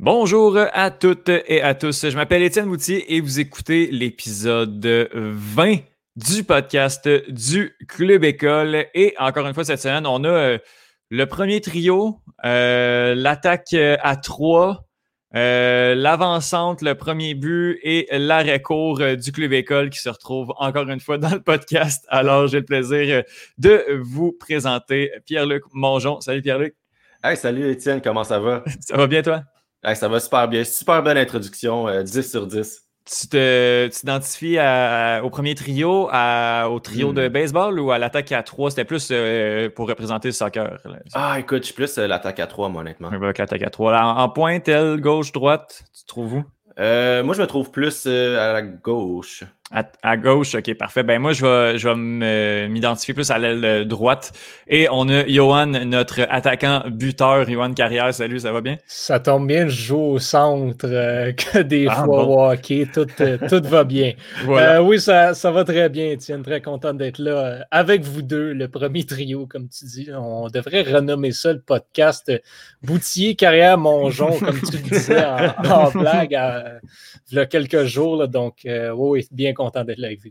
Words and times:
Bonjour 0.00 0.58
à 0.72 0.90
toutes 0.90 1.28
et 1.28 1.62
à 1.62 1.72
tous. 1.76 2.08
Je 2.10 2.16
m'appelle 2.16 2.42
Étienne 2.42 2.66
Moutier 2.66 3.14
et 3.14 3.20
vous 3.20 3.38
écoutez 3.38 3.86
l'épisode 3.92 4.84
20 5.14 5.76
du 6.16 6.42
podcast 6.42 7.08
du 7.28 7.76
Club 7.86 8.24
École. 8.24 8.86
Et 8.92 9.14
encore 9.20 9.46
une 9.46 9.54
fois, 9.54 9.64
cette 9.64 9.78
semaine, 9.78 10.04
on 10.04 10.24
a 10.24 10.28
euh, 10.28 10.58
le 11.10 11.26
premier 11.26 11.60
trio, 11.60 12.18
euh, 12.44 13.14
l'attaque 13.14 13.72
à 13.74 14.16
trois, 14.16 14.84
euh, 15.36 15.94
l'avancante, 15.94 16.82
le 16.82 16.96
premier 16.96 17.34
but 17.34 17.78
et 17.84 18.08
l'arrêt-court 18.10 19.00
du 19.16 19.30
Club 19.30 19.52
École 19.52 19.90
qui 19.90 20.00
se 20.00 20.08
retrouve 20.08 20.52
encore 20.56 20.88
une 20.90 21.00
fois 21.00 21.18
dans 21.18 21.30
le 21.30 21.40
podcast. 21.40 22.04
Alors, 22.08 22.48
j'ai 22.48 22.58
le 22.58 22.64
plaisir 22.64 23.22
de 23.58 23.84
vous 24.00 24.32
présenter 24.32 25.12
Pierre-Luc 25.24 25.62
Mongeon. 25.72 26.20
Salut 26.20 26.42
Pierre-Luc. 26.42 26.74
Hey, 27.22 27.36
salut 27.36 27.70
Étienne, 27.70 28.02
comment 28.02 28.24
ça 28.24 28.40
va? 28.40 28.64
ça 28.80 28.96
va 28.96 29.06
bien 29.06 29.22
toi? 29.22 29.44
Ça 29.94 30.08
va 30.08 30.20
super 30.20 30.48
bien. 30.48 30.64
Super 30.64 31.02
bonne 31.02 31.18
introduction. 31.18 32.02
10 32.02 32.18
euh, 32.18 32.22
sur 32.22 32.46
10. 32.46 32.80
Tu 33.06 33.28
t'identifies 33.90 34.58
au 35.22 35.28
premier 35.28 35.54
trio, 35.54 36.08
au 36.08 36.80
trio 36.80 37.12
de 37.12 37.28
hmm. 37.28 37.32
baseball 37.32 37.78
ou 37.78 37.90
à 37.90 37.98
l'attaque 37.98 38.32
à 38.32 38.42
3? 38.42 38.70
C'était 38.70 38.86
plus 38.86 39.08
euh, 39.10 39.68
pour 39.68 39.88
représenter 39.88 40.28
le 40.28 40.32
soccer. 40.32 40.78
Ah, 41.12 41.38
écoute, 41.38 41.58
je 41.58 41.66
suis 41.66 41.74
plus 41.74 41.98
euh, 41.98 42.06
l'attaque 42.06 42.40
à 42.40 42.46
3, 42.46 42.70
moi, 42.70 42.80
honnêtement. 42.80 43.10
l'attaque 43.10 43.62
à 43.62 43.70
3. 43.70 43.98
en, 43.98 44.18
en 44.20 44.28
pointe, 44.30 44.68
elle, 44.68 45.00
gauche, 45.00 45.32
droite, 45.32 45.84
tu 45.92 46.06
trouves 46.06 46.34
où? 46.34 46.44
moi, 46.78 47.34
je 47.34 47.42
me 47.42 47.46
trouve 47.46 47.70
plus 47.70 48.06
à 48.06 48.54
la 48.54 48.62
gauche. 48.62 49.44
À, 49.70 50.16
gauche, 50.16 50.54
ok, 50.54 50.74
parfait. 50.74 51.02
Ben 51.02 51.18
moi, 51.18 51.32
je 51.32 51.44
vais, 51.44 51.78
je 51.78 51.88
vais 51.88 52.68
m'identifier 52.68 53.14
plus 53.14 53.30
à 53.30 53.38
l'aile 53.38 53.88
droite. 53.88 54.32
Et 54.68 54.88
on 54.92 55.08
a 55.08 55.26
Johan, 55.26 55.66
notre 55.66 56.20
attaquant 56.28 56.82
buteur, 56.90 57.48
Johan 57.48 57.72
Carrière. 57.72 58.12
Salut, 58.12 58.40
ça 58.40 58.52
va 58.52 58.60
bien? 58.60 58.76
Ça 58.86 59.20
tombe 59.20 59.48
bien, 59.48 59.66
je 59.66 59.74
joue 59.74 60.00
au 60.00 60.18
centre 60.18 60.84
euh, 60.84 61.32
que 61.52 61.60
des 61.60 61.86
ah, 61.88 62.04
fois 62.04 62.52
ok, 62.52 62.92
tout, 62.92 63.06
euh, 63.20 63.38
tout 63.48 63.66
va 63.66 63.84
bien. 63.84 64.12
Euh, 64.46 64.80
oui, 64.80 65.00
ça, 65.00 65.32
ça 65.32 65.50
va 65.50 65.64
très 65.64 65.88
bien, 65.88 66.10
Étienne. 66.10 66.42
Très 66.42 66.60
content 66.60 66.92
d'être 66.92 67.18
là 67.18 67.64
avec 67.70 68.02
vous 68.02 68.22
deux, 68.22 68.52
le 68.52 68.68
premier 68.68 69.04
trio, 69.04 69.46
comme 69.46 69.68
tu 69.70 69.86
dis. 69.86 70.10
On 70.14 70.48
devrait 70.48 70.82
renommer 70.82 71.32
ça 71.32 71.54
le 71.54 71.60
podcast 71.60 72.30
Boutier 72.82 73.34
Carrière 73.34 73.78
Mongeon, 73.78 74.38
comme 74.38 74.60
tu 74.60 74.76
le 74.76 74.90
disais 74.90 75.24
en, 75.24 75.90
blague 75.94 76.38
il 77.30 77.38
y 77.38 77.40
a 77.40 77.46
quelques 77.46 77.84
jours. 77.84 78.28
donc, 78.28 78.66
oui, 78.94 79.26
bien 79.32 79.53
content 79.54 79.84
d'être 79.84 79.98
là 79.98 80.08
avec 80.08 80.20
vous. 80.22 80.30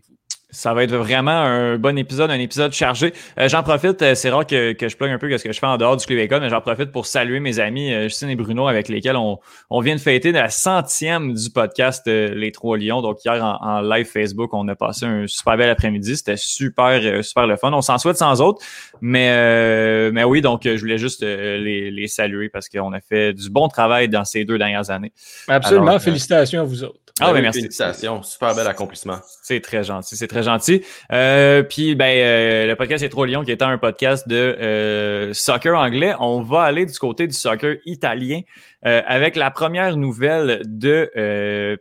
Ça 0.53 0.73
va 0.75 0.83
être 0.83 0.95
vraiment 0.95 1.31
un 1.31 1.77
bon 1.77 1.97
épisode, 1.97 2.29
un 2.29 2.39
épisode 2.39 2.71
chargé. 2.73 3.11
Euh, 3.39 3.49
j'en 3.49 3.63
profite, 3.63 4.01
euh, 4.03 4.13
c'est 4.13 4.29
rare 4.29 4.45
que, 4.45 4.75
je 4.79 4.95
plug 4.95 5.09
un 5.09 5.17
peu 5.17 5.35
ce 5.35 5.43
que 5.43 5.51
je 5.51 5.59
fais 5.59 5.65
en 5.65 5.77
dehors 5.77 5.97
du 5.97 6.05
Club 6.05 6.19
École, 6.19 6.41
mais 6.41 6.49
j'en 6.49 6.61
profite 6.61 6.91
pour 6.91 7.07
saluer 7.07 7.39
mes 7.39 7.59
amis 7.59 7.91
euh, 7.91 8.03
Justine 8.03 8.29
et 8.29 8.35
Bruno 8.35 8.67
avec 8.67 8.87
lesquels 8.87 9.15
on, 9.15 9.39
vient 9.81 9.95
de 9.95 9.99
fêter 9.99 10.31
la 10.31 10.49
centième 10.49 11.33
du 11.33 11.49
podcast 11.49 12.05
Les 12.05 12.51
Trois 12.51 12.77
Lions. 12.77 13.01
Donc 13.01 13.25
hier 13.25 13.43
en, 13.43 13.81
live 13.81 14.05
Facebook, 14.05 14.53
on 14.53 14.67
a 14.67 14.75
passé 14.75 15.07
un 15.07 15.25
super 15.25 15.57
bel 15.57 15.71
après-midi. 15.71 16.17
C'était 16.17 16.37
super, 16.37 17.23
super 17.23 17.47
le 17.47 17.57
fun. 17.57 17.73
On 17.73 17.81
s'en 17.81 17.97
souhaite 17.97 18.17
sans 18.17 18.39
autres. 18.39 18.63
Mais, 19.01 20.11
mais 20.11 20.23
oui, 20.23 20.41
donc 20.41 20.61
je 20.63 20.79
voulais 20.79 20.99
juste 20.99 21.23
les, 21.23 22.07
saluer 22.07 22.49
parce 22.49 22.69
qu'on 22.69 22.93
a 22.93 23.01
fait 23.01 23.33
du 23.33 23.49
bon 23.49 23.67
travail 23.67 24.07
dans 24.07 24.23
ces 24.23 24.45
deux 24.45 24.59
dernières 24.59 24.91
années. 24.91 25.11
Absolument. 25.47 25.99
Félicitations 25.99 26.61
à 26.61 26.63
vous 26.63 26.83
autres. 26.83 26.99
Ah 27.19 27.31
oui, 27.31 27.41
merci. 27.41 27.61
Félicitations. 27.61 28.23
Super 28.23 28.55
bel 28.55 28.67
accomplissement. 28.67 29.19
C'est 29.43 29.61
très 29.61 29.83
gentil. 29.83 30.15
C'est 30.15 30.27
très 30.27 30.42
gentil. 30.43 30.83
Euh, 31.11 31.63
puis, 31.63 31.95
ben, 31.95 32.15
euh, 32.17 32.67
le 32.67 32.75
podcast 32.75 33.03
C'est 33.03 33.09
trop 33.09 33.25
Lyon, 33.25 33.43
qui 33.43 33.51
est 33.51 33.61
un 33.61 33.77
podcast 33.77 34.27
de 34.27 34.35
euh, 34.35 35.33
soccer 35.33 35.77
anglais. 35.77 36.13
On 36.19 36.41
va 36.41 36.61
aller 36.61 36.85
du 36.85 36.97
côté 36.97 37.27
du 37.27 37.33
soccer 37.33 37.77
italien 37.85 38.41
avec 38.85 39.37
la 39.37 39.49
première 39.49 39.95
nouvelle 39.95 40.61
de 40.65 41.09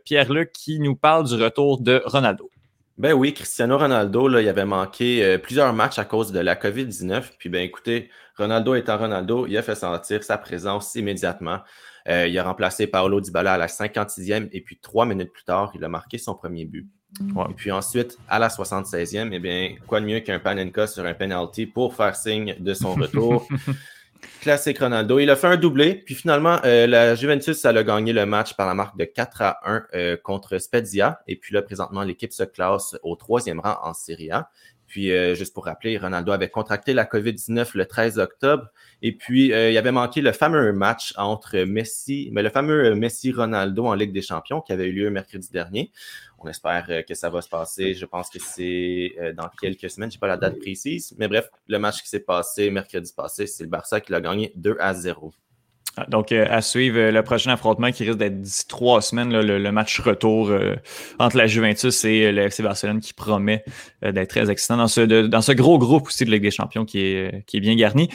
Pierre-Luc 0.05 0.53
qui 0.53 0.79
nous 0.79 0.95
parle 0.95 1.27
du 1.27 1.35
retour 1.35 1.81
de 1.81 2.01
Ronaldo. 2.05 2.49
Ben 2.97 3.11
oui, 3.11 3.33
Cristiano 3.33 3.77
Ronaldo, 3.77 4.29
là, 4.29 4.41
il 4.41 4.47
avait 4.47 4.63
manqué 4.63 5.37
plusieurs 5.43 5.73
matchs 5.73 5.99
à 5.99 6.05
cause 6.05 6.31
de 6.31 6.39
la 6.39 6.55
COVID-19. 6.55 7.31
Puis, 7.37 7.49
ben, 7.49 7.61
écoutez, 7.61 8.09
Ronaldo 8.37 8.75
étant 8.75 8.97
Ronaldo, 8.97 9.47
il 9.47 9.57
a 9.57 9.61
fait 9.61 9.75
sentir 9.75 10.23
sa 10.23 10.37
présence 10.37 10.95
immédiatement. 10.95 11.59
Il 12.07 12.37
a 12.39 12.43
remplacé 12.43 12.87
Paolo 12.87 13.19
Dybala 13.19 13.55
à 13.55 13.57
la 13.57 13.67
56e 13.67 14.47
et 14.53 14.61
puis 14.61 14.79
trois 14.79 15.05
minutes 15.05 15.33
plus 15.33 15.43
tard, 15.43 15.73
il 15.75 15.83
a 15.83 15.89
marqué 15.89 16.17
son 16.17 16.35
premier 16.35 16.63
but. 16.63 16.87
Et 17.19 17.53
puis 17.55 17.71
ensuite, 17.71 18.17
à 18.27 18.39
la 18.39 18.47
76e, 18.47 19.29
eh 19.31 19.39
bien, 19.39 19.75
quoi 19.87 20.01
de 20.01 20.05
mieux 20.05 20.19
qu'un 20.19 20.39
Panenka 20.39 20.87
sur 20.87 21.05
un 21.05 21.13
penalty 21.13 21.65
pour 21.65 21.95
faire 21.95 22.15
signe 22.15 22.55
de 22.59 22.73
son 22.73 22.93
retour? 22.95 23.47
Classique 24.41 24.79
Ronaldo. 24.79 25.19
Il 25.19 25.29
a 25.29 25.35
fait 25.35 25.47
un 25.47 25.57
doublé, 25.57 25.95
puis 25.95 26.15
finalement, 26.15 26.59
euh, 26.65 26.87
la 26.87 27.15
Juventus, 27.15 27.57
ça 27.57 27.69
a 27.69 27.83
gagné 27.83 28.13
le 28.13 28.25
match 28.25 28.55
par 28.55 28.67
la 28.67 28.73
marque 28.73 28.97
de 28.97 29.05
4 29.05 29.41
à 29.41 29.59
1 29.65 29.83
euh, 29.93 30.17
contre 30.21 30.57
Spezia. 30.57 31.21
Et 31.27 31.35
puis 31.35 31.53
là, 31.53 31.61
présentement, 31.61 32.03
l'équipe 32.03 32.33
se 32.33 32.43
classe 32.43 32.97
au 33.03 33.15
troisième 33.15 33.59
rang 33.59 33.77
en 33.83 33.93
Serie 33.93 34.31
A. 34.31 34.49
Puis, 34.87 35.11
euh, 35.11 35.33
juste 35.33 35.53
pour 35.53 35.65
rappeler, 35.65 35.97
Ronaldo 35.97 36.31
avait 36.31 36.49
contracté 36.49 36.93
la 36.93 37.05
COVID-19 37.05 37.71
le 37.73 37.85
13 37.85 38.19
octobre. 38.19 38.67
Et 39.03 39.11
puis, 39.11 39.53
euh, 39.53 39.69
il 39.69 39.77
avait 39.77 39.91
manqué 39.91 40.21
le 40.21 40.31
fameux 40.31 40.71
match 40.73 41.13
entre 41.17 41.59
Messi, 41.59 42.29
mais 42.31 42.41
le 42.41 42.49
fameux 42.49 42.85
euh, 42.85 42.95
Messi-Ronaldo 42.95 43.85
en 43.85 43.93
Ligue 43.93 44.13
des 44.13 44.21
Champions 44.21 44.61
qui 44.61 44.71
avait 44.71 44.87
eu 44.87 44.93
lieu 44.93 45.09
mercredi 45.09 45.49
dernier. 45.51 45.91
On 46.39 46.47
espère 46.47 47.05
que 47.07 47.13
ça 47.13 47.29
va 47.29 47.41
se 47.41 47.49
passer. 47.49 47.93
Je 47.93 48.05
pense 48.05 48.29
que 48.29 48.39
c'est 48.39 49.13
dans 49.37 49.49
quelques 49.61 49.89
semaines. 49.89 50.11
Je 50.11 50.17
n'ai 50.17 50.19
pas 50.19 50.27
la 50.27 50.35
date 50.35 50.59
précise. 50.59 51.15
Mais 51.17 51.29
bref, 51.29 51.49
le 51.67 51.79
match 51.79 52.01
qui 52.01 52.09
s'est 52.09 52.19
passé 52.19 52.69
mercredi 52.69 53.13
passé, 53.15 53.47
c'est 53.47 53.63
le 53.63 53.69
Barça 53.69 54.01
qui 54.01 54.11
l'a 54.11 54.19
gagné 54.19 54.51
2 54.55 54.75
à 54.77 54.93
0. 54.93 55.33
Donc, 56.09 56.31
euh, 56.31 56.45
à 56.49 56.61
suivre 56.61 56.97
euh, 56.97 57.11
le 57.11 57.21
prochain 57.21 57.51
affrontement 57.51 57.91
qui 57.91 58.03
risque 58.03 58.17
d'être 58.17 58.41
d'ici 58.41 58.67
trois 58.67 59.01
semaines, 59.01 59.31
le, 59.31 59.71
match 59.71 59.99
retour 59.99 60.49
euh, 60.49 60.75
entre 61.19 61.37
la 61.37 61.45
Juventus 61.45 62.03
et 62.05 62.31
le 62.31 62.43
FC 62.43 62.63
Barcelone 62.63 62.99
qui 62.99 63.13
promet 63.13 63.63
d'être 64.01 64.29
très 64.29 64.49
excitant 64.49 64.77
dans 64.77 64.87
ce, 64.87 65.01
dans 65.01 65.41
ce 65.41 65.51
gros 65.51 65.77
groupe 65.77 66.07
aussi 66.07 66.25
de 66.25 66.31
Ligue 66.31 66.41
des 66.43 66.51
Champions 66.51 66.85
qui 66.85 66.99
est, 66.99 67.45
qui 67.45 67.57
est 67.57 67.59
bien 67.59 67.75
garni. 67.75 68.09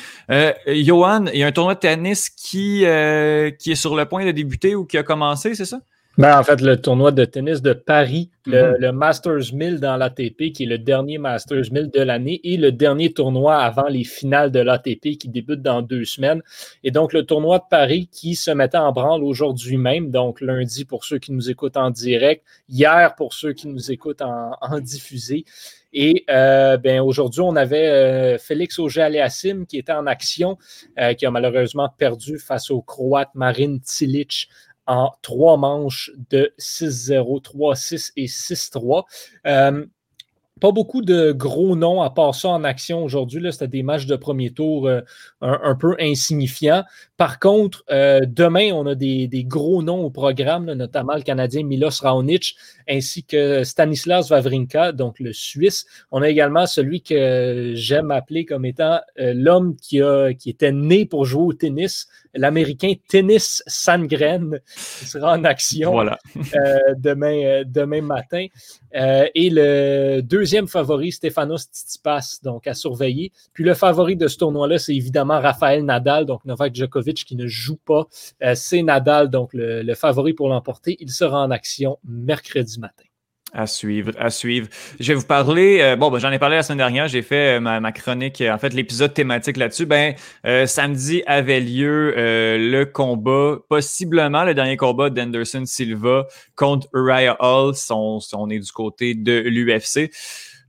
Johan, 0.66 1.27
il 1.33 1.41
y 1.41 1.43
a 1.43 1.47
un 1.47 1.53
tournoi 1.53 1.75
de 1.75 1.81
tennis 1.81 2.31
qui, 2.31 2.81
qui 2.81 3.72
est 3.72 3.75
sur 3.75 3.97
le 3.97 4.05
point 4.05 4.25
de 4.25 4.31
débuter 4.31 4.75
ou 4.75 4.84
qui 4.84 4.99
a 4.99 5.03
commencé, 5.03 5.55
c'est 5.55 5.65
ça? 5.65 5.81
Ben, 6.18 6.36
en 6.36 6.42
fait, 6.42 6.60
le 6.60 6.76
tournoi 6.80 7.12
de 7.12 7.24
tennis 7.24 7.62
de 7.62 7.72
Paris, 7.72 8.28
le, 8.44 8.90
mhm. 8.90 8.90
Masters 8.90 9.52
1000 9.52 9.78
dans 9.78 9.96
l'ATP, 9.96 10.50
qui 10.52 10.64
est 10.64 10.66
le 10.66 10.76
dernier 10.76 11.16
Masters 11.16 11.70
1000 11.70 11.92
de 11.92 12.00
l'année 12.00 12.40
et 12.42 12.56
le 12.56 12.72
dernier 12.72 13.12
tournoi 13.12 13.56
avant 13.56 13.86
les 13.86 14.02
finales 14.02 14.50
de 14.50 14.58
l'ATP 14.58 15.16
qui 15.16 15.28
débute 15.28 15.62
dans 15.62 15.80
deux 15.80 16.04
semaines. 16.04 16.42
Et 16.82 16.90
donc, 16.90 17.12
le 17.12 17.24
tournoi 17.24 17.60
de 17.60 17.64
Paris 17.70 18.08
qui 18.10 18.34
se 18.34 18.50
mettait 18.50 18.78
en 18.78 18.90
branle 18.90 19.22
aujourd'hui 19.22 19.76
même, 19.76 20.10
donc 20.10 20.40
lundi 20.40 20.84
pour 20.84 21.04
ceux 21.04 21.20
qui 21.20 21.30
nous 21.30 21.50
écoutent 21.50 21.76
en 21.76 21.90
direct, 21.90 22.44
hier 22.68 23.14
pour 23.14 23.32
ceux 23.32 23.52
qui 23.52 23.68
nous 23.68 23.92
écoutent 23.92 24.22
en, 24.22 24.80
diffusé. 24.80 25.44
Et 25.92 26.24
euh, 26.28 26.76
ben, 26.76 27.00
aujourd'hui, 27.00 27.40
on 27.40 27.56
avait 27.56 27.88
euh, 27.88 28.38
Félix 28.38 28.78
Auger-Aliassime 28.78 29.66
qui 29.66 29.78
était 29.78 29.92
en 29.92 30.06
action, 30.06 30.58
euh, 30.98 31.14
qui 31.14 31.24
a 31.24 31.30
malheureusement 31.30 31.88
perdu 31.96 32.38
face 32.38 32.70
au 32.70 32.82
Croate 32.82 33.30
Marin 33.34 33.78
Cilic 33.84 34.48
en 34.88 35.12
trois 35.22 35.56
manches 35.59 36.10
de 36.31 36.53
6-0, 36.59 37.43
3-6 37.43 38.12
et 38.16 38.26
6-3. 38.26 39.04
Euh, 39.47 39.84
pas 40.60 40.72
beaucoup 40.72 41.03
de 41.03 41.31
gros 41.31 41.76
noms 41.76 42.03
à 42.03 42.10
part 42.10 42.34
ça 42.34 42.49
en 42.49 42.65
action 42.65 43.04
aujourd'hui. 43.04 43.41
C'était 43.53 43.69
des 43.69 43.84
matchs 43.84 44.06
de 44.06 44.16
premier 44.16 44.50
tour 44.50 44.88
euh, 44.88 45.03
un, 45.41 45.77
peu 45.77 45.94
insignifiants. 46.00 46.82
Par 47.16 47.38
contre, 47.38 47.84
euh, 47.93 48.22
demain, 48.27 48.72
on 48.72 48.87
a 48.87 48.97
des, 48.97 49.28
gros 49.47 49.84
noms 49.84 50.00
au 50.00 50.10
programme, 50.10 50.72
notamment 50.72 51.15
le 51.15 51.22
Canadien 51.22 51.62
Milos 51.62 52.00
Raonic 52.00 52.56
ainsi 52.88 53.22
que 53.22 53.62
Stanislas 53.62 54.31
Wawrinka, 54.31 54.91
donc 54.91 55.21
le 55.21 55.32
Suisse. 55.32 55.87
On 56.10 56.22
a 56.22 56.28
également 56.28 56.66
celui 56.66 57.03
que 57.03 57.75
j'aime 57.77 58.10
appeler 58.10 58.44
comme 58.44 58.65
étant 58.65 58.98
l'homme 59.16 59.77
qui, 59.77 60.00
qui 60.41 60.50
était 60.50 60.72
né 60.72 61.04
pour 61.04 61.25
jouer 61.25 61.44
au 61.44 61.53
tennis, 61.53 62.09
l'Américain 62.38 62.93
Tennis 63.09 63.62
Sangren 63.66 64.60
qui 64.98 65.07
sera 65.07 65.33
en 65.33 65.45
action 65.45 65.98
euh, 66.01 66.78
demain, 66.97 67.45
euh, 67.45 67.65
demain 67.66 68.03
matin. 68.03 68.47
Euh, 68.95 69.27
et 69.34 69.51
le 69.51 70.21
deuxième 70.22 70.68
favori, 70.68 71.12
Stefanos 71.12 71.65
Tsitsipas, 71.65 72.39
donc 72.42 72.66
à 72.66 72.74
surveiller. 72.74 73.33
Puis 73.53 73.65
le 73.65 73.74
favori 73.74 74.16
de 74.16 74.28
ce 74.28 74.39
tournoi-là, 74.39 74.78
c'est 74.78 74.95
évidemment 74.95 75.41
Rafael 75.41 75.84
Nadal, 75.84 76.24
donc 76.24 76.45
Novak 76.45 76.74
Djokovic 76.74 77.24
qui 77.24 77.36
ne 77.36 77.47
joue 77.47 77.77
pas. 77.77 78.07
c'est 78.54 78.83
Nadal, 78.83 79.28
donc 79.30 79.51
le 79.53 79.95
favori 79.95 80.33
pour 80.33 80.48
l'emporter. 80.48 80.97
Il 81.01 81.10
sera 81.10 81.42
en 81.42 81.51
action 81.51 81.98
mercredi 82.04 82.80
matin. 82.80 83.08
À 83.54 83.66
suivre, 83.66 84.12
à 84.18 84.28
suivre. 84.28 84.68
Je 85.00 85.12
vais 85.12 85.15
vous 85.15 85.27
parler, 85.27 85.78
euh, 85.80 85.97
bon, 85.97 86.10
ben, 86.10 86.18
j'en 86.18 86.30
ai 86.30 86.39
parlé 86.39 86.56
la 86.56 86.62
semaine 86.62 86.78
dernière, 86.78 87.09
j'ai 87.09 87.22
fait 87.22 87.56
euh, 87.56 87.60
ma, 87.60 87.92
chronique, 87.92 88.42
en 88.47 88.59
fait, 88.59 88.74
l'épisode 88.74 89.15
thématique 89.15 89.56
là-dessus. 89.56 89.86
Ben, 89.86 90.15
euh, 90.45 90.66
samedi 90.66 91.22
avait 91.27 91.60
lieu 91.60 92.12
le 92.16 92.84
combat, 92.84 93.56
possiblement 93.71 94.45
le 94.45 94.53
dernier 94.53 94.77
combat 94.77 95.09
d'Anderson 95.09 95.65
Silva 95.65 96.27
contre 96.56 96.89
Uriah 96.92 97.36
Hall, 97.41 97.72
on, 97.91 98.50
est 98.50 98.59
du 98.59 98.71
côté 98.71 99.15
de 99.15 99.41
l'UFC. 99.47 100.10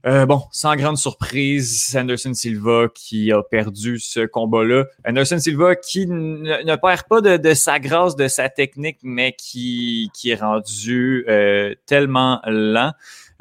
Euh, 0.06 0.24
bon, 0.24 0.42
sans 0.50 0.76
grande 0.76 0.96
surprise, 0.96 1.94
Anderson 1.98 2.32
Silva 2.32 2.86
qui 2.94 3.32
a 3.32 3.42
perdu 3.42 3.98
ce 3.98 4.24
combat-là. 4.24 4.86
Anderson 5.06 5.38
Silva 5.38 5.76
qui 5.76 6.06
ne, 6.06 6.76
perd 6.76 7.02
pas 7.06 7.20
de, 7.20 7.54
sa 7.54 7.78
grâce, 7.78 8.16
de 8.16 8.26
sa 8.26 8.48
technique, 8.48 8.98
mais 9.02 9.34
qui, 9.36 10.10
qui 10.14 10.30
est 10.30 10.40
rendu 10.40 11.24
euh, 11.28 11.74
tellement 11.84 12.40
lent. 12.46 12.92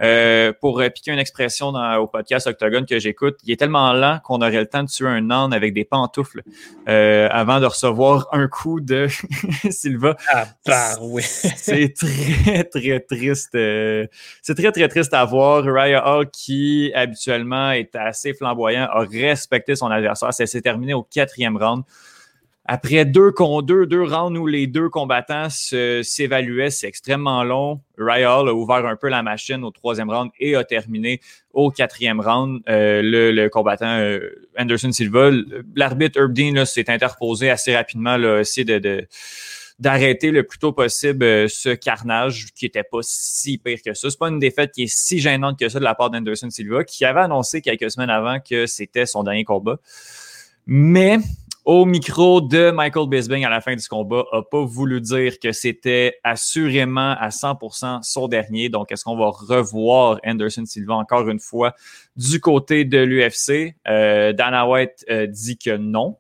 Euh, 0.02 0.54
pour 0.60 0.82
piquer 0.94 1.12
une 1.12 1.20
expression 1.20 1.72
dans, 1.72 1.98
au 1.98 2.08
podcast 2.08 2.48
Octogone 2.48 2.86
que 2.86 3.00
j'écoute, 3.00 3.38
il 3.44 3.52
est 3.52 3.58
tellement 3.58 3.92
lent 3.94 4.20
qu'on 4.24 4.38
aurait 4.38 4.52
le 4.60 4.66
temps 4.66 4.84
de 4.84 4.90
tuer 4.90 5.08
un 5.08 5.30
âne 5.30 5.54
avec 5.54 5.74
des 5.74 5.84
pantoufles 5.84 6.42
euh, 6.88 7.28
avant 7.32 7.60
de 7.60 7.66
recevoir 7.66 8.28
un 8.32 8.48
coup 8.48 8.80
de 8.80 9.08
Silva. 9.70 10.16
Ah, 10.32 10.46
bah, 10.66 10.96
oui. 11.02 11.24
c'est 11.24 11.94
très, 11.94 12.64
très 12.64 13.00
triste. 13.02 13.56
Euh, 13.56 14.08
c'est 14.42 14.56
très, 14.56 14.72
très 14.72 14.88
triste 14.88 15.14
à 15.14 15.26
voir. 15.26 15.64
Raya 15.64 16.08
Hall, 16.08 16.30
qui 16.30 16.92
habituellement 16.96 17.72
est 17.72 17.96
assez 17.96 18.34
flamboyant, 18.34 18.88
a 18.92 19.06
respecté 19.06 19.76
son 19.76 19.88
adversaire. 19.88 20.34
Ça 20.34 20.46
s'est 20.46 20.62
terminé 20.62 20.94
au 20.94 21.04
quatrième 21.04 21.58
round. 21.58 21.84
Après 22.72 23.04
deux, 23.04 23.34
deux, 23.64 23.88
deux 23.88 24.04
rounds 24.04 24.38
où 24.38 24.46
les 24.46 24.68
deux 24.68 24.90
combattants 24.90 25.48
s'évaluaient, 25.50 26.70
c'est 26.70 26.88
extrêmement 26.88 27.44
long. 27.44 27.82
Ryall 27.98 28.48
a 28.48 28.54
ouvert 28.54 28.86
un 28.86 28.96
peu 28.96 29.10
la 29.10 29.24
machine 29.24 29.64
au 29.64 29.72
troisième 29.72 30.12
round 30.12 30.30
et 30.40 30.56
a 30.56 30.64
terminé 30.64 31.20
au 31.52 31.72
quatrième 31.72 32.22
round. 32.22 32.62
Euh, 32.70 33.02
le, 33.04 33.48
combattant 33.48 33.98
euh, 33.98 34.20
Anderson 34.56 34.92
Silva, 34.92 35.32
l'arbitre 35.76 36.20
Herb 36.20 36.32
Dean 36.32 36.64
s'est 36.66 36.92
interposé 36.92 37.50
assez 37.50 37.76
rapidement, 37.76 38.18
là, 38.18 38.42
essayer 38.42 38.66
de, 38.66 39.08
d'arrêter 39.80 40.30
le 40.30 40.44
plus 40.44 40.60
tôt 40.60 40.72
possible 40.72 41.24
euh, 41.24 41.48
ce 41.48 41.70
carnage 41.70 42.54
qui 42.54 42.68
était 42.68 42.84
pas 42.84 43.00
si 43.02 43.58
pire 43.58 43.80
que 43.84 43.96
ça. 43.96 44.12
C'est 44.12 44.20
pas 44.20 44.30
une 44.30 44.38
défaite 44.38 44.74
qui 44.74 44.84
est 44.84 44.96
si 44.96 45.18
gênante 45.18 45.58
que 45.58 45.70
ça 45.70 45.80
de 45.80 45.84
la 45.84 45.96
part 45.96 46.12
d'Anderson 46.12 46.52
Silva, 46.52 46.84
qui 46.84 47.04
avait 47.04 47.22
annoncé 47.22 47.64
quelques 47.64 47.90
semaines 47.90 48.12
avant 48.12 48.40
que 48.40 48.68
c'était 48.68 49.08
son 49.08 49.24
dernier 49.24 49.44
combat. 49.44 49.80
Mais 50.68 51.18
au 51.66 51.86
micro 51.86 52.42
de 52.42 52.72
Michael 52.72 53.08
Bisping 53.08 53.46
à 53.46 53.50
la 53.50 53.62
fin 53.62 53.76
du 53.76 53.88
combat, 53.88 54.24
a 54.32 54.42
pas 54.42 54.64
voulu 54.64 55.02
dire 55.02 55.40
que 55.40 55.52
c'était 55.52 56.18
assurément 56.24 57.16
à 57.20 57.30
100% 57.30 58.02
son 58.04 58.28
dernier. 58.28 58.70
Donc, 58.70 58.92
est-ce 58.92 59.04
qu'on 59.04 59.18
va 59.18 59.30
revoir 59.30 60.20
Anderson 60.26 60.66
Silva 60.66 60.96
encore 60.96 61.28
une 61.30 61.40
fois 61.40 61.76
du 62.16 62.40
côté 62.40 62.86
de 62.86 63.00
l'UFC? 63.00 63.76
Euh, 63.88 64.34
Dana 64.34 64.68
White 64.68 65.06
euh, 65.10 65.28
dit 65.28 65.58
que 65.58 65.78
non. 65.78 66.18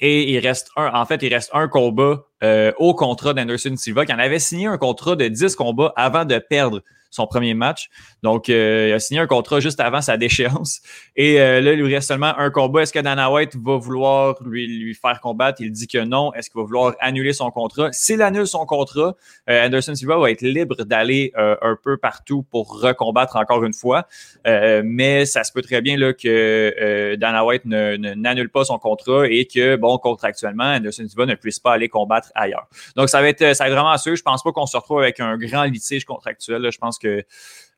Et 0.00 0.32
il 0.32 0.38
reste 0.40 0.70
un, 0.76 0.92
en 0.92 1.06
fait, 1.06 1.22
il 1.22 1.32
reste 1.32 1.50
un 1.54 1.68
combat 1.68 2.24
euh, 2.42 2.72
au 2.78 2.94
contrat 2.94 3.34
d'Anderson 3.34 3.74
Silva 3.76 4.04
qui 4.04 4.12
en 4.12 4.18
avait 4.18 4.38
signé 4.38 4.66
un 4.66 4.76
contrat 4.76 5.16
de 5.16 5.28
10 5.28 5.56
combats 5.56 5.92
avant 5.96 6.24
de 6.24 6.38
perdre 6.38 6.82
son 7.10 7.26
premier 7.26 7.54
match. 7.54 7.88
Donc, 8.22 8.48
euh, 8.48 8.88
il 8.90 8.92
a 8.92 8.98
signé 8.98 9.20
un 9.20 9.26
contrat 9.26 9.60
juste 9.60 9.80
avant 9.80 10.00
sa 10.00 10.16
déchéance. 10.16 10.80
Et 11.16 11.40
euh, 11.40 11.60
là, 11.60 11.72
il 11.72 11.80
lui 11.80 11.94
reste 11.94 12.08
seulement 12.08 12.36
un 12.38 12.50
combat. 12.50 12.82
Est-ce 12.82 12.92
que 12.92 12.98
Dana 12.98 13.30
White 13.30 13.56
va 13.56 13.76
vouloir 13.76 14.36
lui, 14.44 14.66
lui 14.66 14.94
faire 14.94 15.20
combattre? 15.20 15.60
Il 15.60 15.72
dit 15.72 15.86
que 15.86 15.98
non. 15.98 16.32
Est-ce 16.34 16.50
qu'il 16.50 16.60
va 16.60 16.64
vouloir 16.64 16.94
annuler 17.00 17.32
son 17.32 17.50
contrat? 17.50 17.92
S'il 17.92 18.22
annule 18.22 18.46
son 18.46 18.66
contrat, 18.66 19.16
euh, 19.48 19.66
Anderson 19.66 19.94
Silva 19.94 20.18
va 20.18 20.30
être 20.30 20.42
libre 20.42 20.84
d'aller 20.84 21.32
un 21.36 21.76
peu 21.82 21.96
partout 21.96 22.42
pour 22.42 22.80
recombattre 22.80 23.36
encore 23.36 23.64
une 23.64 23.72
fois. 23.72 24.06
mais 24.44 25.24
ça 25.26 25.44
se 25.44 25.52
peut 25.52 25.62
très 25.62 25.80
bien 25.80 25.96
là, 25.96 26.12
que 26.12 27.16
Dana 27.16 27.44
White 27.44 27.64
n'annule 27.64 28.50
pas 28.50 28.64
son 28.64 28.78
contrat 28.78 29.26
et 29.28 29.46
que, 29.46 29.76
bon, 29.76 29.98
contractuellement, 29.98 30.64
Anderson 30.64 31.06
Silva 31.08 31.26
ne 31.26 31.34
puisse 31.34 31.58
pas 31.58 31.72
aller 31.72 31.88
combattre 31.88 32.30
ailleurs. 32.34 32.68
Donc, 32.96 33.08
ça 33.08 33.20
va 33.20 33.28
être, 33.28 33.54
ça 33.54 33.64
va 33.64 33.70
être 33.70 33.76
vraiment 33.76 33.96
sûr. 33.96 34.16
Je 34.16 34.22
pense 34.22 34.42
pas 34.42 34.52
qu'on 34.52 34.66
se 34.66 34.76
retrouve 34.76 35.00
avec 35.00 35.20
un 35.20 35.36
grand 35.36 35.64
litige 35.64 36.04
contractuel. 36.04 36.70
Je 36.70 36.78
pense 36.78 36.97
que 36.98 37.24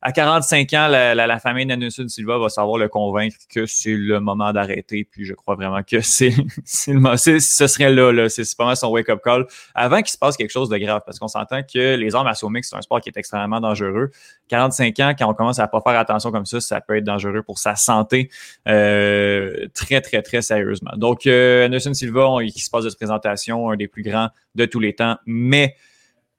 à 0.03 0.13
45 0.13 0.73
ans, 0.73 0.89
la, 0.89 1.39
famille 1.41 1.67
d'Anderson 1.67 2.09
Silva 2.09 2.39
va 2.39 2.49
savoir 2.49 2.79
le 2.79 2.89
convaincre 2.89 3.37
que 3.51 3.67
c'est 3.67 3.95
le 3.95 4.19
moment 4.19 4.51
d'arrêter. 4.51 5.07
Puis 5.11 5.27
je 5.27 5.35
crois 5.35 5.57
vraiment 5.57 5.83
que 5.83 6.01
c'est, 6.03 6.33
ce 6.65 7.67
serait 7.67 7.91
là, 7.91 8.29
c'est 8.31 8.57
pas 8.57 8.65
mal 8.65 8.77
son 8.77 8.89
wake-up 8.89 9.21
call 9.23 9.47
avant 9.75 9.99
qu'il 9.99 10.09
se 10.09 10.17
passe 10.17 10.39
quelque 10.39 10.53
chose 10.53 10.71
de 10.71 10.79
grave. 10.79 11.03
Parce 11.05 11.19
qu'on 11.19 11.29
s'entend 11.29 11.61
que 11.63 11.97
les 11.97 12.15
armes 12.15 12.27
à 12.27 12.33
mix, 12.49 12.71
c'est 12.71 12.77
un 12.77 12.81
sport 12.81 13.03
qui 13.03 13.11
est 13.11 13.17
extrêmement 13.19 13.61
dangereux. 13.61 14.11
45 14.49 14.99
ans, 15.01 15.15
quand 15.19 15.29
on 15.29 15.35
commence 15.35 15.59
à 15.59 15.69
pas 15.69 15.83
faire 15.83 15.99
attention 15.99 16.33
comme 16.33 16.47
ça, 16.47 16.61
ça 16.61 16.81
peut 16.81 16.97
être 16.97 17.05
dangereux 17.05 17.43
pour 17.43 17.59
sa 17.59 17.77
santé 17.77 18.31
euh, 18.69 19.67
très, 19.75 20.01
très, 20.01 20.23
très 20.23 20.41
sérieusement. 20.41 20.93
Donc, 20.97 21.27
euh, 21.27 21.67
Anderson 21.67 21.93
Silva, 21.93 22.37
qui 22.51 22.61
se 22.61 22.71
passe 22.71 22.85
de 22.85 22.95
présentation, 22.95 23.71
un 23.71 23.77
des 23.77 23.87
plus 23.87 24.03
grands 24.03 24.31
de 24.55 24.65
tous 24.65 24.81
les 24.81 24.95
temps, 24.95 25.19
mais 25.27 25.77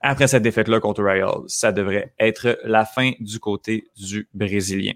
après 0.02 0.28
cette 0.28 0.44
défaite-là 0.44 0.80
contre 0.80 1.04
Royal, 1.04 1.42
ça 1.48 1.72
devrait 1.72 2.14
être 2.20 2.60
la 2.64 2.86
fin 2.86 3.12
du 3.20 3.40
côté 3.40 3.86
du 3.96 4.28
Brésilien. 4.34 4.94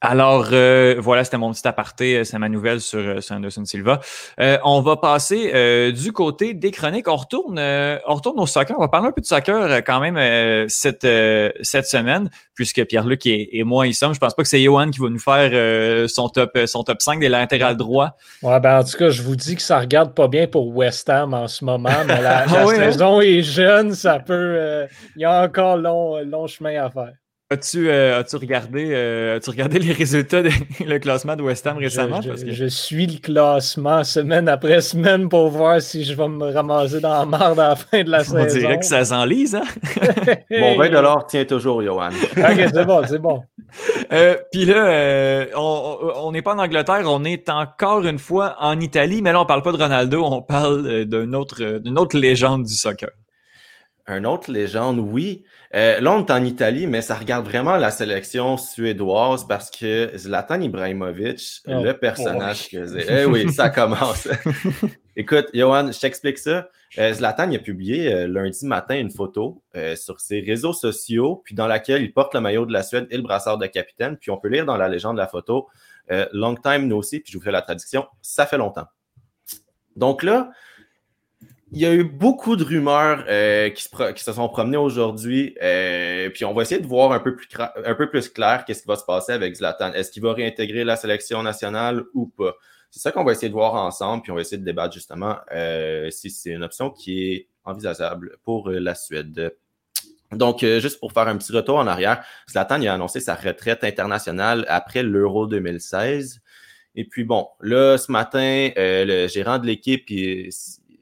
Alors, 0.00 0.50
euh, 0.52 0.94
voilà, 0.98 1.24
c'était 1.24 1.38
mon 1.38 1.52
petit 1.52 1.66
aparté, 1.66 2.18
euh, 2.18 2.24
c'est 2.24 2.38
ma 2.38 2.48
nouvelle 2.48 2.80
sur, 2.80 3.00
euh, 3.00 3.18
Anderson 3.30 3.64
Silva. 3.64 4.00
on 4.38 4.80
va 4.80 4.96
passer 4.96 5.92
du 5.92 6.12
côté 6.12 6.54
des 6.54 6.70
chroniques. 6.70 7.08
On 7.08 7.16
retourne, 7.16 7.58
on 7.58 8.14
retourne 8.14 8.38
au 8.38 8.46
soccer. 8.46 8.76
On 8.78 8.80
va 8.80 8.88
parler 8.88 9.08
un 9.08 9.12
peu 9.12 9.20
de 9.20 9.26
soccer 9.26 9.82
quand 9.84 10.00
même 10.00 10.68
cette, 10.68 11.06
cette 11.62 11.86
semaine, 11.86 12.30
puisque 12.54 12.84
Pierre-Luc 12.84 13.26
et, 13.26 13.62
moi 13.64 13.86
y 13.86 13.94
sommes. 13.94 14.14
Je 14.14 14.20
pense 14.20 14.34
pas 14.34 14.42
que 14.42 14.48
c'est 14.48 14.62
Johan 14.62 14.90
qui 14.90 15.00
va 15.00 15.08
nous 15.08 15.18
faire 15.18 16.08
son, 16.08 16.28
top, 16.28 16.56
son 16.66 16.84
top 16.84 17.02
5 17.02 17.20
des 17.20 17.28
latérales 17.28 17.76
droits. 17.76 18.16
Ouais, 18.42 18.60
ben, 18.60 18.80
en 18.80 18.84
tout 18.84 18.96
cas, 18.96 19.10
je 19.10 19.22
vous 19.22 19.36
dis 19.36 19.56
que 19.56 19.62
ça 19.62 19.80
regarde 19.80 20.14
pas 20.14 20.28
bien 20.28 20.46
pour 20.46 20.68
West 20.74 21.08
Ham 21.10 21.34
en 21.34 21.48
ce 21.48 21.64
moment, 21.64 22.04
mais 22.06 22.22
la, 22.22 22.38
ah 22.48 22.62
hein? 22.62 22.66
saison 22.68 23.20
est 23.20 23.42
jeune, 23.42 23.94
ça 23.94 24.20
peut. 24.20 24.86
Il 25.16 25.22
y 25.22 25.24
a 25.24 25.42
encore 25.42 25.76
long, 25.76 26.18
long 26.24 26.46
chemin 26.46 26.84
à 26.84 26.90
faire. 26.90 27.12
As-tu 27.50 27.88
euh, 27.88 28.20
as 28.20 28.36
regardé, 28.36 28.90
euh, 28.92 29.38
as 29.38 29.50
regardé 29.50 29.78
les 29.78 29.92
résultats 29.92 30.42
du 30.42 30.50
le 30.86 30.98
classement 30.98 31.34
de 31.34 31.40
West 31.40 31.66
Ham 31.66 31.78
récemment? 31.78 32.20
Je, 32.20 32.52
je, 32.52 32.66
suis 32.66 33.06
le 33.06 33.18
classement 33.20 34.04
semaine 34.04 34.50
après 34.50 34.82
semaine 34.82 35.30
pour 35.30 35.48
voir 35.48 35.80
si 35.80 36.04
je 36.04 36.12
vais 36.12 36.28
me 36.28 36.52
ramasser 36.52 37.00
dans 37.00 37.20
la 37.20 37.24
marde 37.24 37.58
à 37.58 37.70
la 37.70 37.76
fin 37.76 38.04
de 38.04 38.10
la 38.10 38.22
saison. 38.22 38.40
On 38.42 38.44
dirait 38.44 38.78
que 38.78 38.84
ça 38.84 39.02
s'enlise, 39.02 39.54
hein? 39.54 39.64
Mon 40.50 40.76
20 40.76 41.26
tient 41.28 41.46
toujours, 41.46 41.82
Johan. 41.82 42.10
ok, 42.36 42.68
c'est 42.70 42.84
bon, 42.84 43.02
c'est 43.08 43.18
bon. 43.18 43.42
Euh, 44.12 44.38
Puis 44.50 44.64
là, 44.64 44.86
euh, 44.86 45.46
on 45.54 46.32
n'est 46.32 46.40
pas 46.40 46.54
en 46.54 46.58
Angleterre, 46.58 47.02
on 47.04 47.22
est 47.24 47.50
encore 47.50 48.06
une 48.06 48.18
fois 48.18 48.56
en 48.60 48.80
Italie, 48.80 49.20
mais 49.20 49.32
là, 49.32 49.42
on 49.42 49.44
parle 49.44 49.60
pas 49.60 49.72
de 49.72 49.76
Ronaldo, 49.76 50.24
on 50.24 50.40
parle 50.40 51.04
d'une 51.04 51.34
autre, 51.34 51.62
autre 51.96 52.18
légende 52.18 52.64
du 52.64 52.72
soccer. 52.72 53.10
Un 54.06 54.24
autre 54.24 54.50
légende, 54.50 54.98
oui. 54.98 55.44
Euh, 55.74 56.00
là, 56.00 56.12
on 56.12 56.24
est 56.24 56.30
en 56.30 56.44
Italie, 56.44 56.86
mais 56.86 57.02
ça 57.02 57.14
regarde 57.14 57.44
vraiment 57.44 57.76
la 57.76 57.90
sélection 57.90 58.56
suédoise 58.56 59.46
parce 59.46 59.70
que 59.70 60.10
Zlatan 60.16 60.60
Ibrahimovic, 60.62 61.60
oh, 61.66 61.82
le 61.82 61.92
personnage 61.92 62.70
que 62.70 62.86
c'est. 62.86 63.22
Eh 63.22 63.24
oui, 63.26 63.52
ça 63.52 63.68
commence. 63.70 64.28
Écoute, 65.16 65.48
Johan, 65.52 65.92
je 65.92 66.00
t'explique 66.00 66.38
ça. 66.38 66.70
Euh, 66.96 67.12
Zlatan 67.12 67.50
il 67.50 67.56
a 67.56 67.58
publié 67.58 68.10
euh, 68.10 68.26
lundi 68.26 68.64
matin 68.64 68.98
une 68.98 69.10
photo 69.10 69.62
sur 69.94 70.20
ses 70.20 70.40
réseaux 70.40 70.72
sociaux, 70.72 71.42
puis 71.44 71.54
dans 71.54 71.66
laquelle 71.66 72.02
il 72.02 72.12
porte 72.12 72.34
le 72.34 72.40
maillot 72.40 72.64
de 72.64 72.72
la 72.72 72.82
Suède 72.82 73.06
et 73.10 73.16
le 73.16 73.22
brassard 73.22 73.58
de 73.58 73.66
capitaine. 73.66 74.16
Puis 74.16 74.30
on 74.30 74.38
peut 74.38 74.48
lire 74.48 74.64
dans 74.64 74.76
la 74.76 74.88
légende 74.88 75.16
de 75.16 75.20
la 75.20 75.28
photo 75.28 75.68
Long 76.32 76.54
time 76.54 76.88
no 76.88 77.02
see, 77.02 77.20
puis 77.20 77.32
je 77.32 77.38
vous 77.38 77.44
fais 77.44 77.50
la 77.52 77.60
traduction, 77.60 78.06
ça 78.22 78.46
fait 78.46 78.56
longtemps. 78.56 78.86
Donc 79.96 80.22
là, 80.22 80.50
il 81.70 81.80
y 81.80 81.86
a 81.86 81.92
eu 81.92 82.04
beaucoup 82.04 82.56
de 82.56 82.64
rumeurs 82.64 83.24
euh, 83.28 83.68
qui, 83.70 83.82
se 83.82 84.32
sont 84.32 84.48
promenées 84.48 84.78
aujourd'hui. 84.78 85.54
Euh, 85.62 86.30
puis 86.30 86.44
on 86.44 86.54
va 86.54 86.62
essayer 86.62 86.80
de 86.80 86.86
voir 86.86 87.12
un 87.12 87.20
peu 87.20 87.36
plus, 87.36 87.48
un 87.84 87.94
peu 87.94 88.08
plus 88.08 88.28
clair 88.28 88.64
qu'est-ce 88.64 88.82
qui 88.82 88.88
va 88.88 88.96
se 88.96 89.04
passer 89.04 89.32
avec 89.32 89.54
Zlatan. 89.54 89.92
Est-ce 89.92 90.10
qu'il 90.10 90.22
va 90.22 90.32
réintégrer 90.32 90.84
la 90.84 90.96
sélection 90.96 91.42
nationale 91.42 92.04
ou 92.14 92.26
pas? 92.26 92.54
C'est 92.90 93.00
ça 93.00 93.12
qu'on 93.12 93.22
va 93.22 93.32
essayer 93.32 93.48
de 93.48 93.54
voir 93.54 93.74
ensemble, 93.74 94.22
puis 94.22 94.32
on 94.32 94.34
va 94.34 94.40
essayer 94.40 94.56
de 94.56 94.64
débattre 94.64 94.94
justement 94.94 95.36
euh, 95.52 96.08
si 96.10 96.30
c'est 96.30 96.50
une 96.50 96.64
option 96.64 96.90
qui 96.90 97.32
est 97.32 97.48
envisageable 97.64 98.38
pour 98.44 98.70
la 98.70 98.94
Suède. 98.94 99.54
Donc, 100.32 100.60
juste 100.60 100.98
pour 101.00 101.12
faire 101.12 101.28
un 101.28 101.36
petit 101.36 101.52
retour 101.52 101.76
en 101.76 101.86
arrière, 101.86 102.24
Zlatan 102.50 102.82
a 102.82 102.94
annoncé 102.94 103.20
sa 103.20 103.34
retraite 103.34 103.84
internationale 103.84 104.64
après 104.68 105.02
l'Euro 105.02 105.46
2016. 105.46 106.40
Et 106.94 107.04
puis 107.04 107.24
bon, 107.24 107.46
là, 107.60 107.98
ce 107.98 108.10
matin, 108.10 108.70
le 108.76 109.26
gérant 109.28 109.58
de 109.58 109.66
l'équipe, 109.66 110.06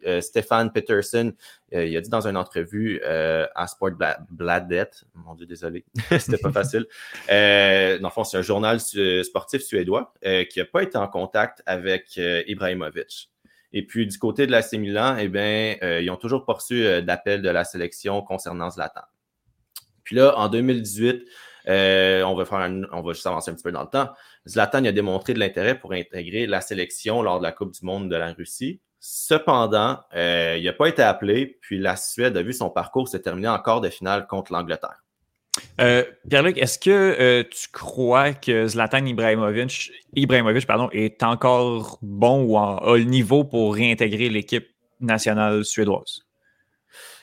euh, 0.07 0.21
Stéphane 0.21 0.73
Peterson, 0.73 1.33
euh, 1.75 1.85
il 1.85 1.97
a 1.97 2.01
dit 2.01 2.09
dans 2.09 2.27
une 2.27 2.37
entrevue 2.37 3.01
euh, 3.05 3.47
à 3.55 3.67
Sport 3.67 3.93
Bladet, 4.31 4.91
mon 5.15 5.35
Dieu, 5.35 5.47
désolé, 5.47 5.85
c'était 6.19 6.39
pas 6.39 6.53
facile. 6.53 6.87
dans 7.29 8.09
le 8.09 8.11
fond, 8.11 8.25
c'est 8.25 8.39
un 8.39 8.43
journal 8.43 8.81
sportif 8.81 9.63
suédois 9.63 10.13
qui 10.23 10.59
n'a 10.59 10.65
pas 10.65 10.83
été 10.83 10.97
en 10.97 11.09
contact 11.09 11.63
avec 11.67 12.17
Ibrahimovic. 12.17 13.31
Et 13.73 13.85
puis, 13.85 14.07
du 14.07 14.19
côté 14.19 14.47
de 14.47 14.53
la 14.53 14.63
Milan, 14.73 15.17
eh 15.19 15.29
bien, 15.29 15.77
ils 15.83 16.11
ont 16.11 16.17
toujours 16.17 16.45
poursu 16.45 17.03
d'appel 17.03 17.43
de 17.43 17.51
la 17.51 17.65
sélection 17.65 18.23
concernant 18.23 18.71
Zlatan. 18.71 19.03
Puis 20.05 20.17
là, 20.17 20.39
en 20.39 20.49
2018, 20.49 21.25
on, 21.67 22.35
va 22.35 22.45
faire 22.45 22.71
on 22.93 23.03
va 23.03 23.13
juste 23.13 23.27
avancer 23.27 23.51
un 23.51 23.55
petit 23.55 23.65
peu 23.65 23.73
dans 23.73 23.83
le 23.83 23.89
temps. 23.89 24.11
Zlatan 24.49 24.85
a 24.85 24.93
démontré 24.93 25.35
de 25.35 25.41
l'intérêt 25.41 25.79
pour 25.79 25.93
intégrer 25.93 26.47
la 26.47 26.61
sélection 26.61 27.23
lors 27.23 27.39
de 27.39 27.45
la 27.45 27.53
Coupe 27.53 27.73
du 27.73 27.85
Monde 27.85 28.09
de 28.09 28.17
la 28.17 28.33
Russie. 28.33 28.81
Cependant, 28.99 30.01
euh, 30.15 30.57
il 30.59 30.65
n'a 30.65 30.73
pas 30.73 30.89
été 30.89 31.03
appelé, 31.03 31.59
puis 31.61 31.79
la 31.79 31.97
Suède 31.97 32.37
a 32.37 32.43
vu 32.43 32.53
son 32.53 32.71
parcours 32.71 33.09
se 33.09 33.17
terminer 33.17 33.49
en 33.49 33.59
quart 33.59 33.81
de 33.81 33.89
finale 33.89 34.27
contre 34.27 34.53
l'Angleterre. 34.53 35.03
Euh, 35.81 36.05
Pierre-Luc, 36.29 36.59
est-ce 36.59 36.79
que 36.79 36.91
euh, 36.91 37.43
tu 37.45 37.69
crois 37.73 38.33
que 38.33 38.67
Zlatan 38.67 39.05
Ibrahimovic, 39.07 39.93
Ibrahimovic 40.15 40.67
pardon, 40.67 40.89
est 40.93 41.23
encore 41.23 41.99
bon 42.03 42.45
ou 42.45 42.59
a 42.59 42.97
le 42.97 43.05
niveau 43.05 43.45
pour 43.45 43.75
réintégrer 43.75 44.29
l'équipe 44.29 44.69
nationale 45.01 45.65
suédoise? 45.65 46.23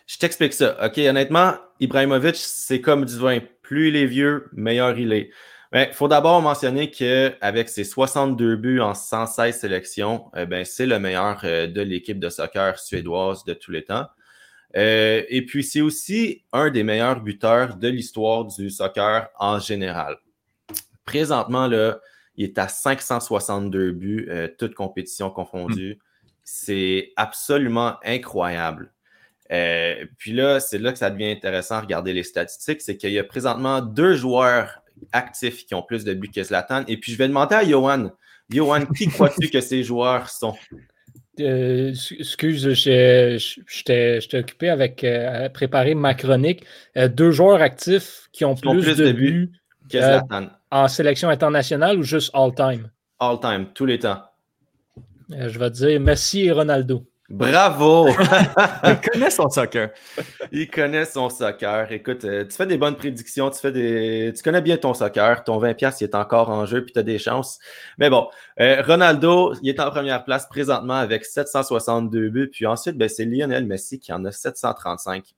Je 0.08 0.18
t'explique 0.18 0.54
ça. 0.54 0.78
OK, 0.86 0.98
honnêtement, 0.98 1.56
Ibrahimovic, 1.80 2.36
c'est 2.36 2.82
comme 2.82 3.06
du 3.06 3.18
vin. 3.18 3.40
Plus 3.62 3.90
il 3.90 3.96
est 3.96 4.06
vieux, 4.06 4.50
meilleur 4.54 4.98
il 4.98 5.14
est. 5.14 5.30
Il 5.74 5.94
faut 5.94 6.08
d'abord 6.08 6.40
mentionner 6.42 6.92
qu'avec 6.92 7.68
ses 7.68 7.84
62 7.84 8.56
buts 8.58 8.80
en 8.80 8.94
116 8.94 9.60
sélections, 9.60 10.26
eh 10.38 10.46
ben, 10.46 10.64
c'est 10.66 10.86
le 10.86 11.00
meilleur 11.00 11.42
euh, 11.44 11.66
de 11.66 11.82
l'équipe 11.82 12.20
de 12.20 12.30
soccer 12.30 12.78
suédoise 12.78 13.44
de 13.44 13.54
tous 13.54 13.72
les 13.72 13.84
temps. 13.84 14.06
Euh, 14.76 15.24
et 15.30 15.46
puis, 15.46 15.64
c'est 15.64 15.82
aussi 15.82 16.44
un 16.52 16.70
des 16.70 16.84
meilleurs 16.84 17.22
buteurs 17.22 17.78
de 17.78 17.88
l'histoire 17.88 18.46
du 18.46 18.70
soccer 18.70 19.30
en 19.40 19.60
général. 19.60 20.18
Présentement, 21.06 21.68
là, 21.68 22.00
il 22.36 22.46
est 22.46 22.58
à 22.58 22.68
562 22.68 23.92
buts, 23.92 24.28
euh, 24.30 24.48
toutes 24.58 24.74
compétitions 24.74 25.30
confondues. 25.30 26.00
C'est 26.44 27.14
absolument 27.16 27.96
incroyable. 28.04 28.92
Euh, 29.52 30.06
puis 30.18 30.34
là, 30.34 30.60
c'est 30.60 30.80
là 30.80 30.92
que 30.92 30.98
ça 30.98 31.12
devient 31.12 31.32
intéressant 31.32 31.76
à 31.76 31.82
regarder 31.82 32.14
les 32.14 32.24
statistiques, 32.24 32.82
c'est 32.82 32.98
qu'il 32.98 33.12
y 33.12 33.20
a 33.20 33.24
présentement 33.24 33.82
deux 33.82 34.16
joueurs 34.16 34.83
actifs 35.12 35.66
qui 35.66 35.76
ont 35.76 35.84
plus 35.84 36.04
de 36.04 36.14
buts 36.14 36.30
que 36.30 36.44
Zlatan. 36.44 36.84
Et 36.88 36.98
puis 36.98 37.12
je 37.12 37.18
vais 37.18 37.28
demander 37.28 37.56
à 37.56 37.64
Johan, 37.64 38.12
Johan, 38.50 38.86
qui 38.86 39.08
crois-tu 39.08 39.50
que 39.50 39.62
ces 39.62 39.84
joueurs 39.84 40.30
sont? 40.30 40.56
Euh, 41.40 41.94
excuse, 42.20 42.70
j'étais 42.74 43.40
occupé 44.34 44.70
avec 44.70 45.04
euh, 45.04 45.50
préparer 45.50 45.96
ma 45.96 46.14
chronique. 46.14 46.64
Euh, 46.96 47.08
deux 47.08 47.32
joueurs 47.32 47.62
actifs 47.62 48.30
qui 48.32 48.46
ont, 48.46 48.56
plus, 48.56 48.96
de, 48.96 49.12
buts, 49.12 49.52
que 49.90 49.98
Zlatan. 49.98 50.50
en 50.70 50.88
sélection 50.88 51.30
internationale 51.30 51.98
ou 51.98 52.04
juste 52.04 52.30
all-time? 52.34 52.90
All-time, 53.20 53.68
tous 53.74 53.86
les 53.86 54.00
temps. 54.00 54.22
je 55.30 55.58
vais 55.58 55.72
te 55.72 55.76
dire 55.76 56.00
Messi 56.00 56.46
et 56.46 56.52
Ronaldo. 56.52 57.08
Bravo! 57.34 58.10
il 58.84 59.02
connaît 59.02 59.32
son 59.32 59.50
soccer. 59.50 59.90
Il 60.52 60.70
connaît 60.70 61.06
son 61.06 61.30
soccer. 61.32 61.92
Écoute, 61.92 62.26
euh, 62.26 62.46
tu 62.46 62.56
fais 62.56 62.68
des 62.68 62.78
bonnes 62.78 62.96
prédictions, 62.96 63.50
tu 63.50 63.60
fais 63.60 63.72
des. 63.72 64.32
Tu 64.36 64.44
connais 64.44 64.62
bien 64.62 64.78
ton 64.78 64.94
soccer. 64.94 65.44
Ton 65.44 65.60
20$ 65.60 65.98
il 66.00 66.04
est 66.04 66.14
encore 66.14 66.52
en 66.52 66.68
jeu, 66.68 66.86
puis 66.86 66.94
tu 66.94 67.00
as 67.00 67.04
des 67.04 67.18
chances. 67.18 67.58
Mais 67.98 68.12
bon, 68.12 68.30
euh, 68.60 68.84
Ronaldo, 68.84 69.56
il 69.64 69.70
est 69.70 69.80
en 69.80 69.90
première 69.90 70.24
place 70.26 70.48
présentement 70.48 70.94
avec 70.94 71.26
762 71.26 72.30
buts. 72.30 72.52
Puis 72.52 72.68
ensuite, 72.68 73.00
ben, 73.00 73.10
c'est 73.10 73.26
Lionel 73.26 73.66
Messi 73.66 74.00
qui 74.00 74.14
en 74.14 74.24
a 74.26 74.32
735. 74.32 75.34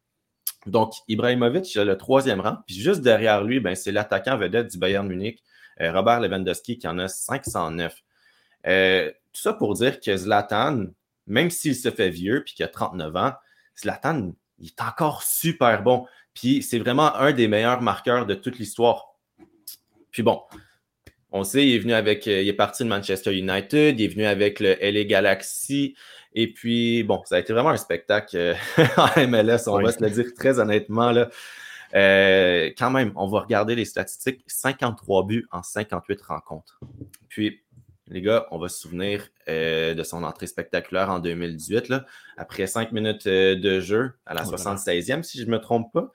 Donc, 0.66 0.96
Ibrahimovic, 1.08 1.74
il 1.76 1.80
a 1.80 1.86
le 1.86 1.98
troisième 1.98 2.42
rang. 2.42 2.58
Puis 2.68 2.76
juste 2.76 3.04
derrière 3.04 3.42
lui, 3.42 3.62
ben, 3.62 3.74
c'est 3.74 3.94
l'attaquant 3.94 4.36
vedette 4.36 4.70
du 4.70 4.78
Bayern 4.78 5.08
Munich, 5.08 5.42
euh, 5.80 5.94
Robert 5.94 6.20
Lewandowski, 6.20 6.78
qui 6.78 6.90
en 6.90 7.00
a 7.00 7.08
509. 7.08 7.96
tout 8.66 9.42
ça 9.42 9.54
pour 9.54 9.76
dire 9.76 10.02
que 10.02 10.18
Zlatan, 10.18 10.88
même 11.28 11.50
s'il 11.50 11.76
se 11.76 11.90
fait 11.90 12.10
vieux 12.10 12.44
puis 12.44 12.54
qu'il 12.54 12.66
a 12.66 12.68
39 12.68 13.16
ans, 13.16 13.34
Zlatan, 13.80 14.34
il 14.60 14.68
est 14.68 14.82
encore 14.82 15.24
super 15.24 15.84
bon. 15.84 16.06
Puis 16.34 16.62
c'est 16.62 16.80
vraiment 16.80 17.16
un 17.16 17.32
des 17.32 17.48
meilleurs 17.48 17.82
marqueurs 17.82 18.26
de 18.26 18.36
toute 18.36 18.60
l'histoire. 18.60 19.16
Puis 20.12 20.24
bon, 20.24 20.42
on 21.32 21.44
sait, 21.44 21.68
il 21.68 21.76
est 21.76 21.80
venu 21.80 21.94
avec, 21.94 22.28
euh, 22.28 22.42
il 22.42 22.48
est 22.48 22.54
parti 22.54 22.84
de 22.84 22.90
Manchester 22.90 23.38
United, 23.38 24.00
il 24.00 24.06
est 24.06 24.08
venu 24.08 24.26
avec 24.26 24.60
le 24.60 24.76
LA 24.82 25.04
Galaxy. 25.04 25.96
Et 26.34 26.52
puis, 26.52 27.04
bon, 27.04 27.22
ça 27.26 27.36
a 27.36 27.40
été 27.40 27.54
vraiment 27.54 27.70
un 27.70 27.78
spectacle 27.78 28.38
euh, 28.38 28.54
en 28.98 29.28
MLS, 29.28 29.68
on 29.68 29.82
va 29.82 29.92
se 29.92 30.02
le 30.02 30.10
dire 30.10 30.34
très 30.38 30.60
honnêtement. 30.60 31.12
Là. 31.12 31.30
Euh, 31.94 32.72
quand 32.78 32.90
même, 32.90 33.12
on 33.16 33.28
va 33.28 33.42
regarder 33.42 33.76
les 33.76 33.86
statistiques 33.86 34.42
53 34.48 35.26
buts 35.26 35.48
en 35.52 35.64
58 35.64 36.22
rencontres. 36.22 36.80
Puis, 37.30 37.62
les 38.08 38.22
gars, 38.22 38.48
on 38.52 38.60
va 38.60 38.70
se 38.70 38.80
souvenir 38.80 39.30
euh, 39.48 39.94
de 39.94 40.04
son 40.04 40.24
entrée 40.24 40.48
spectaculaire 40.48 41.10
en 41.10 41.20
2018, 41.20 41.90
là, 41.90 42.06
après 42.38 42.68
cinq 42.68 42.92
minutes 42.92 43.28
euh, 43.28 43.56
de 43.56 43.80
jeu 43.80 44.14
à 44.26 44.34
la 44.34 44.44
76e, 44.44 45.24
si 45.24 45.40
je 45.40 45.46
ne 45.46 45.52
me 45.52 45.60
trompe 45.60 45.92
pas. 45.92 46.12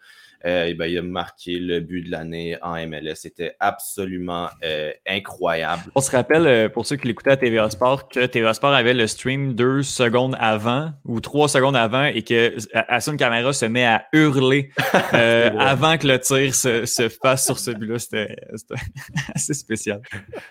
Euh, 0.46 0.72
ben, 0.74 0.86
il 0.86 0.98
a 0.98 1.02
marqué 1.02 1.58
le 1.58 1.80
but 1.80 2.02
de 2.02 2.10
l'année 2.10 2.56
en 2.62 2.74
MLS. 2.86 3.16
C'était 3.16 3.56
absolument 3.60 4.48
euh, 4.64 4.90
incroyable. 5.06 5.82
On 5.94 6.00
se 6.00 6.10
rappelle, 6.10 6.46
euh, 6.46 6.68
pour 6.68 6.86
ceux 6.86 6.96
qui 6.96 7.08
l'écoutaient 7.08 7.32
à 7.32 7.36
TVA 7.36 7.68
Sport, 7.68 8.08
que 8.08 8.24
TVA 8.24 8.54
Sport 8.54 8.72
avait 8.72 8.94
le 8.94 9.06
stream 9.06 9.54
deux 9.54 9.82
secondes 9.82 10.36
avant 10.38 10.92
ou 11.04 11.20
trois 11.20 11.48
secondes 11.48 11.76
avant 11.76 12.04
et 12.04 12.22
que 12.22 12.54
Asun 12.72 13.16
Camara 13.16 13.52
se 13.52 13.66
met 13.66 13.84
à 13.84 14.06
hurler 14.12 14.70
avant 15.12 15.98
que 15.98 16.06
le 16.06 16.18
tir 16.18 16.54
se, 16.54 17.08
fasse 17.22 17.44
sur 17.44 17.58
ce 17.58 17.72
but-là. 17.72 17.98
C'était 17.98 18.36
assez 19.34 19.54
spécial. 19.54 20.00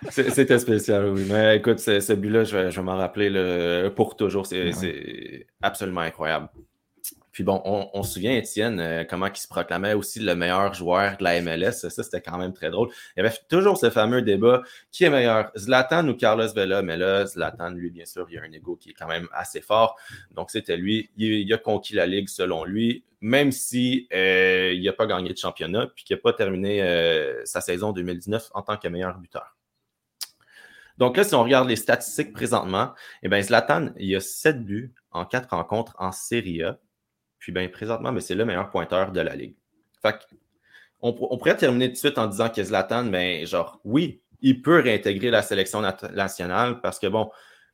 C'était 0.10 0.60
spécial, 0.60 1.10
oui. 1.10 1.26
Mais 1.28 1.58
écoute, 1.58 1.80
ce, 1.80 2.14
but-là, 2.14 2.44
je 2.44 2.58
vais, 2.58 2.82
m'en 2.82 2.98
rappeler 2.98 3.90
pour 3.96 4.16
toujours. 4.16 4.46
C'est 4.46 5.48
absolument 5.62 6.02
incroyable. 6.02 6.50
Puis 7.40 7.46
bon, 7.46 7.62
on, 7.64 8.04
se 8.04 8.16
souvient, 8.16 8.36
Étienne, 8.36 8.82
euh, 8.82 9.06
comment 9.10 9.28
il 9.28 9.38
se 9.38 9.48
proclamait 9.48 9.94
aussi 9.94 10.20
le 10.20 10.36
meilleur 10.36 10.74
joueur 10.74 11.16
de 11.16 11.24
la 11.24 11.42
MLS. 11.42 11.72
Ça, 11.72 11.90
c'était 11.90 12.20
quand 12.20 12.38
même 12.38 12.52
très 12.52 12.70
drôle. 12.70 12.90
Il 13.16 13.24
y 13.24 13.26
avait 13.26 13.34
toujours 13.48 13.78
ce 13.78 13.90
fameux 13.90 14.22
débat 14.22 14.62
qui 14.92 15.06
est 15.06 15.10
meilleur, 15.10 15.50
Zlatan 15.58 16.06
ou 16.10 16.18
Carlos 16.18 16.52
Vela? 16.54 16.82
Mais 16.82 16.98
là, 16.98 17.26
Zlatan, 17.26 17.70
lui, 17.70 17.92
bien 17.92 18.04
sûr, 18.04 18.28
il 18.30 18.38
a 18.40 18.42
un 18.42 18.52
ego 18.52 18.76
qui 18.76 18.90
est 18.90 18.94
quand 18.94 19.08
même 19.08 19.30
assez 19.32 19.62
fort. 19.62 19.98
Donc, 20.32 20.52
c'était 20.52 20.76
lui. 20.76 21.12
Il, 21.16 21.54
a 21.54 21.58
conquis 21.58 21.96
la 21.96 22.08
Ligue 22.08 22.28
selon 22.28 22.66
lui, 22.66 23.06
même 23.22 23.54
si 23.54 24.10
euh, 24.14 24.74
il 24.76 24.84
n'a 24.84 24.92
pas 24.92 25.06
gagné 25.06 25.32
de 25.32 25.38
championnat 25.38 25.88
puis 25.96 26.04
qu'il 26.04 26.18
n'a 26.18 26.22
pas 26.22 26.34
terminé 26.34 26.84
euh, 26.84 27.46
sa 27.46 27.62
saison 27.62 27.94
2019 27.94 28.50
en 28.54 28.64
tant 28.64 28.76
que 28.76 28.90
meilleur 28.90 29.18
buteur. 29.18 29.56
Donc 30.98 31.16
là, 31.16 31.24
si 31.24 31.34
on 31.36 31.44
regarde 31.44 31.70
les 31.70 31.78
statistiques 31.78 32.34
présentement, 32.34 32.94
eh 33.24 33.30
bien, 33.30 33.42
Zlatan, 33.42 33.92
il 33.98 34.14
a 34.14 34.20
7 34.20 34.66
buts 34.66 34.94
en 35.12 35.24
4 35.24 35.52
rencontres 35.52 35.96
en 36.00 36.12
Serie 36.12 36.64
A. 36.64 36.78
Puis 37.40 37.52
bien, 37.52 37.68
présentement, 37.70 38.12
mais 38.12 38.22
c'est 38.22 38.36
le 38.36 38.46
meilleur 38.46 38.70
pointeur 38.70 39.12
de 39.12 39.22
la 39.22 39.36
ligue. 39.36 39.56
Fait 40.02 40.16
on, 41.02 41.14
pourrait 41.14 41.56
terminer 41.56 41.88
tout 41.88 41.94
de 41.94 41.98
suite 41.98 42.18
en 42.18 42.28
disant 42.28 42.50
que 42.50 42.62
Zlatan, 42.62 43.06
mais 43.06 43.46
genre, 43.46 43.80
oui, 43.86 44.22
il 44.42 44.62
peut 44.62 44.80
réintégrer 44.80 45.30
la 45.30 45.42
sélection 45.42 45.82
nationale 45.82 46.82
parce 46.82 47.00
que, 47.00 47.08
bon, 47.08 47.30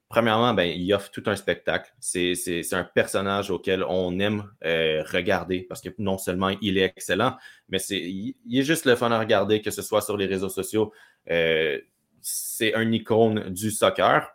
premièrement, 0.09 0.53
ben, 0.53 0.65
il 0.65 0.93
offre 0.93 1.09
tout 1.11 1.23
un 1.25 1.35
spectacle. 1.35 1.91
C'est 1.99 2.35
un 2.73 2.83
personnage 2.83 3.49
auquel 3.49 3.83
on 3.87 4.19
aime 4.19 4.49
euh, 4.63 5.03
regarder 5.11 5.61
parce 5.61 5.81
que 5.81 5.89
non 5.97 6.17
seulement 6.17 6.49
il 6.61 6.77
est 6.77 6.83
excellent, 6.83 7.35
mais 7.69 7.79
c'est 7.79 7.99
il, 7.99 8.35
est 8.51 8.63
juste 8.63 8.85
le 8.85 8.95
fun 8.95 9.11
à 9.11 9.19
regarder, 9.19 9.61
que 9.61 9.71
ce 9.71 9.81
soit 9.81 10.01
sur 10.01 10.17
les 10.17 10.27
réseaux 10.27 10.49
sociaux. 10.49 10.93
Euh, 11.31 11.79
c'est 12.21 12.73
un 12.75 12.91
icône 12.91 13.49
du 13.49 13.71
soccer. 13.71 14.31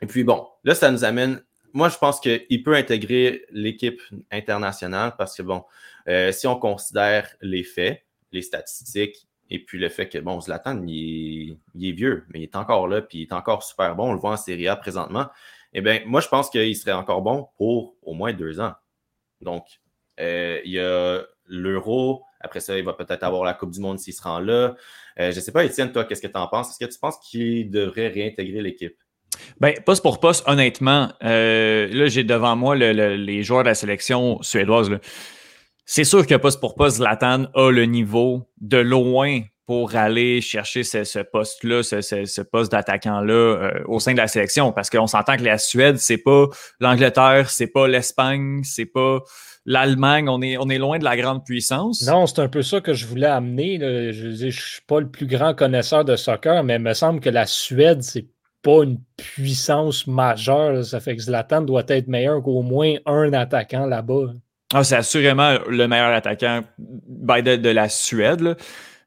Et 0.00 0.06
puis 0.06 0.24
bon, 0.24 0.46
là, 0.62 0.74
ça 0.74 0.90
nous 0.90 1.04
amène 1.04 1.42
moi, 1.74 1.88
je 1.88 1.98
pense 1.98 2.20
qu'il 2.20 2.62
peut 2.62 2.74
intégrer 2.74 3.44
l'équipe 3.50 4.00
internationale 4.30 5.14
parce 5.18 5.36
que, 5.36 5.42
bon, 5.42 5.64
euh, 6.08 6.30
si 6.30 6.46
on 6.46 6.56
considère 6.56 7.28
les 7.42 7.64
faits, 7.64 8.04
les 8.30 8.42
statistiques, 8.42 9.28
et 9.50 9.58
puis 9.58 9.78
le 9.78 9.88
fait 9.88 10.08
que, 10.08 10.18
bon, 10.18 10.40
Zlatan, 10.40 10.82
il 10.86 11.58
est, 11.74 11.92
vieux, 11.92 12.24
mais 12.28 12.40
il 12.40 12.42
est 12.44 12.56
encore 12.56 12.86
là, 12.86 13.02
puis 13.02 13.18
il 13.18 13.22
est 13.22 13.32
encore 13.32 13.64
super 13.64 13.94
bon. 13.96 14.10
On 14.10 14.12
le 14.12 14.18
voit 14.18 14.30
en 14.30 14.36
Serie 14.36 14.68
A 14.68 14.76
présentement. 14.76 15.26
Eh 15.72 15.80
bien, 15.80 16.00
moi, 16.06 16.20
je 16.20 16.28
pense 16.28 16.48
qu'il 16.48 16.76
serait 16.76 16.92
encore 16.92 17.22
bon 17.22 17.48
pour 17.56 17.96
au 18.02 18.14
moins 18.14 18.32
deux 18.32 18.60
ans. 18.60 18.74
Donc, 19.40 19.66
euh, 20.20 20.60
il 20.64 20.72
y 20.72 20.78
a 20.78 21.22
l'Euro. 21.46 22.22
Après 22.40 22.60
ça, 22.60 22.78
il 22.78 22.84
va 22.84 22.92
peut-être 22.92 23.24
avoir 23.24 23.42
la 23.44 23.54
Coupe 23.54 23.72
du 23.72 23.80
Monde 23.80 23.98
s'il 23.98 24.14
se 24.14 24.22
rend 24.22 24.38
là. 24.38 24.76
Euh, 25.18 25.32
je 25.32 25.36
ne 25.36 25.40
sais 25.40 25.52
pas, 25.52 25.64
Étienne, 25.64 25.92
toi, 25.92 26.04
qu'est-ce 26.04 26.22
que 26.22 26.28
tu 26.28 26.38
en 26.38 26.46
penses? 26.46 26.70
Est-ce 26.70 26.86
que 26.86 26.92
tu 26.92 26.98
penses 27.00 27.18
qu'il 27.18 27.70
devrait 27.70 28.08
réintégrer 28.08 28.62
l'équipe? 28.62 28.96
Ben, 29.60 29.74
poste 29.84 30.02
pour 30.02 30.20
poste, 30.20 30.44
honnêtement, 30.46 31.10
euh, 31.22 31.88
là, 31.92 32.06
j'ai 32.06 32.24
devant 32.24 32.56
moi 32.56 32.76
les 32.76 33.42
joueurs 33.42 33.62
de 33.62 33.68
la 33.68 33.74
sélection 33.74 34.42
suédoise. 34.42 34.90
C'est 35.86 36.04
sûr 36.04 36.26
que 36.26 36.34
poste 36.34 36.60
pour 36.60 36.74
poste, 36.74 36.96
Zlatan 36.96 37.46
a 37.54 37.70
le 37.70 37.84
niveau 37.84 38.48
de 38.60 38.78
loin 38.78 39.40
pour 39.66 39.96
aller 39.96 40.40
chercher 40.40 40.82
ce, 40.82 41.22
poste-là, 41.22 41.82
ce, 41.82 42.42
poste 42.42 42.72
d'attaquant-là 42.72 43.32
euh, 43.32 43.70
au 43.86 43.98
sein 43.98 44.12
de 44.12 44.18
la 44.18 44.28
sélection. 44.28 44.72
Parce 44.72 44.90
qu'on 44.90 45.06
s'entend 45.06 45.36
que 45.36 45.42
la 45.42 45.58
Suède, 45.58 45.96
c'est 45.98 46.18
pas 46.18 46.46
l'Angleterre, 46.80 47.48
c'est 47.48 47.68
pas 47.68 47.88
l'Espagne, 47.88 48.62
c'est 48.62 48.86
pas 48.86 49.20
l'Allemagne. 49.64 50.28
On 50.28 50.42
est, 50.42 50.58
on 50.58 50.68
est 50.68 50.78
loin 50.78 50.98
de 50.98 51.04
la 51.04 51.16
grande 51.16 51.44
puissance. 51.44 52.06
Non, 52.06 52.26
c'est 52.26 52.40
un 52.40 52.48
peu 52.48 52.62
ça 52.62 52.80
que 52.80 52.92
je 52.92 53.06
voulais 53.06 53.26
amener. 53.26 53.78
Je 54.12 54.44
ne 54.44 54.50
suis 54.50 54.82
pas 54.86 55.00
le 55.00 55.10
plus 55.10 55.26
grand 55.26 55.54
connaisseur 55.54 56.04
de 56.04 56.16
soccer, 56.16 56.62
mais 56.62 56.76
il 56.76 56.82
me 56.82 56.94
semble 56.94 57.20
que 57.20 57.30
la 57.30 57.46
Suède, 57.46 58.02
c'est 58.02 58.26
pas 58.64 58.82
une 58.82 58.98
puissance 59.16 60.08
majeure. 60.08 60.84
Ça 60.84 60.98
fait 60.98 61.14
que 61.14 61.22
Zlatan 61.22 61.62
doit 61.62 61.84
être 61.86 62.08
meilleur 62.08 62.42
qu'au 62.42 62.62
moins 62.62 62.94
un 63.06 63.32
attaquant 63.34 63.86
là-bas. 63.86 64.32
Ah, 64.72 64.82
c'est 64.82 64.96
assurément 64.96 65.58
le 65.68 65.86
meilleur 65.86 66.12
attaquant 66.12 66.62
de, 66.78 67.68
la 67.68 67.88
Suède. 67.88 68.56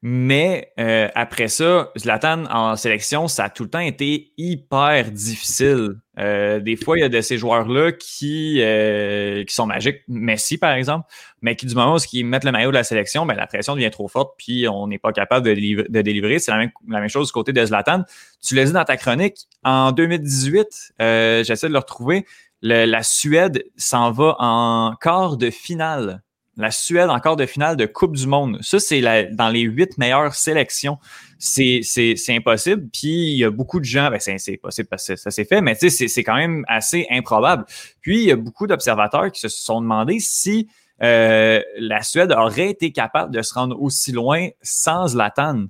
Mais 0.04 0.74
euh, 0.80 1.08
après 1.16 1.48
ça, 1.48 1.92
Zlatan 1.98 2.46
en 2.51 2.75
sélection, 2.75 3.27
ça 3.27 3.46
a 3.46 3.50
tout 3.50 3.63
le 3.63 3.70
temps 3.70 3.80
été 3.80 4.32
hyper 4.38 5.12
difficile. 5.12 5.96
Euh, 6.20 6.60
des 6.60 6.75
fois, 6.75 6.98
il 6.98 7.01
y 7.01 7.04
a 7.04 7.10
de 7.10 7.22
ces 7.22 7.38
joueurs-là 7.38 7.92
qui, 7.94 8.62
euh, 8.62 9.44
qui 9.44 9.54
sont 9.54 9.66
magiques. 9.66 10.01
Messi, 10.08 10.58
par 10.58 10.74
exemple, 10.74 11.08
mais 11.42 11.56
qui, 11.56 11.66
du 11.66 11.74
moment 11.74 11.96
où 11.96 12.00
ils 12.13 12.24
mettent 12.25 12.44
le 12.44 12.51
maillot 12.51 12.70
de 12.70 12.75
la 12.75 12.84
sélection, 12.84 13.25
ben, 13.25 13.36
la 13.36 13.48
pression 13.48 13.75
devient 13.75 13.89
trop 13.89 14.08
forte, 14.08 14.36
puis 14.38 14.68
on 14.68 14.88
n'est 14.88 15.00
pas 15.00 15.12
capable 15.13 15.48
de, 15.48 15.54
de 15.89 16.01
délivrer. 16.01 16.39
C'est 16.39 16.51
la 16.51 16.68
même, 16.86 17.10
chose 17.10 17.27
du 17.27 17.34
côté 17.34 17.51
de 17.51 17.66
Zlatan. 17.66 18.04
Tu 18.46 18.56
l'as 18.56 18.66
dit 18.66 18.74
dans 18.74 18.86
ta 18.86 18.98
chronique, 18.98 19.48
en 19.63 19.92
2018, 19.92 20.94
j'essaie 21.00 21.68
de 21.68 21.74
le 21.74 21.80
retrouver, 21.80 22.25
la 22.62 23.04
Suède 23.04 23.66
s'en 23.77 24.12
va 24.12 24.36
en 24.39 24.96
quart 25.00 25.38
de 25.38 25.50
finale 25.50 26.22
la 26.58 26.72
Suède 26.72 27.10
en 27.10 27.20
quart 27.20 27.36
de 27.36 27.46
finale 27.46 27.78
de 27.78 27.86
Coupe 27.86 28.16
du 28.16 28.28
Monde. 28.28 28.58
Ça, 28.62 28.80
c'est 28.80 29.02
dans 29.32 29.50
les 29.50 29.62
huit 29.62 29.98
meilleures 29.98 30.34
sélections. 30.34 30.98
C'est 31.38 31.82
impossible. 32.30 32.88
Puis 32.92 33.32
il 33.32 33.38
y 33.38 33.44
a 33.44 33.52
beaucoup 33.52 33.80
de 33.80 33.86
gens, 33.86 34.10
ben 34.10 34.20
c'est 34.20 34.58
possible 34.58 34.88
parce 34.90 35.08
que 35.08 35.16
ça 35.16 35.32
s'est 35.32 35.46
fait, 35.46 35.62
mais 35.62 35.76
c'est 35.76 36.24
quand 36.24 36.36
même 36.36 36.66
assez 36.68 37.08
improbable. 37.12 37.66
Puis 38.02 38.24
il 38.24 38.28
y 38.28 38.32
a 38.32 38.36
beaucoup 38.36 38.68
d'observateurs 38.68 39.32
qui 39.32 39.40
se 39.40 39.50
sont 39.50 39.82
demandé 39.82 40.20
si 40.20 40.68
euh, 41.04 41.62
la 41.78 42.02
Suède 42.02 42.32
aurait 42.32 42.70
été 42.70 42.92
capable 42.92 43.34
de 43.34 43.42
se 43.44 43.54
rendre 43.54 43.80
aussi 43.80 44.12
loin 44.12 44.48
sans 44.62 45.10
Zlatan. 45.10 45.66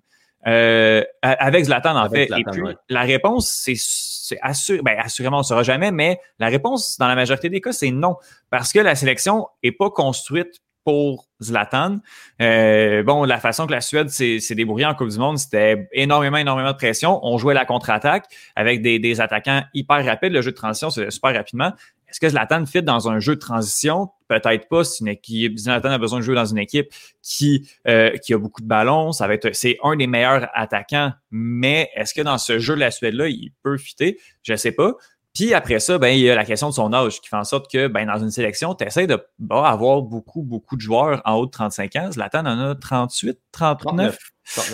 Euh, 0.46 1.04
avec 1.22 1.66
Zlatan, 1.66 1.98
en 1.98 2.10
fait. 2.10 2.30
Et 2.38 2.44
puis, 2.50 2.62
la 2.88 3.02
réponse, 3.02 3.52
c'est 3.52 4.38
assur 4.42 4.82
ben, 4.84 4.96
assurément, 4.98 5.38
on 5.38 5.42
ne 5.42 5.46
saura 5.46 5.64
jamais, 5.64 5.92
mais 5.92 6.22
la 6.40 6.48
réponse, 6.48 6.98
dans 6.98 7.08
la 7.08 7.16
majorité 7.16 7.50
des 7.50 7.60
cas, 7.60 7.74
c'est 7.74 7.92
non. 7.92 8.16
Parce 8.50 8.72
que 8.72 8.80
la 8.80 8.96
sélection 8.96 9.48
n'est 9.62 9.74
pas 9.74 9.90
construite 9.90 10.62
pour 10.88 11.28
Zlatan. 11.44 11.98
Euh, 12.42 13.04
bon, 13.04 13.26
la 13.26 13.42
façon 13.42 13.68
que 13.68 13.74
la 13.74 13.82
Suède 13.82 14.08
s'est 14.08 14.56
débrouillée 14.56 14.86
en 14.86 14.96
Coupe 14.96 15.10
du 15.10 15.18
Monde, 15.18 15.38
c'était 15.38 15.90
énormément, 15.92 16.38
énormément 16.38 16.72
de 16.72 16.78
pression. 16.78 17.20
On 17.24 17.38
jouait 17.38 17.54
la 17.54 17.66
contre-attaque 17.66 18.24
avec 18.56 18.82
des, 18.82 19.20
attaquants 19.20 19.64
hyper 19.74 20.06
rapides. 20.06 20.32
Le 20.32 20.42
jeu 20.42 20.52
de 20.52 20.56
transition, 20.56 20.90
c'est 20.90 21.12
super 21.12 21.34
rapidement. 21.34 21.74
Est-ce 22.08 22.22
que 22.22 22.30
Zlatan 22.30 22.66
fit 22.66 22.84
dans 22.84 23.10
un 23.10 23.20
jeu 23.20 23.36
de 23.36 23.42
transition? 23.42 24.12
Peut-être 24.30 24.70
pas. 24.70 24.84
Une 25.02 25.10
équipe. 25.10 25.58
Zlatan 25.58 25.90
a 25.90 25.98
besoin 25.98 26.20
de 26.20 26.24
jouer 26.24 26.36
dans 26.36 26.46
une 26.46 26.58
équipe 26.58 26.88
qui, 27.22 27.70
euh, 27.86 28.12
qui 28.24 28.34
a 28.34 28.38
beaucoup 28.38 28.62
de 28.62 28.68
ballons. 28.68 29.12
C'est 29.12 29.78
un 29.84 29.98
des 29.98 30.08
meilleurs 30.08 30.48
attaquants. 30.54 31.12
Mais 31.32 31.90
est-ce 31.96 32.14
que 32.14 32.22
dans 32.22 32.38
ce 32.38 32.60
jeu 32.60 32.76
la 32.76 32.92
Suède-là, 32.92 33.28
il 33.28 33.52
peut 33.62 33.76
fitter? 33.76 34.18
Je 34.42 34.54
ne 34.54 34.58
sais 34.58 34.72
pas. 34.72 34.94
Puis 35.38 35.54
après 35.54 35.80
ça, 35.80 36.00
ben, 36.00 36.08
il 36.08 36.22
y 36.22 36.32
a 36.32 36.36
la 36.36 36.46
question 36.46 36.70
de 36.70 36.74
son 36.74 36.92
âge 36.94 37.22
qui 37.22 37.30
fait 37.30 37.36
en 37.36 37.44
sorte 37.44 37.72
que 37.72 37.88
ben, 37.88 38.08
dans 38.08 38.18
une 38.18 38.32
sélection, 38.32 38.74
tu 38.74 38.84
essaies 38.86 39.06
de 39.06 39.24
bah, 39.38 39.70
avoir 39.70 40.02
beaucoup, 40.02 40.42
beaucoup 40.42 40.76
de 40.76 40.82
joueurs 40.82 41.22
en 41.26 41.36
haut 41.36 41.46
de 41.46 41.52
35 41.52 41.96
ans. 41.96 42.12
Zlatan 42.12 42.48
en 42.48 42.72
a 42.72 42.74
38, 42.74 43.38
39. 43.52 44.18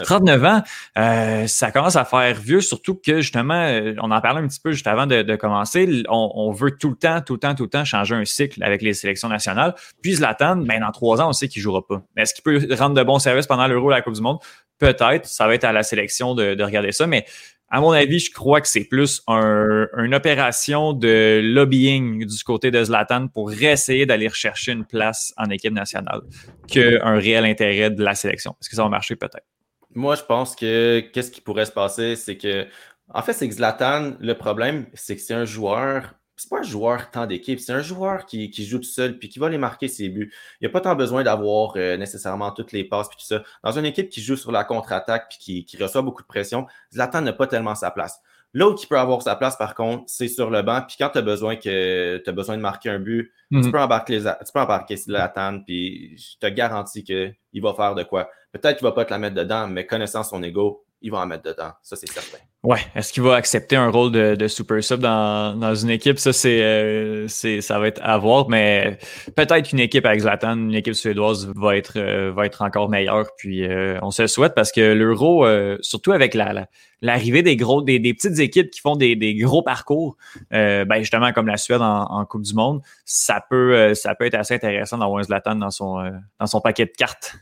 39, 0.03 0.46
ans, 0.46 0.62
euh, 1.00 1.48
ça 1.48 1.72
commence 1.72 1.98
à 1.98 2.05
faire 2.05 2.36
vieux, 2.36 2.62
surtout 2.62 2.96
que 2.96 3.20
justement, 3.20 3.55
euh, 3.55 3.93
on 4.00 4.12
en 4.12 4.22
parlait 4.22 4.39
un 4.39 4.48
petit 4.48 4.62
peu 4.62 4.72
juste 4.72 4.88
avant 4.88 5.05
de, 5.05 5.36
commencer, 5.36 6.03
on, 6.08 6.51
veut 6.51 6.77
tout 6.77 6.91
le 6.91 6.96
temps, 6.96 7.20
tout 7.20 7.34
le 7.34 7.39
temps, 7.39 7.55
tout 7.55 7.63
le 7.63 7.70
temps 7.70 7.84
changer 7.84 8.15
un 8.15 8.24
cycle 8.24 8.63
avec 8.63 8.82
les 8.82 8.93
sélections 8.93 9.27
nationales. 9.27 9.75
Puis 10.01 10.13
Zlatan, 10.13 10.58
ben, 10.58 10.79
dans 10.79 10.91
trois 10.91 11.20
ans, 11.20 11.29
on 11.29 11.34
sait 11.34 11.50
qu'il 11.50 11.60
ne 11.60 11.63
jouera 11.63 11.86
pas. 11.86 12.03
Est-ce 12.15 12.36
qu'il 12.36 12.43
peut 12.43 12.74
rendre 12.75 12.96
de 12.96 13.03
bons 13.03 13.20
services 13.20 13.48
pendant 13.48 13.67
l'Euro 13.67 13.91
et 13.91 13.96
la 13.96 14.01
Coupe 14.01 14.13
du 14.13 14.22
Monde? 14.22 14.38
Peut-être, 14.77 15.25
ça 15.25 15.46
va 15.46 15.55
être 15.55 15.65
à 15.65 15.74
la 15.74 15.84
sélection 15.84 16.36
de, 16.36 16.53
de 16.53 16.63
regarder 16.63 16.93
ça, 16.93 17.05
mais 17.05 17.25
à 17.73 17.81
mon 17.81 17.89
avis, 17.89 18.19
je 18.19 18.31
crois 18.31 18.61
que 18.61 18.67
c'est 18.67 18.83
plus 18.83 19.23
une 19.27 20.13
opération 20.13 20.93
de 20.93 21.41
lobbying 21.43 22.23
du 22.23 22.43
côté 22.43 22.69
de 22.69 22.83
Zlatan 22.83 23.29
pour 23.29 23.51
essayer 23.51 24.05
d'aller 24.05 24.27
rechercher 24.27 24.73
une 24.73 24.85
place 24.85 25.33
en 25.37 25.49
équipe 25.49 25.73
nationale 25.73 26.21
qu'un 26.67 27.15
réel 27.17 27.45
intérêt 27.45 27.89
de 27.89 28.03
la 28.03 28.13
sélection. 28.13 28.55
Est-ce 28.61 28.69
que 28.69 28.75
ça 28.75 28.83
va 28.83 28.89
marcher 28.89 29.15
peut-être? 29.15 29.47
Moi, 29.95 30.13
je 30.13 30.21
pense 30.21 30.55
que 30.55 30.99
qu'est-ce 30.99 31.31
qui 31.31 31.41
pourrait 31.41 31.65
se 31.65 31.71
passer, 31.71 32.15
c'est 32.15 32.37
que, 32.37 32.67
en 33.11 33.23
fait, 33.23 33.33
c'est 33.33 33.49
que 33.49 33.55
Zlatan, 33.55 34.17
le 34.19 34.33
problème, 34.35 34.85
c'est 34.93 35.15
que 35.15 35.21
c'est 35.23 35.33
un 35.33 35.45
joueur 35.45 36.13
c'est 36.43 36.50
pas 36.50 36.59
un 36.59 36.63
joueur 36.63 37.09
tant 37.09 37.25
d'équipe, 37.25 37.59
c'est 37.59 37.71
un 37.71 37.81
joueur 37.81 38.25
qui, 38.25 38.51
joue 38.65 38.77
tout 38.77 38.83
seul 38.83 39.17
puis 39.17 39.29
qui 39.29 39.39
va 39.39 39.47
les 39.47 39.57
marquer 39.57 39.88
ses 39.88 40.09
buts. 40.09 40.29
Il 40.59 40.65
n'y 40.65 40.67
a 40.67 40.69
pas 40.69 40.81
tant 40.81 40.93
besoin 40.93 41.23
d'avoir 41.23 41.73
euh, 41.77 41.95
nécessairement 41.95 42.51
toutes 42.51 42.73
les 42.73 42.83
passes 42.83 43.07
puis 43.07 43.17
tout 43.17 43.25
ça. 43.25 43.43
Dans 43.63 43.71
une 43.71 43.85
équipe 43.85 44.09
qui 44.09 44.21
joue 44.21 44.35
sur 44.35 44.51
la 44.51 44.65
contre-attaque 44.65 45.29
puis 45.29 45.63
qui, 45.63 45.77
reçoit 45.81 46.01
beaucoup 46.01 46.21
de 46.21 46.27
pression, 46.27 46.67
Zlatan 46.91 47.21
n'a 47.21 47.31
pas 47.31 47.47
tellement 47.47 47.75
sa 47.75 47.91
place. 47.91 48.19
L'autre 48.53 48.79
qui 48.79 48.88
peut 48.88 49.00
avoir 49.00 49.21
sa 49.21 49.38
place, 49.38 49.55
par 49.55 49.73
contre, 49.73 50.03
c'est 50.07 50.27
sur 50.27 50.50
le 50.50 50.62
banc. 50.62 50.81
Puis 50.85 50.97
quand 51.00 51.09
tu 51.09 51.17
as 51.17 51.21
besoin 51.21 51.55
que 51.55 52.21
as 52.25 52.31
besoin 52.33 52.57
de 52.57 52.62
marquer 52.62 52.89
un 52.89 53.00
but, 53.00 53.31
tu 53.50 53.59
mhm. 53.59 53.71
peux 53.71 53.79
embarquer 53.79 54.19
tu 54.19 54.51
peux 54.53 54.59
embarquer 54.59 54.97
Zlatan, 54.97 55.62
puis 55.65 56.17
je 56.17 56.38
te 56.39 56.51
garantis 56.51 57.05
qu'il 57.05 57.62
va 57.62 57.73
faire 57.73 57.95
de 57.95 58.03
quoi. 58.03 58.29
Peut-être 58.51 58.77
qu'il 58.77 58.86
va 58.86 58.91
pas 58.91 59.06
te 59.06 59.12
la 59.12 59.17
mettre 59.17 59.36
dedans, 59.36 59.67
mais 59.69 59.86
connaissant 59.86 60.23
son 60.23 60.43
ego, 60.43 60.84
il 61.03 61.11
va 61.11 61.19
en 61.19 61.25
mettre 61.25 61.43
dedans. 61.43 61.71
Ça, 61.81 61.97
c'est 61.97 62.09
certain. 62.09 62.37
Ouais. 62.63 62.79
Est-ce 62.95 63.11
qu'il 63.11 63.23
va 63.23 63.35
accepter 63.35 63.75
un 63.75 63.89
rôle 63.89 64.13
de, 64.13 64.47
super 64.47 64.81
sub 64.81 65.01
dans, 65.01 65.75
une 65.75 65.89
équipe? 65.89 66.17
Ça, 66.17 66.31
euh, 66.45 67.25
c'est, 67.27 67.59
ça 67.59 67.77
va 67.77 67.89
être 67.89 67.99
à 68.01 68.17
voir, 68.17 68.47
mais 68.47 68.97
peut-être 69.35 69.67
qu'une 69.67 69.81
équipe 69.81 70.05
avec 70.05 70.21
Zlatan, 70.21 70.53
une 70.53 70.73
équipe 70.73 70.93
suédoise 70.93 71.51
va 71.57 71.75
être, 71.75 71.97
euh, 71.97 72.31
va 72.31 72.45
être 72.45 72.61
encore 72.61 72.87
meilleure. 72.87 73.27
Puis 73.37 73.65
euh, 73.65 73.99
on 74.01 74.11
se 74.11 74.21
le 74.21 74.27
souhaite 74.29 74.55
parce 74.55 74.71
que 74.71 74.93
l'Euro, 74.93 75.45
surtout 75.81 76.13
avec 76.13 76.33
la, 76.35 76.67
l'arrivée 77.01 77.43
des 77.43 77.57
gros, 77.57 77.81
des, 77.81 77.99
petites 77.99 78.39
équipes 78.39 78.71
qui 78.71 78.79
font 78.79 78.95
des, 78.95 79.35
gros 79.35 79.61
parcours, 79.61 80.15
ben 80.49 80.99
justement 80.99 81.33
comme 81.33 81.47
la 81.47 81.57
Suède 81.57 81.81
en, 81.81 82.25
Coupe 82.25 82.43
du 82.43 82.53
Monde, 82.53 82.81
ça 83.03 83.43
peut, 83.49 83.93
ça 83.93 84.15
peut 84.15 84.25
être 84.25 84.35
assez 84.35 84.53
intéressant 84.53 84.97
d'avoir 84.97 85.19
un 85.19 85.23
Zlatan 85.23 85.55
dans 85.55 85.69
son, 85.69 86.01
dans 86.39 86.47
son 86.47 86.61
paquet 86.61 86.85
de 86.85 86.93
cartes. 86.97 87.35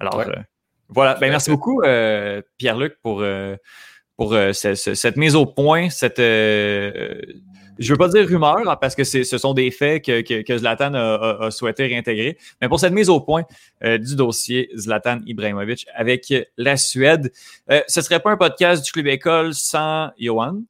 Alors, 0.00 0.24
voilà. 0.88 1.14
Ben, 1.14 1.30
merci 1.30 1.50
beaucoup, 1.50 1.82
Pierre-Luc, 2.58 2.96
pour 3.02 3.22
pour 4.16 4.32
euh, 4.34 4.52
cette 4.52 5.16
mise 5.16 5.34
au 5.34 5.46
point, 5.46 5.90
cette. 5.90 6.18
Euh, 6.18 7.20
je 7.78 7.92
veux 7.92 7.98
pas 7.98 8.06
dire 8.06 8.24
rumeur, 8.24 8.68
hein, 8.68 8.76
parce 8.80 8.94
que 8.94 9.02
ce 9.02 9.24
sont 9.24 9.52
des 9.52 9.72
faits 9.72 10.04
que, 10.04 10.42
que, 10.42 10.58
Zlatan 10.58 10.94
a, 10.94 11.50
souhaité 11.50 11.86
réintégrer, 11.86 12.38
mais 12.60 12.68
pour 12.68 12.78
cette 12.78 12.92
mise 12.92 13.10
au 13.10 13.20
point 13.20 13.42
euh, 13.82 13.98
du 13.98 14.14
dossier 14.14 14.70
Zlatan 14.76 15.18
Ibrahimovic 15.26 15.86
avec 15.92 16.32
la 16.56 16.76
Suède, 16.76 17.32
ce 17.68 18.00
serait 18.00 18.20
pas 18.20 18.30
un 18.30 18.36
podcast 18.36 18.84
du 18.84 18.92
Club 18.92 19.08
École 19.08 19.54
sans 19.54 20.10
Johan? 20.16 20.62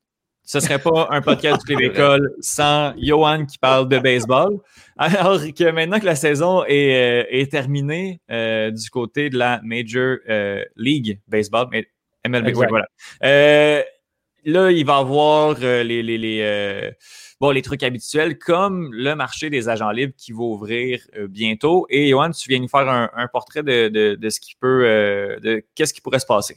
Ce 0.45 0.61
serait 0.61 0.79
pas 0.79 1.09
un 1.11 1.23
podcast 1.23 1.61
du 1.61 1.75
Club 1.75 1.81
École 1.81 2.35
sans 2.41 2.95
Johan 2.99 3.47
qui 3.47 3.59
parle 3.59 3.89
de 3.89 3.99
baseball. 3.99 4.59
Alors 4.99 5.41
que 5.41 5.71
maintenant 5.71 5.99
que 5.99 6.05
la 6.05 6.17
saison 6.17 6.65
est, 6.67 7.27
est 7.31 7.51
terminée 7.51 8.21
du 8.29 8.91
côté 8.91 9.31
de 9.31 9.39
la 9.39 9.61
Major 9.65 10.19
League 10.77 11.21
Baseball, 11.27 11.69
MLB, 12.27 12.53
voilà. 12.55 12.87
Euh, 13.23 13.83
là, 14.45 14.71
il 14.71 14.85
va 14.85 14.97
avoir 14.97 15.57
euh, 15.63 15.83
les, 15.83 16.03
les, 16.03 16.17
les, 16.17 16.41
euh, 16.43 16.91
bon, 17.41 17.51
les 17.51 17.63
trucs 17.63 17.83
habituels 17.83 18.39
comme 18.39 18.93
le 18.93 19.15
marché 19.15 19.51
des 19.51 19.69
agents 19.69 19.91
libres 19.91 20.15
qui 20.17 20.33
va 20.33 20.41
ouvrir 20.41 21.01
bientôt. 21.29 21.87
Et 21.91 22.09
Johan, 22.09 22.31
tu 22.31 22.49
viens 22.49 22.61
nous 22.61 22.69
faire 22.69 22.89
un, 22.89 23.29
portrait 23.29 23.63
de, 23.63 23.89
de, 23.89 24.15
de, 24.15 24.31
ce 24.31 24.41
qui 24.41 24.55
peut, 24.59 25.39
de 25.43 25.65
qu'est-ce 25.75 25.93
qui 25.93 26.01
pourrait 26.01 26.19
se 26.19 26.27
passer. 26.27 26.57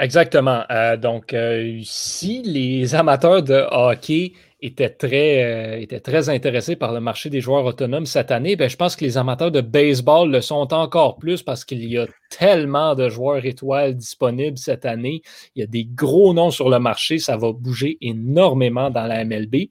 Exactement. 0.00 0.64
donc, 0.98 1.36
si 1.84 2.42
les 2.42 2.94
amateurs 2.94 3.42
de 3.42 3.66
hockey 3.70 4.32
était 4.62 4.90
très, 4.90 5.42
euh, 5.44 5.80
était 5.80 6.00
très 6.00 6.28
intéressé 6.28 6.76
par 6.76 6.92
le 6.92 7.00
marché 7.00 7.30
des 7.30 7.40
joueurs 7.40 7.64
autonomes 7.64 8.06
cette 8.06 8.30
année, 8.30 8.56
ben, 8.56 8.68
je 8.68 8.76
pense 8.76 8.96
que 8.96 9.04
les 9.04 9.16
amateurs 9.16 9.50
de 9.50 9.60
baseball 9.60 10.30
le 10.30 10.40
sont 10.40 10.72
encore 10.72 11.16
plus 11.16 11.42
parce 11.42 11.64
qu'il 11.64 11.84
y 11.84 11.98
a 11.98 12.06
tellement 12.30 12.94
de 12.94 13.08
joueurs 13.08 13.44
étoiles 13.44 13.94
disponibles 13.94 14.58
cette 14.58 14.84
année. 14.84 15.22
Il 15.54 15.60
y 15.60 15.62
a 15.62 15.66
des 15.66 15.84
gros 15.84 16.34
noms 16.34 16.50
sur 16.50 16.68
le 16.68 16.78
marché. 16.78 17.18
Ça 17.18 17.36
va 17.36 17.52
bouger 17.52 17.98
énormément 18.00 18.90
dans 18.90 19.06
la 19.06 19.24
MLB. 19.24 19.54
Et 19.54 19.70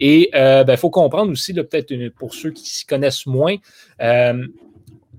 il 0.00 0.28
euh, 0.34 0.64
ben, 0.64 0.76
faut 0.76 0.90
comprendre 0.90 1.30
aussi, 1.30 1.52
peut-être 1.54 1.94
pour 2.16 2.34
ceux 2.34 2.50
qui 2.50 2.68
s'y 2.68 2.86
connaissent 2.86 3.26
moins, 3.26 3.56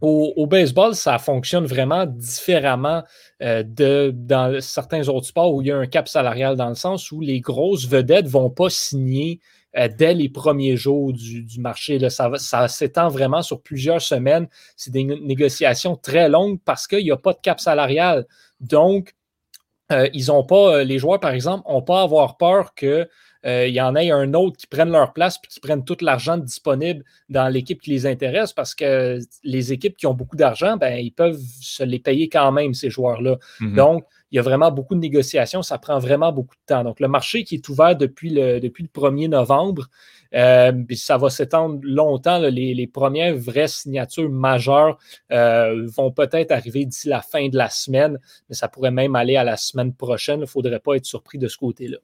au, 0.06 0.48
baseball, 0.48 0.96
ça 0.96 1.18
fonctionne 1.18 1.66
vraiment 1.66 2.06
différemment 2.06 3.04
euh, 3.42 3.63
dans 4.12 4.60
certains 4.60 5.08
autres 5.08 5.28
sports 5.28 5.54
où 5.54 5.62
il 5.62 5.68
y 5.68 5.72
a 5.72 5.78
un 5.78 5.88
cap 5.88 6.10
salarial 6.10 6.58
dans 6.58 6.68
le 6.68 6.76
sens 6.76 7.10
où 7.12 7.22
les 7.22 7.39
grosses 7.39 7.88
vedettes 7.88 8.26
ne 8.26 8.30
vont 8.30 8.50
pas 8.50 8.70
signer 8.70 9.39
euh, 9.78 9.88
dès 9.98 10.13
les 10.13 10.28
premiers 10.28 10.76
jours 10.76 11.13
du, 11.13 11.48
marché. 11.58 12.10
Ça, 12.10 12.68
s'étend 12.68 13.08
vraiment 13.08 13.42
sur 13.42 13.62
plusieurs 13.62 14.02
semaines. 14.02 14.48
C'est 14.76 14.92
des 14.92 15.06
négociations 15.06 15.96
très 15.96 16.28
longues 16.28 16.60
parce 16.66 16.86
qu'il 16.86 17.04
n'y 17.06 17.12
a 17.12 17.18
pas 17.18 17.32
de 17.32 17.39
cap 17.42 17.62
salarial. 17.62 18.28
Donc, 18.60 19.16
euh, 19.94 20.10
ils 20.13 20.30
pas, 20.50 20.84
les 20.84 21.00
joueurs, 21.00 21.22
par 21.22 21.32
exemple, 21.32 21.70
n'ont 21.70 21.82
pas 21.82 22.02
à 22.02 22.04
avoir 22.04 22.36
peur 22.36 22.74
que 22.76 23.08
il 23.45 23.73
y 23.73 23.82
en 23.82 23.95
ait 23.95 24.12
un 24.12 24.34
autre 24.34 24.58
qui 24.58 24.67
prenne 24.67 24.91
leur 24.91 25.13
place 25.13 25.38
puis 25.38 25.49
qui 25.51 25.60
prennent 25.60 25.84
tout 25.84 25.97
l'argent 26.01 26.38
disponible 26.38 27.03
dans 27.29 27.47
l'équipe 27.49 27.82
qui 27.82 27.89
les 27.89 28.06
intéresse 28.06 28.53
parce 28.53 28.73
que 28.73 29.19
les 29.43 29.73
équipes 29.73 29.97
qui 29.97 30.08
ont 30.08 30.13
beaucoup 30.13 30.38
d'argent, 30.38 30.77
ben, 30.77 30.97
ils 30.97 31.12
peuvent 31.12 31.41
se 31.60 31.84
les 31.84 31.99
payer 31.99 32.29
quand 32.29 32.51
même, 32.51 32.73
ces 32.73 32.89
joueurs-là. 32.89 33.38
Mm-hmm. 33.60 33.75
Donc, 33.75 34.06
il 34.34 34.38
y 34.38 34.39
a 34.39 34.41
vraiment 34.41 34.71
beaucoup 34.71 34.95
de 34.95 34.99
négociations, 34.99 35.62
ça 35.62 35.77
prend 35.77 35.99
vraiment 35.99 36.32
beaucoup 36.32 36.56
de 36.56 36.62
temps. 36.65 36.84
Donc, 36.84 36.99
le 36.99 37.08
marché 37.08 37.43
qui 37.43 37.53
est 37.53 37.69
ouvert 37.69 37.95
depuis 37.95 38.32
le, 38.32 38.60
depuis 38.60 38.84
le 38.84 38.89
1er 38.89 39.29
novembre, 39.29 39.89
euh, 40.34 40.71
ça 40.95 41.17
va 41.17 41.29
s'étendre 41.29 41.79
longtemps. 41.84 42.39
les, 42.39 42.88
premières 42.88 43.36
vraies 43.36 43.67
signatures 43.67 44.32
majeures 44.32 44.97
euh, 45.32 45.88
vont 45.95 46.12
peut-être 46.12 46.51
arriver 46.51 46.86
d'ici 46.86 47.10
la 47.10 47.21
fin 47.21 47.47
de 47.47 47.58
la 47.58 47.69
semaine, 47.69 48.19
mais 48.49 48.56
ça 48.56 48.67
pourrait 48.67 48.89
même 48.89 49.15
aller 49.15 49.36
à 49.36 49.43
la 49.43 49.56
semaine 49.56 49.93
prochaine. 49.93 50.39
Il 50.39 50.41
ne 50.41 50.45
faudrait 50.47 50.79
pas 50.79 50.95
être 50.95 51.06
surpris 51.06 51.38
de 51.38 51.47
ce 51.47 51.58
côté-là. 51.58 51.97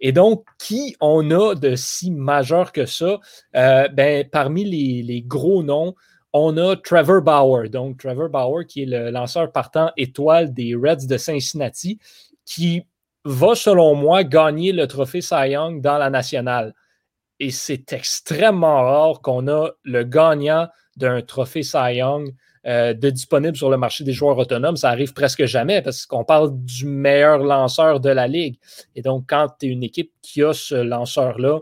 Et 0.00 0.12
donc, 0.12 0.44
qui 0.58 0.96
on 1.00 1.30
a 1.30 1.54
de 1.54 1.74
si 1.74 2.10
majeur 2.10 2.72
que 2.72 2.86
ça? 2.86 3.18
Euh, 3.56 3.88
ben, 3.88 4.28
parmi 4.30 4.64
les, 4.64 5.22
gros 5.22 5.62
noms, 5.62 5.94
on 6.32 6.56
a 6.56 6.76
Trevor 6.76 7.22
Bauer. 7.22 7.68
Donc, 7.68 7.98
Trevor 7.98 8.28
Bauer, 8.28 8.64
qui 8.66 8.82
est 8.82 8.86
le 8.86 9.10
lanceur 9.10 9.50
partant 9.50 9.90
étoile 9.96 10.52
des 10.52 10.74
Reds 10.74 11.06
de 11.06 11.16
Cincinnati, 11.16 11.98
qui 12.44 12.82
va, 13.24 13.54
selon 13.54 13.94
moi, 13.94 14.24
gagner 14.24 14.72
le 14.72 14.86
trophée 14.86 15.20
Cy 15.20 15.50
Young 15.50 15.80
dans 15.80 15.98
la 15.98 16.10
nationale. 16.10 16.74
Et 17.40 17.50
c'est 17.50 17.92
extrêmement 17.92 18.82
rare 18.82 19.20
qu'on 19.20 19.48
a 19.48 19.70
le 19.84 20.04
gagnant 20.04 20.68
d'un 20.96 21.22
trophée 21.22 21.62
Cy 21.62 21.96
Young 21.96 22.34
euh, 22.66 22.94
de 22.94 23.10
disponible 23.10 23.56
sur 23.56 23.70
le 23.70 23.76
marché 23.76 24.04
des 24.04 24.12
joueurs 24.12 24.38
autonomes. 24.38 24.76
Ça 24.76 24.90
arrive 24.90 25.12
presque 25.12 25.44
jamais 25.44 25.82
parce 25.82 26.06
qu'on 26.06 26.24
parle 26.24 26.50
du 26.64 26.86
meilleur 26.86 27.38
lanceur 27.38 28.00
de 28.00 28.10
la 28.10 28.26
ligue. 28.26 28.58
Et 28.96 29.02
donc, 29.02 29.24
quand 29.28 29.48
tu 29.58 29.66
es 29.66 29.68
une 29.70 29.82
équipe 29.82 30.12
qui 30.22 30.42
a 30.42 30.52
ce 30.52 30.74
lanceur-là, 30.74 31.60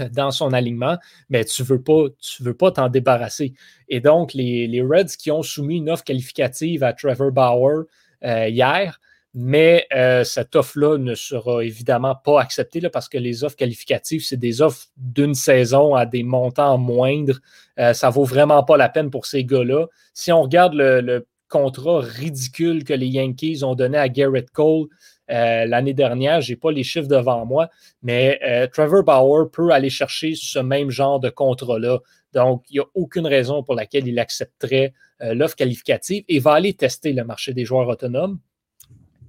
euh, 0.00 0.08
dans 0.08 0.32
son 0.32 0.52
alignement, 0.52 0.98
mais 1.28 1.44
tu 1.44 1.62
ne 1.62 1.68
veux 1.68 1.80
pas 1.80 2.06
veux 2.40 2.56
pas 2.56 2.72
t'en 2.72 2.88
débarrasser. 2.88 3.54
Et 3.88 4.00
donc, 4.00 4.34
les, 4.34 4.82
Reds 4.82 5.16
qui 5.16 5.30
ont 5.30 5.42
soumis 5.42 5.76
une 5.76 5.88
offre 5.88 6.02
qualificative 6.02 6.82
à 6.82 6.92
Trevor 6.92 7.30
Bauer 7.30 7.84
euh, 8.24 8.48
hier, 8.48 9.00
mais 9.34 9.86
euh, 9.94 10.24
cette 10.24 10.56
offre-là 10.56 10.98
ne 10.98 11.14
sera 11.14 11.64
évidemment 11.64 12.14
pas 12.14 12.40
acceptée 12.40 12.80
là, 12.80 12.90
parce 12.90 13.08
que 13.08 13.18
les 13.18 13.44
offres 13.44 13.56
qualificatives, 13.56 14.24
c'est 14.24 14.36
des 14.36 14.62
offres 14.62 14.86
d'une 14.96 15.34
saison 15.34 15.94
à 15.94 16.06
des 16.06 16.22
montants 16.22 16.78
moindres. 16.78 17.40
ça 17.76 18.08
ne 18.08 18.12
vaut 18.12 18.24
vraiment 18.24 18.62
pas 18.62 18.76
la 18.76 18.88
peine 18.88 19.10
pour 19.10 19.26
ces 19.26 19.44
gars-là. 19.44 19.86
Si 20.12 20.30
on 20.30 20.42
regarde 20.42 20.74
le 20.74 21.26
contrat 21.48 22.00
ridicule 22.00 22.84
que 22.84 22.94
les 22.94 23.06
Yankees 23.06 23.62
ont 23.64 23.74
donné 23.74 23.98
à 23.98 24.08
Garrett 24.08 24.50
Cole, 24.50 24.86
euh, 25.30 25.64
l'année 25.64 25.94
dernière. 25.94 26.42
Je 26.42 26.52
n'ai 26.52 26.56
pas 26.56 26.70
les 26.70 26.82
chiffres 26.82 27.08
devant 27.08 27.46
moi, 27.46 27.70
mais 28.02 28.38
euh, 28.44 28.66
Trevor 28.66 29.04
Bauer 29.04 29.50
peut 29.50 29.70
aller 29.70 29.88
chercher 29.88 30.34
ce 30.34 30.58
même 30.58 30.90
genre 30.90 31.18
de 31.18 31.30
contrat-là. 31.30 32.00
Donc, 32.34 32.64
il 32.68 32.74
n'y 32.74 32.80
a 32.80 32.84
aucune 32.94 33.26
raison 33.26 33.62
pour 33.62 33.74
laquelle 33.74 34.06
il 34.06 34.18
accepterait 34.18 34.92
euh, 35.22 35.32
l'offre 35.32 35.56
qualificative 35.56 36.24
et 36.28 36.40
va 36.40 36.52
aller 36.52 36.74
tester 36.74 37.14
le 37.14 37.24
marché 37.24 37.54
des 37.54 37.64
joueurs 37.64 37.88
autonomes. 37.88 38.38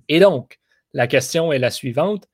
Et 0.09 0.19
donc, 0.19 0.59
la 0.93 1.07
question 1.07 1.51
est 1.51 1.59
la 1.59 1.69
suivante. 1.71 2.27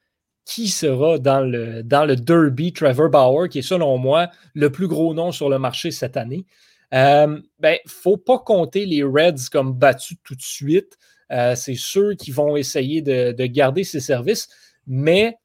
Qui 0.43 0.69
sera 0.69 1.19
dans 1.19 1.41
le, 1.41 1.83
dans 1.83 2.03
le 2.03 2.15
Derby 2.15 2.73
Trevor 2.73 3.09
Bauer, 3.09 3.47
qui 3.47 3.59
est 3.59 3.61
selon 3.61 3.99
moi 3.99 4.29
le 4.55 4.71
plus 4.71 4.87
gros 4.87 5.13
nom 5.13 5.31
sur 5.31 5.49
le 5.49 5.59
marché 5.59 5.91
cette 5.91 6.17
année? 6.17 6.45
Il 6.91 7.43
ben, 7.59 7.77
ne 7.85 7.89
faut 7.89 8.17
pas 8.17 8.39
compter 8.39 8.85
les 8.85 9.03
Reds 9.03 9.49
comme 9.51 9.73
battus 9.73 10.17
tout 10.23 10.35
de 10.35 10.41
suite. 10.41 10.97
Euh, 11.31 11.55
c'est 11.55 11.75
ceux 11.75 12.15
qui 12.15 12.31
vont 12.31 12.57
essayer 12.57 13.01
de, 13.01 13.45
garder 13.45 13.83
ces 13.83 14.01
services, 14.01 14.49
mais 14.85 15.37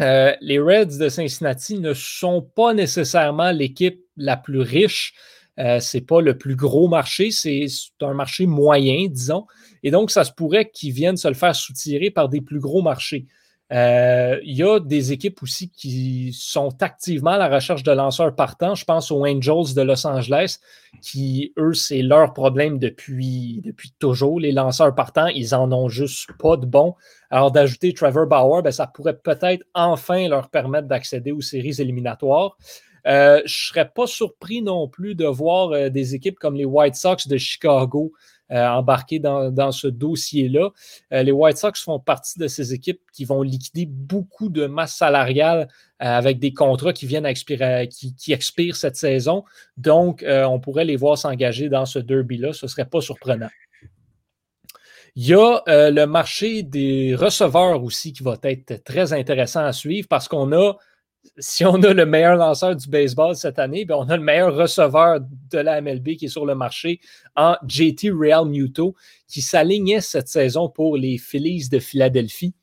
euh, 0.00 0.32
les 0.40 0.58
Reds 0.58 0.98
de 0.98 1.08
Cincinnati 1.08 1.78
ne 1.78 1.92
sont 1.92 2.40
pas 2.40 2.72
nécessairement 2.72 3.50
l'équipe 3.50 4.02
la 4.16 4.36
plus 4.36 4.60
riche. 4.60 5.14
Euh, 5.58 5.80
ce 5.80 5.96
n'est 5.96 6.02
pas 6.04 6.20
le 6.20 6.38
plus 6.38 6.56
gros 6.56 6.88
marché, 6.88 7.30
c'est 7.30 7.66
un 8.00 8.14
marché 8.14 8.46
moyen, 8.46 9.08
disons. 9.08 9.46
Et 9.82 9.90
donc, 9.90 10.10
ça 10.10 10.24
se 10.24 10.32
pourrait 10.32 10.70
qu'ils 10.70 10.92
viennent 10.92 11.16
se 11.16 11.28
le 11.28 11.34
faire 11.34 11.54
soutirer 11.54 12.10
par 12.10 12.28
des 12.28 12.40
plus 12.40 12.60
gros 12.60 12.82
marchés. 12.82 13.26
Euh, 13.72 14.38
il 14.44 14.54
y 14.54 14.62
a 14.62 14.80
des 14.80 15.12
équipes 15.12 15.42
aussi 15.42 15.70
qui 15.70 16.34
sont 16.34 16.82
activement 16.82 17.30
à 17.30 17.38
la 17.38 17.48
recherche 17.48 17.82
de 17.82 17.92
lanceurs 17.92 18.34
partants. 18.34 18.74
Je 18.74 18.84
pense 18.84 19.10
aux 19.10 19.24
Angels 19.24 19.74
de 19.74 19.80
Los 19.80 20.06
Angeles, 20.06 20.58
qui, 21.00 21.54
eux, 21.58 21.72
c'est 21.72 22.02
leur 22.02 22.34
problème 22.34 22.78
depuis, 22.78 23.62
depuis 23.64 23.92
toujours. 23.98 24.40
Les 24.40 24.52
lanceurs 24.52 24.94
partants, 24.94 25.28
ils 25.28 25.54
en 25.54 25.72
ont 25.72 25.88
juste 25.88 26.32
pas 26.38 26.58
de 26.58 26.66
bons. 26.66 26.94
Alors, 27.30 27.50
d'ajouter 27.50 27.94
Trevor 27.94 28.26
Bauer, 28.26 28.62
ben, 28.62 28.72
ça 28.72 28.86
pourrait 28.86 29.16
peut-être 29.16 29.64
enfin 29.74 30.28
leur 30.28 30.50
permettre 30.50 30.88
d'accéder 30.88 31.32
aux 31.32 31.40
séries 31.40 31.80
éliminatoires. 31.80 32.58
Euh, 33.06 33.38
je 33.38 33.42
ne 33.42 33.48
serais 33.48 33.88
pas 33.88 34.06
surpris 34.06 34.62
non 34.62 34.88
plus 34.88 35.14
de 35.14 35.26
voir 35.26 35.72
euh, 35.72 35.88
des 35.88 36.14
équipes 36.14 36.38
comme 36.38 36.54
les 36.54 36.64
White 36.64 36.94
Sox 36.94 37.26
de 37.26 37.36
Chicago 37.36 38.12
euh, 38.52 38.64
embarqués 38.66 39.18
dans, 39.18 39.72
ce 39.72 39.88
dossier-là. 39.88 40.70
Les 41.10 41.32
White 41.32 41.56
Sox 41.56 41.72
font 41.82 41.98
partie 41.98 42.38
de 42.38 42.46
ces 42.48 42.74
équipes 42.74 43.00
qui 43.12 43.24
vont 43.24 43.42
liquider 43.42 43.86
beaucoup 43.86 44.50
de 44.50 44.66
masse 44.66 44.94
salariale 44.94 45.68
avec 45.98 46.38
des 46.38 46.52
contrats 46.52 46.92
qui 46.92 47.06
viennent 47.06 47.24
expirer, 47.24 47.88
qui, 47.88 48.32
expirent 48.32 48.76
cette 48.76 48.96
saison. 48.96 49.44
Donc, 49.78 50.22
on 50.28 50.60
pourrait 50.60 50.84
les 50.84 50.96
voir 50.96 51.16
s'engager 51.16 51.70
dans 51.70 51.86
ce 51.86 51.98
derby-là. 51.98 52.52
Ce 52.52 52.66
ne 52.66 52.68
serait 52.68 52.84
pas 52.84 53.00
surprenant. 53.00 53.48
Il 55.16 55.26
y 55.26 55.32
a 55.32 55.62
le 55.66 56.04
marché 56.04 56.62
des 56.62 57.14
receveurs 57.14 57.82
aussi 57.82 58.12
qui 58.12 58.22
va 58.22 58.36
être 58.42 58.84
très 58.84 59.14
intéressant 59.14 59.64
à 59.64 59.72
suivre 59.72 60.08
parce 60.08 60.28
qu'on 60.28 60.52
a 60.52 60.76
si 61.38 61.64
on 61.64 61.82
a 61.82 61.92
le 61.92 62.04
meilleur 62.04 62.36
lanceur 62.36 62.76
du 62.76 62.88
baseball 62.88 63.36
cette 63.36 63.58
année, 63.58 63.84
ben, 63.84 63.96
on 63.96 64.08
a 64.08 64.16
le 64.16 64.22
meilleur 64.22 64.54
receveur 64.54 65.20
de 65.20 65.58
la 65.58 65.80
MLB 65.80 66.16
qui 66.16 66.26
est 66.26 66.28
sur 66.28 66.46
le 66.46 66.54
marché 66.54 67.00
en 67.36 67.56
JT 67.66 68.10
Real 68.10 68.46
Muto, 68.46 68.94
qui 69.28 69.40
s'alignait 69.40 70.00
cette 70.00 70.28
saison 70.28 70.68
pour 70.68 70.96
les 70.96 71.18
Phillies 71.18 71.68
de 71.68 71.78
Philadelphie. 71.78 72.54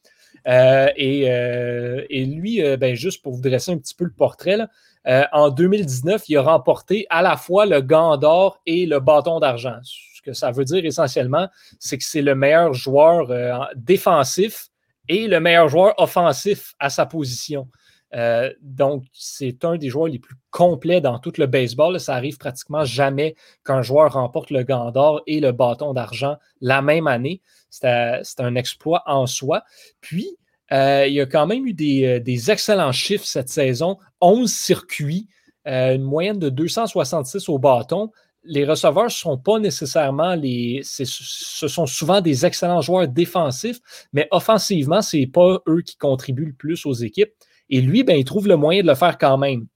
Euh, 0.48 0.88
euh, 1.00 2.06
et, 2.10 2.26
lui, 2.26 2.64
euh, 2.64 2.78
ben, 2.78 2.96
juste 2.96 3.22
pour 3.22 3.34
vous 3.34 3.42
dresser 3.42 3.72
un 3.72 3.78
petit 3.78 3.96
peu 3.96 4.06
le 4.06 4.14
portrait, 4.14 4.60
en 5.32 5.50
2019, 5.50 6.30
il 6.30 6.38
a 6.38 6.44
remporté 6.44 7.08
à 7.10 7.24
la 7.24 7.36
fois 7.36 7.66
le 7.66 7.82
gant 7.82 8.16
d'or 8.18 8.62
et 8.68 8.86
le 8.86 9.00
bâton 9.00 9.40
d'argent. 9.40 9.78
Ce 9.82 10.22
que 10.22 10.34
ça 10.34 10.52
veut 10.52 10.66
dire 10.66 10.86
essentiellement, 10.86 11.48
c'est 11.80 11.98
que 11.98 12.04
c'est 12.04 12.22
le 12.22 12.36
meilleur 12.36 12.74
joueur 12.74 13.70
défensif 13.76 14.68
et 15.08 15.28
le 15.28 15.40
meilleur 15.40 15.68
joueur 15.68 15.96
offensif 15.98 16.76
à 16.78 16.92
sa 16.92 17.08
position. 17.08 17.68
Euh, 18.16 18.52
donc, 18.62 19.04
c'est 19.14 19.64
un 19.66 19.78
des 19.78 19.90
joueurs 19.90 20.08
les 20.08 20.20
plus 20.20 20.36
complets 20.52 21.02
dans 21.02 21.20
tout 21.20 21.34
le 21.38 21.46
baseball. 21.46 22.00
Ça 22.00 22.16
arrive 22.16 22.38
pratiquement 22.38 22.86
jamais 22.86 23.36
qu'un 23.64 23.82
joueur 23.82 24.14
remporte 24.14 24.50
le 24.52 24.64
gant 24.64 24.92
d'or 24.92 25.22
et 25.28 25.40
le 25.40 25.52
bâton 25.52 25.94
d'argent 25.94 26.38
la 26.62 26.82
même 26.82 27.08
année. 27.08 27.42
C'est 27.70 27.88
euh, 27.88 28.22
un 28.40 28.56
exploit 28.56 29.04
en 29.06 29.28
soi. 29.28 29.64
Puis, 30.02 30.38
euh, 30.72 31.06
il 31.08 31.14
y 31.14 31.22
a 31.22 31.26
quand 31.26 31.48
même 31.48 31.66
eu 31.66 31.74
des, 31.74 32.52
excellents 32.52 32.92
chiffres 32.92 33.26
cette 33.26 33.50
saison. 33.50 33.98
11 34.22 34.52
circuits, 34.52 35.28
une 35.66 36.02
moyenne 36.02 36.40
de 36.40 36.50
266 36.50 37.48
au 37.50 37.60
bâton. 37.60 38.12
Les 38.44 38.66
receveurs 38.66 39.06
ne 39.06 39.10
sont 39.10 39.38
pas 39.38 39.60
nécessairement 39.60 40.34
les. 40.34 40.82
Ce 40.84 41.06
sont 41.68 41.86
souvent 41.86 42.22
des 42.22 42.46
excellents 42.46 42.82
joueurs 42.82 43.08
défensifs, 43.08 43.80
mais 44.14 44.28
offensivement, 44.32 45.02
ce 45.02 45.18
n'est 45.18 45.28
pas 45.28 45.60
eux 45.68 45.82
qui 45.82 45.98
contribuent 45.98 46.46
le 46.46 46.54
plus 46.54 46.86
aux 46.86 46.94
équipes. 46.94 47.34
Et 47.70 47.82
lui, 47.82 48.04
ben, 48.04 48.18
il 48.18 48.26
trouve 48.26 48.48
le 48.48 48.56
moyen 48.56 48.82
de 48.82 48.88
le 48.88 48.96
faire 48.96 49.18
quand 49.18 49.38
même. 49.38 49.68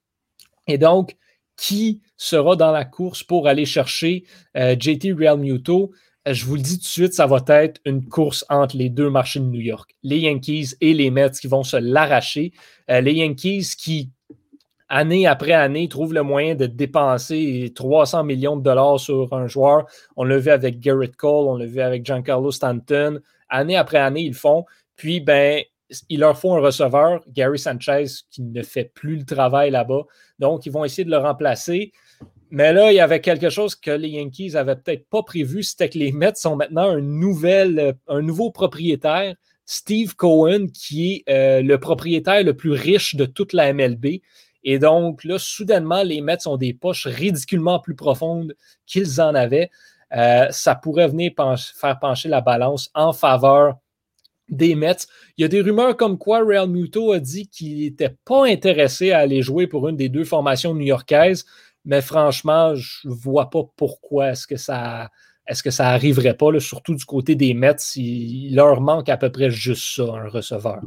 Et 0.68 0.78
donc, 0.78 1.16
qui 1.58 2.02
sera 2.18 2.56
dans 2.56 2.72
la 2.72 2.86
course 2.86 3.24
pour 3.24 3.48
aller 3.48 3.66
chercher 3.66 4.24
euh, 4.58 4.76
JT 4.78 5.14
Real 5.14 5.38
Muto? 5.38 5.92
Euh, 6.28 6.34
je 6.34 6.46
vous 6.46 6.56
le 6.56 6.62
dis 6.62 6.78
tout 6.78 6.84
de 6.84 6.88
suite, 6.88 7.14
ça 7.14 7.28
va 7.28 7.44
être 7.48 7.82
une 7.86 8.06
course 8.08 8.46
entre 8.50 8.78
les 8.78 8.90
deux 8.90 9.10
marchés 9.10 9.40
de 9.40 9.46
New 9.46 9.60
York, 9.60 9.94
les 10.04 10.20
Yankees 10.20 10.76
et 10.82 10.94
les 10.94 11.12
Mets 11.12 11.32
qui 11.32 11.48
vont 11.48 11.64
se 11.64 11.78
l'arracher. 11.78 12.54
Euh, 12.90 13.02
les 13.02 13.14
Yankees 13.14 13.74
qui, 13.78 14.10
année 14.88 15.28
après 15.28 15.54
année, 15.54 15.90
trouvent 15.90 16.14
le 16.14 16.24
moyen 16.24 16.56
de 16.56 16.66
dépenser 16.66 17.72
300 17.76 18.24
millions 18.24 18.58
de 18.58 18.64
dollars 18.64 19.00
sur 19.00 19.34
un 19.34 19.48
joueur. 19.48 19.86
On 20.16 20.24
l'a 20.24 20.38
vu 20.38 20.50
avec 20.50 20.80
Garrett 20.80 21.16
Cole, 21.16 21.48
on 21.48 21.58
l'a 21.58 21.66
vu 21.66 21.82
avec 21.82 22.06
Giancarlo 22.06 22.52
Stanton. 22.52 23.20
Année 23.50 23.76
après 23.76 24.00
année, 24.00 24.22
ils 24.22 24.30
le 24.30 24.34
font. 24.34 24.66
Puis, 24.96 25.20
ben, 25.20 25.62
il 26.10 26.20
leur 26.20 26.38
faut 26.38 26.54
un 26.54 26.60
receveur, 26.60 27.22
Gary 27.28 27.60
Sanchez, 27.60 28.06
qui 28.32 28.42
ne 28.42 28.64
fait 28.64 28.92
plus 28.94 29.18
le 29.18 29.26
travail 29.26 29.72
là-bas. 29.72 30.04
Donc, 30.40 30.66
ils 30.66 30.72
vont 30.72 30.86
essayer 30.86 31.06
de 31.06 31.12
le 31.12 31.18
remplacer. 31.18 31.92
Mais 32.50 32.72
là, 32.72 32.92
il 32.92 32.96
y 32.96 33.00
avait 33.00 33.22
quelque 33.22 33.50
chose 33.50 33.76
que 33.76 33.92
les 33.92 34.10
Yankees 34.10 34.52
n'avaient 34.52 34.76
peut-être 34.76 35.08
pas 35.10 35.24
prévu, 35.24 35.64
c'était 35.64 35.90
que 35.90 35.98
les 35.98 36.12
Mets 36.12 36.36
sont 36.36 36.56
maintenant 36.56 36.96
un, 36.96 37.94
un 38.08 38.22
nouveau 38.22 38.52
propriétaire, 38.52 39.36
Steve 39.66 40.16
Cohen, 40.16 40.68
qui 40.68 41.24
est 41.26 41.32
euh, 41.32 41.62
le 41.62 41.80
propriétaire 41.80 42.44
le 42.44 42.56
plus 42.56 42.72
riche 42.72 43.16
de 43.16 43.26
toute 43.26 43.54
la 43.54 43.74
MLB. 43.74 44.22
Et 44.64 44.80
donc, 44.80 45.24
là, 45.24 45.38
soudainement, 45.40 46.04
les 46.04 46.22
Mets 46.22 46.48
ont 46.48 46.58
des 46.58 46.74
poches 46.74 47.08
ridiculement 47.08 47.80
plus 47.80 47.96
profondes 47.96 48.56
qu'ils 48.86 49.20
en 49.20 49.36
avaient. 49.36 49.70
Euh, 50.16 50.48
ça 50.52 50.76
pourrait 50.76 51.08
venir 51.08 51.32
faire 51.58 52.00
pencher 52.00 52.30
la 52.30 52.42
balance 52.42 52.92
en 52.94 53.14
faveur 53.14 53.78
des 54.54 54.76
Mets. 54.76 55.08
Il 55.38 55.42
y 55.42 55.46
a 55.46 55.48
des 55.48 55.62
rumeurs 55.62 55.98
comme 55.98 56.18
quoi 56.18 56.40
Real 56.40 56.68
Muto 56.70 57.12
a 57.12 57.20
dit 57.20 57.48
qu'il 57.48 57.80
n'était 57.80 58.16
pas 58.26 58.48
intéressé 58.48 59.12
à 59.12 59.20
aller 59.20 59.42
jouer 59.42 59.68
pour 59.68 59.88
une 59.90 59.98
des 59.98 60.10
deux 60.10 60.24
formations 60.24 60.74
new-yorkaises, 60.74 61.46
mais 61.86 62.02
franchement, 62.02 62.76
je 62.76 63.08
ne 63.08 63.14
vois 63.14 63.50
pas 63.50 63.64
pourquoi 63.76 64.32
est-ce 64.32 64.48
que 64.48 64.58
ça 64.58 65.10
est-ce 65.46 65.62
que 65.62 65.72
ça 65.72 65.90
arriverait 65.90 66.38
pas, 66.38 66.58
surtout 66.60 66.96
du 66.96 67.04
côté 67.04 67.36
des 67.36 67.54
Mets, 67.54 67.76
il, 67.98 68.56
leur 68.56 68.80
manque 68.80 69.10
à 69.10 69.18
peu 69.18 69.30
près 69.30 69.52
juste 69.52 69.96
ça, 69.96 70.04
un 70.04 70.30
receveur. 70.30 70.80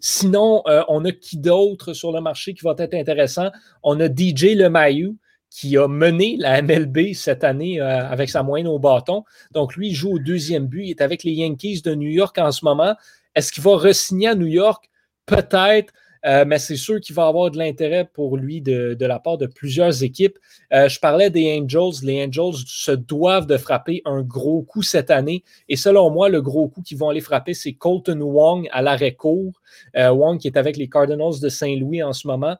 Sinon, 0.00 0.62
euh, 0.66 0.82
on 0.88 1.04
a 1.04 1.12
qui 1.12 1.38
d'autre 1.38 1.92
sur 1.92 2.10
le 2.12 2.20
marché 2.20 2.54
qui 2.54 2.64
va 2.64 2.74
être 2.78 2.94
intéressant? 2.94 3.50
On 3.82 4.00
a 4.00 4.08
DJ 4.08 4.56
Lemayou 4.56 5.16
qui 5.50 5.76
a 5.76 5.88
mené 5.88 6.36
la 6.38 6.62
MLB 6.62 7.12
cette 7.12 7.44
année 7.44 7.80
euh, 7.80 8.08
avec 8.08 8.30
sa 8.30 8.42
moyenne 8.42 8.68
au 8.68 8.78
bâton. 8.78 9.24
Donc, 9.50 9.74
lui, 9.76 9.88
il 9.88 9.94
joue 9.94 10.14
au 10.14 10.18
deuxième 10.18 10.66
but. 10.66 10.84
Il 10.84 10.90
est 10.90 11.02
avec 11.02 11.24
les 11.24 11.32
Yankees 11.32 11.82
de 11.82 11.94
New 11.94 12.08
York 12.08 12.38
en 12.38 12.52
ce 12.52 12.64
moment. 12.64 12.94
Est-ce 13.34 13.52
qu'il 13.52 13.62
va 13.62 13.76
re-signer 13.76 14.28
à 14.28 14.34
New 14.36 14.46
York? 14.46 14.88
Peut-être. 15.26 15.92
Euh, 16.26 16.44
mais 16.46 16.58
c'est 16.58 16.76
sûr 16.76 17.00
qu'il 17.00 17.14
va 17.14 17.26
avoir 17.26 17.50
de 17.50 17.56
l'intérêt 17.56 18.04
pour 18.04 18.36
lui 18.36 18.60
de, 18.60 18.94
la 19.00 19.18
part 19.18 19.38
de 19.38 19.46
plusieurs 19.46 20.04
équipes. 20.04 20.38
Euh, 20.72 20.86
je 20.88 21.00
parlais 21.00 21.30
des 21.30 21.58
Angels. 21.58 22.04
Les 22.04 22.22
Angels 22.24 22.62
se 22.66 22.92
doivent 22.92 23.46
de 23.46 23.56
frapper 23.56 24.02
un 24.04 24.20
gros 24.20 24.62
coup 24.62 24.82
cette 24.82 25.10
année. 25.10 25.42
Et 25.68 25.76
selon 25.76 26.10
moi, 26.10 26.28
le 26.28 26.42
gros 26.42 26.68
coup 26.68 26.82
qu'ils 26.82 26.98
vont 26.98 27.08
aller 27.08 27.22
frapper, 27.22 27.54
c'est 27.54 27.72
Colton 27.72 28.20
Wong 28.20 28.68
à 28.70 28.82
l'arrêt 28.82 29.14
court. 29.14 29.60
Wong 29.96 30.38
qui 30.38 30.46
est 30.46 30.58
avec 30.58 30.76
les 30.76 30.88
Cardinals 30.88 31.40
de 31.40 31.48
Saint-Louis 31.48 32.02
en 32.02 32.12
ce 32.12 32.26
moment. 32.26 32.56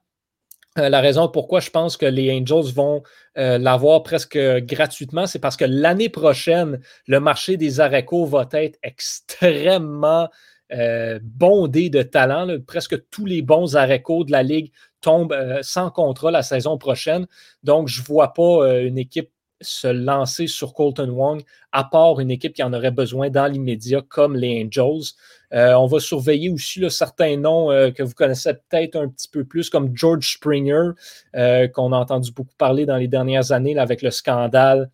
Euh, 0.78 0.88
la 0.88 1.00
raison 1.00 1.28
pourquoi 1.28 1.60
je 1.60 1.70
pense 1.70 1.96
que 1.96 2.06
les 2.06 2.30
Angels 2.32 2.72
vont 2.72 3.02
euh, 3.38 3.58
l'avoir 3.58 4.02
presque 4.04 4.38
gratuitement, 4.38 5.26
c'est 5.26 5.40
parce 5.40 5.56
que 5.56 5.64
l'année 5.64 6.08
prochaine, 6.08 6.80
le 7.06 7.18
marché 7.18 7.56
des 7.56 7.80
arrêts 7.80 8.06
va 8.26 8.48
être 8.52 8.78
extrêmement 8.82 10.28
euh, 10.72 11.18
bondé 11.22 11.90
de 11.90 12.02
talent. 12.02 12.46
Presque 12.66 13.08
tous 13.10 13.26
les 13.26 13.42
bons 13.42 13.74
arrêts 13.74 14.02
de 14.06 14.30
la 14.30 14.44
Ligue 14.44 14.72
tombent 15.00 15.36
sans 15.62 15.90
contrat 15.90 16.30
la 16.30 16.42
saison 16.42 16.78
prochaine. 16.78 17.26
Donc, 17.64 17.88
je 17.88 18.00
ne 18.00 18.06
vois 18.06 18.32
pas 18.32 18.80
une 18.80 18.98
équipe 18.98 19.30
se 19.60 19.88
lancer 19.88 20.46
sur 20.46 20.74
Colton 20.74 21.10
Wong, 21.10 21.42
à 21.72 21.84
part 21.84 22.20
une 22.20 22.30
équipe 22.30 22.54
qui 22.54 22.62
en 22.62 22.72
aurait 22.72 22.90
besoin 22.90 23.30
dans 23.30 23.46
l'immédiat, 23.46 24.02
comme 24.08 24.36
les 24.36 24.64
Angels. 24.64 25.12
Euh, 25.52 25.74
on 25.74 25.86
va 25.86 26.00
surveiller 26.00 26.50
aussi 26.50 26.88
certains 26.90 27.36
noms 27.36 27.70
euh, 27.70 27.90
que 27.90 28.02
vous 28.02 28.14
connaissez 28.14 28.54
peut-être 28.54 28.96
un 28.96 29.08
petit 29.08 29.28
peu 29.28 29.44
plus, 29.44 29.68
comme 29.68 29.94
George 29.94 30.34
Springer, 30.34 30.90
euh, 31.36 31.68
qu'on 31.68 31.92
a 31.92 31.96
entendu 31.96 32.32
beaucoup 32.32 32.54
parler 32.56 32.86
dans 32.86 32.96
les 32.96 33.08
dernières 33.08 33.52
années 33.52 33.76
avec 33.78 34.02
le 34.02 34.10
scandale 34.10 34.90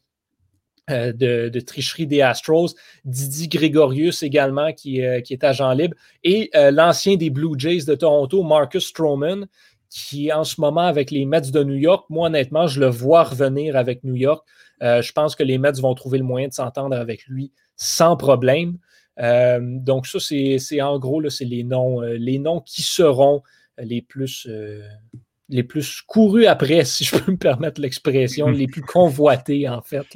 de, 0.89 1.59
tricherie 1.59 2.07
des 2.07 2.23
Astros. 2.23 2.77
Didi 3.05 3.49
Gregorius 3.49 4.23
également, 4.23 4.73
qui, 4.73 5.03
qui 5.25 5.33
est 5.33 5.43
agent 5.43 5.73
libre. 5.73 5.97
Et 6.23 6.49
l'ancien 6.55 7.17
des 7.17 7.29
Blue 7.29 7.59
Jays 7.59 7.87
de 7.87 7.97
Toronto, 7.97 8.45
Marcus 8.45 8.87
Stroman, 8.87 9.49
qui 9.97 10.33
en 10.33 10.45
ce 10.45 10.61
moment 10.61 10.83
avec 10.83 11.11
les 11.11 11.25
Mets 11.25 11.51
de 11.53 11.65
New 11.65 11.75
York. 11.75 12.07
Moi, 12.11 12.27
honnêtement, 12.27 12.67
je 12.67 12.81
le 12.81 12.89
vois 12.89 13.25
revenir 13.25 13.77
avec 13.77 14.05
New 14.05 14.15
York. 14.15 14.47
je 14.81 15.13
pense 15.13 15.35
que 15.35 15.43
les 15.43 15.59
Mets 15.59 15.81
vont 15.81 15.95
trouver 15.95 16.19
le 16.19 16.25
moyen 16.25 16.49
de 16.49 16.53
s'entendre 16.53 16.97
avec 16.97 17.27
lui 17.27 17.53
sans 17.77 18.17
problème. 18.17 18.79
Euh, 19.19 19.61
donc, 19.63 20.07
ça, 20.07 20.19
c'est 20.21 20.81
en 20.81 20.99
gros, 20.99 21.29
c'est 21.31 21.45
les 21.45 21.63
noms, 21.63 22.03
euh, 22.03 22.17
les 22.19 22.39
noms 22.39 22.61
qui 22.61 22.83
seront 22.83 23.43
les 23.79 24.03
plus, 24.03 24.47
euh, 24.49 24.83
les 25.49 25.63
plus 25.63 26.03
courus 26.03 26.47
après, 26.47 26.85
si 26.85 27.05
je 27.05 27.17
peux 27.17 27.33
me 27.33 27.37
permettre 27.37 27.81
l'expression, 27.81 28.49
les 28.49 28.67
plus 28.67 28.83
convoités, 28.83 29.69
en 29.69 29.81
fait, 29.81 30.07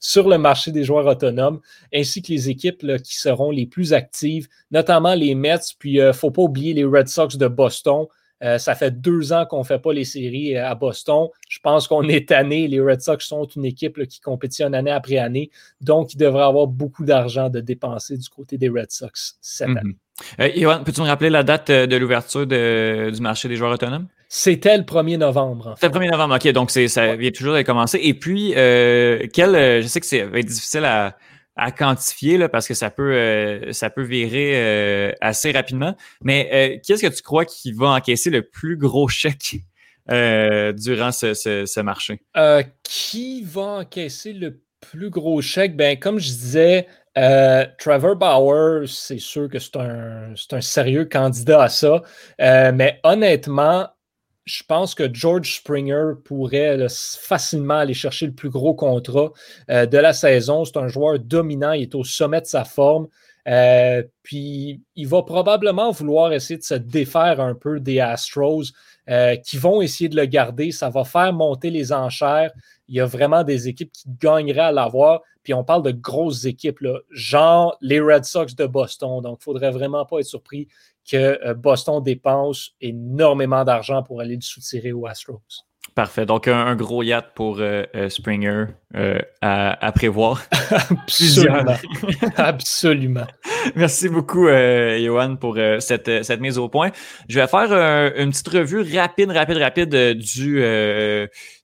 sur 0.00 0.28
le 0.28 0.38
marché 0.38 0.70
des 0.70 0.84
joueurs 0.84 1.06
autonomes, 1.06 1.60
ainsi 1.94 2.22
que 2.22 2.32
les 2.32 2.50
équipes 2.50 2.84
qui 3.02 3.16
seront 3.16 3.50
les 3.50 3.66
plus 3.66 3.92
actives, 3.92 4.48
notamment 4.70 5.14
les 5.14 5.34
Mets. 5.34 5.74
Puis, 5.78 5.94
il 5.94 6.04
ne 6.04 6.12
faut 6.12 6.30
pas 6.30 6.42
oublier 6.42 6.74
les 6.74 6.84
Red 6.84 7.08
Sox 7.08 7.36
de 7.36 7.48
Boston. 7.48 8.06
Euh, 8.42 8.58
ça 8.58 8.74
fait 8.74 9.00
deux 9.00 9.32
ans 9.32 9.46
qu'on 9.46 9.60
ne 9.60 9.64
fait 9.64 9.78
pas 9.78 9.92
les 9.92 10.04
séries 10.04 10.56
euh, 10.56 10.68
à 10.68 10.74
Boston. 10.74 11.28
Je 11.48 11.58
pense 11.62 11.88
qu'on 11.88 12.02
est 12.08 12.28
tanné. 12.28 12.68
Les 12.68 12.80
Red 12.80 13.00
Sox 13.00 13.18
sont 13.20 13.44
une 13.44 13.64
équipe 13.64 14.04
qui 14.06 14.20
compétitionne 14.20 14.74
année 14.74 14.90
après 14.90 15.16
année. 15.16 15.50
Donc, 15.80 16.12
il 16.12 16.18
devrait 16.18 16.44
avoir 16.44 16.66
beaucoup 16.66 17.04
d'argent 17.04 17.48
de 17.48 17.60
dépenser 17.60 18.18
du 18.18 18.28
côté 18.28 18.58
des 18.58 18.68
Red 18.68 18.90
Sox 18.90 19.38
cette 19.40 19.68
mhm. 19.68 19.78
année. 19.78 19.96
Euh, 20.40 20.78
peux-tu 20.84 21.00
me 21.00 21.06
rappeler 21.06 21.30
la 21.30 21.42
date 21.42 21.70
de 21.70 21.96
l'ouverture 21.96 22.46
du 22.46 23.20
marché 23.20 23.48
des 23.48 23.56
joueurs 23.56 23.72
autonomes? 23.72 24.06
C'était 24.28 24.76
le 24.76 24.82
1er 24.82 25.18
novembre. 25.18 25.74
C'était 25.76 25.98
le 25.98 26.06
1er 26.06 26.10
novembre, 26.10 26.36
OK. 26.36 26.52
Donc, 26.52 26.70
ça 26.70 27.16
vient 27.16 27.30
toujours 27.30 27.54
de 27.54 27.62
commencer. 27.62 27.98
Et 28.02 28.14
puis, 28.14 28.52
quel, 28.52 29.82
je 29.82 29.86
sais 29.86 30.00
que 30.00 30.06
c'est 30.06 30.28
difficile 30.42 30.84
à, 30.84 31.16
à 31.56 31.70
quantifier 31.72 32.36
là, 32.36 32.48
parce 32.48 32.68
que 32.68 32.74
ça 32.74 32.90
peut, 32.90 33.12
euh, 33.14 33.72
virer 33.96 34.52
euh, 34.56 35.12
assez 35.20 35.50
rapidement. 35.52 35.96
Mais 36.22 36.50
euh, 36.52 36.78
qu'est-ce 36.86 37.02
que 37.06 37.12
tu 37.12 37.22
crois 37.22 37.44
qui 37.44 37.72
va 37.72 37.88
encaisser 37.88 38.30
le 38.30 38.42
plus 38.42 38.76
gros 38.76 39.08
chèque 39.08 39.56
durant 40.08 41.10
ce, 41.12 41.34
ce, 41.34 41.80
marché? 41.80 42.20
qui 42.84 43.42
va 43.42 43.62
encaisser 43.62 44.32
le 44.32 44.60
plus 44.80 45.10
gros 45.10 45.40
chèque? 45.40 45.76
Ben, 45.76 45.98
comme 45.98 46.18
je 46.18 46.28
disais, 46.28 46.86
Trevor 47.14 48.16
Bauer, 48.16 48.86
c'est 48.86 49.18
sûr 49.18 49.48
que 49.48 49.58
c'est 49.58 49.76
un, 49.76 50.34
un, 50.52 50.60
sérieux 50.60 51.06
candidat 51.06 51.62
à 51.62 51.68
ça. 51.68 52.02
mais 52.38 53.00
honnêtement, 53.02 53.88
je 54.46 54.62
pense 54.62 54.94
que 54.94 55.12
George 55.12 55.56
Springer 55.56 56.12
pourrait 56.24 56.86
facilement 56.88 57.78
aller 57.78 57.94
chercher 57.94 58.26
le 58.26 58.32
plus 58.32 58.48
gros 58.48 58.74
contrat 58.74 59.32
euh, 59.70 59.86
de 59.86 59.98
la 59.98 60.12
saison. 60.12 60.64
C'est 60.64 60.78
un 60.78 60.88
joueur 60.88 61.18
dominant, 61.18 61.72
il 61.72 61.82
est 61.82 61.94
au 61.96 62.04
sommet 62.04 62.40
de 62.40 62.46
sa 62.46 62.64
forme. 62.64 63.08
Euh, 63.48 64.02
puis 64.22 64.82
il 64.96 65.06
va 65.06 65.22
probablement 65.22 65.90
vouloir 65.90 66.32
essayer 66.32 66.58
de 66.58 66.64
se 66.64 66.74
défaire 66.74 67.40
un 67.40 67.54
peu 67.54 67.78
des 67.78 68.00
Astros 68.00 68.64
euh, 69.08 69.36
qui 69.36 69.56
vont 69.56 69.82
essayer 69.82 70.08
de 70.08 70.16
le 70.16 70.26
garder. 70.26 70.70
Ça 70.70 70.90
va 70.90 71.04
faire 71.04 71.32
monter 71.32 71.70
les 71.70 71.92
enchères. 71.92 72.52
Il 72.88 72.94
y 72.94 73.00
a 73.00 73.06
vraiment 73.06 73.42
des 73.42 73.66
équipes 73.66 73.90
qui 73.92 74.04
gagneraient 74.20 74.60
à 74.60 74.72
l'avoir. 74.72 75.22
Puis 75.42 75.54
on 75.54 75.64
parle 75.64 75.82
de 75.82 75.92
grosses 75.92 76.44
équipes, 76.44 76.80
là, 76.80 76.98
genre 77.10 77.76
les 77.80 78.00
Red 78.00 78.24
Sox 78.24 78.56
de 78.56 78.66
Boston. 78.66 79.22
Donc, 79.22 79.38
il 79.38 79.42
ne 79.42 79.44
faudrait 79.44 79.70
vraiment 79.70 80.04
pas 80.04 80.18
être 80.18 80.26
surpris 80.26 80.66
que 81.10 81.38
euh, 81.44 81.54
Boston 81.54 82.02
dépense 82.02 82.72
énormément 82.80 83.64
d'argent 83.64 84.02
pour 84.02 84.20
aller 84.20 84.36
le 84.36 84.40
soutirer 84.42 84.92
aux 84.92 85.06
Astros. 85.06 85.40
Parfait. 85.96 86.26
Donc, 86.26 86.46
un, 86.46 86.76
gros 86.76 87.02
yacht 87.02 87.32
pour 87.34 87.56
euh, 87.58 87.84
euh, 87.96 88.10
Springer 88.10 88.66
à, 89.40 89.92
prévoir. 89.94 90.42
Absolument. 90.90 91.76
Absolument. 92.36 93.26
Merci 93.74 94.10
beaucoup, 94.10 94.46
Johan, 94.46 95.36
pour 95.36 95.58
cette, 95.80 96.24
cette, 96.24 96.40
mise 96.40 96.58
au 96.58 96.68
point. 96.68 96.90
Je 97.28 97.40
vais 97.40 97.46
faire 97.46 97.72
une 98.16 98.30
petite 98.30 98.48
revue 98.48 98.82
rapide, 98.94 99.30
rapide, 99.30 99.56
rapide 99.56 100.18
du 100.18 100.62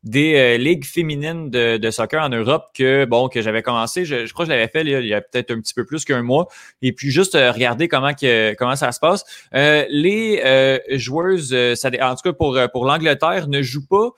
des 0.04 0.34
euh, 0.34 0.56
ligues 0.56 0.84
féminines 0.84 1.48
de, 1.50 1.76
de, 1.76 1.90
soccer 1.90 2.22
en 2.22 2.28
Europe 2.28 2.70
que 2.74 3.04
bon 3.04 3.28
que 3.28 3.40
j'avais 3.40 3.62
commencé. 3.62 4.04
Je, 4.04 4.30
crois 4.32 4.44
que 4.44 4.50
je 4.52 4.56
l'avais 4.56 4.68
fait 4.68 4.82
il 4.82 5.06
y 5.06 5.14
a 5.14 5.20
peut-être 5.20 5.52
un 5.52 5.60
petit 5.60 5.74
peu 5.74 5.84
plus 5.84 6.04
qu'un 6.04 6.22
mois. 6.22 6.48
Et 6.80 6.92
puis 6.92 7.10
juste 7.10 7.34
euh, 7.34 7.52
regarder 7.52 7.88
comment 7.88 8.12
que 8.12 8.54
comment 8.54 8.74
ça 8.74 8.90
se 8.92 8.98
passe. 8.98 9.24
Euh, 9.54 9.84
les 9.88 10.80
joueuses, 10.92 11.56
ça, 11.74 11.90
en 12.00 12.14
tout 12.14 12.22
cas 12.22 12.32
pour 12.32 12.58
pour 12.72 12.84
l'Angleterre, 12.84 13.48
ne 13.48 13.62
jouent 13.62 13.86
pas 13.86 14.10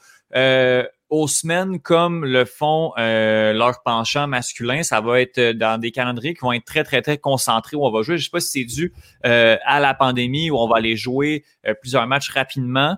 aux 1.15 1.29
semaines 1.29 1.81
comme 1.81 2.25
le 2.25 2.45
font 2.45 2.93
euh, 2.99 3.53
leur 3.53 3.83
penchant 3.83 4.27
masculin. 4.27 4.83
Ça 4.83 5.01
va 5.01 5.21
être 5.21 5.39
euh, 5.39 5.53
dans 5.53 5.79
des 5.79 5.93
calendriers 5.93 6.35
qui 6.35 6.41
vont 6.41 6.53
être 6.53 6.65
très, 6.65 6.83
très, 6.83 7.03
très 7.03 7.19
concentrés 7.19 7.77
où 7.77 7.85
on 7.85 7.91
va 7.91 8.03
jouer. 8.03 8.17
Je 8.17 8.23
ne 8.23 8.25
sais 8.25 8.31
pas 8.31 8.41
si 8.41 8.61
c'est 8.61 8.65
dû 8.65 8.93
euh, 9.25 9.57
à 9.65 9.81
la 9.81 9.95
pandémie 9.95 10.51
où 10.51 10.57
on 10.57 10.67
va 10.67 10.79
aller 10.79 10.97
jouer 10.97 11.45
plusieurs 11.81 12.07
matchs 12.07 12.31
rapidement 12.31 12.97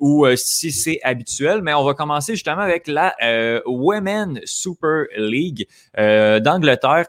ou 0.00 0.26
si 0.36 0.70
c'est 0.70 1.00
habituel, 1.02 1.62
mais 1.62 1.74
on 1.74 1.84
va 1.84 1.94
commencer 1.94 2.34
justement 2.34 2.62
avec 2.62 2.86
la 2.86 3.14
Women 3.66 4.40
Super 4.44 5.06
League 5.16 5.66
d'Angleterre 5.96 7.06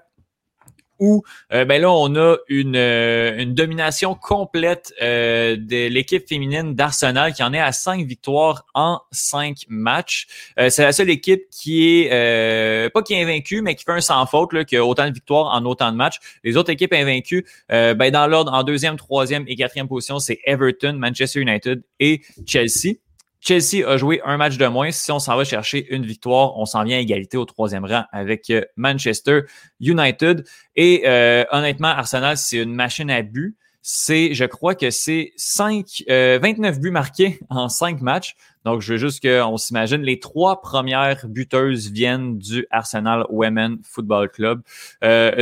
où 1.04 1.22
euh, 1.52 1.66
ben 1.66 1.82
là, 1.82 1.92
on 1.92 2.16
a 2.16 2.38
une, 2.48 2.78
euh, 2.78 3.38
une 3.38 3.54
domination 3.54 4.16
complète 4.16 4.94
euh, 5.02 5.58
de 5.58 5.88
l'équipe 5.88 6.26
féminine 6.26 6.76
d'Arsenal 6.76 7.34
qui 7.34 7.44
en 7.44 7.54
est 7.54 7.60
à 7.60 7.74
cinq 7.74 8.06
victoires 8.06 8.66
en 8.74 9.02
cinq 9.12 9.66
matchs. 9.68 10.28
c'est 10.58 10.84
la 10.84 10.94
seule 10.94 11.10
équipe 11.10 11.44
qui 11.52 12.04
est 12.04 12.90
pas 12.94 13.02
qui 13.02 13.14
est 13.14 13.22
invaincue, 13.22 13.62
mais 13.62 13.76
qui 13.76 13.84
fait 13.84 13.92
un 13.92 14.02
sans 14.02 14.26
faute, 14.26 14.54
là, 14.54 14.64
qui 14.64 14.78
a 14.78 14.86
autant 14.86 15.08
de 15.10 15.14
victoires 15.14 15.54
en 15.54 15.66
autant 15.66 15.92
de 15.92 15.98
matchs. 15.98 16.20
Les 16.44 16.56
autres 16.56 16.70
équipes 16.70 16.94
invaincues, 16.94 17.46
ben 17.70 18.12
dans 18.12 18.28
l'ordre 18.28 18.54
en 18.54 18.64
deuxième, 18.64 18.96
troisième 18.96 19.44
et 19.48 19.56
quatrième 19.56 19.90
position, 19.90 20.20
c'est 20.20 20.40
Everton, 20.46 20.94
Manchester 20.94 21.42
United 21.42 21.84
et 22.00 22.22
Chelsea. 22.46 22.96
Chelsea 23.44 23.86
a 23.86 23.98
joué 23.98 24.22
un 24.24 24.38
match 24.38 24.58
de 24.58 24.66
moins. 24.68 24.92
Si 24.92 25.12
on 25.12 25.20
s'en 25.20 25.36
va 25.36 25.44
chercher 25.44 25.94
une 25.94 26.06
victoire, 26.06 26.58
on 26.58 26.66
s'en 26.66 26.84
vient 26.84 26.98
à 26.98 27.02
égalité 27.02 27.38
au 27.38 27.44
troisième 27.44 27.84
rang 27.84 28.06
avec 28.14 28.50
euh, 28.50 28.62
Manchester 28.78 29.42
United. 29.82 30.46
Et 30.78 31.04
euh, 31.06 31.44
honnêtement, 31.52 31.90
Arsenal, 31.90 32.38
c'est 32.38 32.58
une 32.58 32.74
machine 32.74 33.12
à 33.12 33.22
but. 33.22 33.58
c'est, 33.82 34.34
je 34.34 34.46
crois 34.46 34.76
que 34.76 34.90
c'est 34.92 35.34
5, 35.36 36.04
29 36.08 36.80
buts 36.80 36.92
marqués 36.92 37.40
en 37.50 37.68
5 37.68 38.00
matchs. 38.02 38.36
Donc, 38.64 38.80
je 38.80 38.94
veux 38.94 38.98
juste 38.98 39.22
qu'on 39.22 39.58
s'imagine, 39.58 40.02
les 40.04 40.22
trois 40.22 40.62
premières 40.62 41.28
buteuses 41.28 41.92
viennent 41.92 42.38
du 42.38 42.66
Arsenal 42.72 43.26
Women 43.30 43.80
Football 43.84 44.30
Club. 44.30 44.62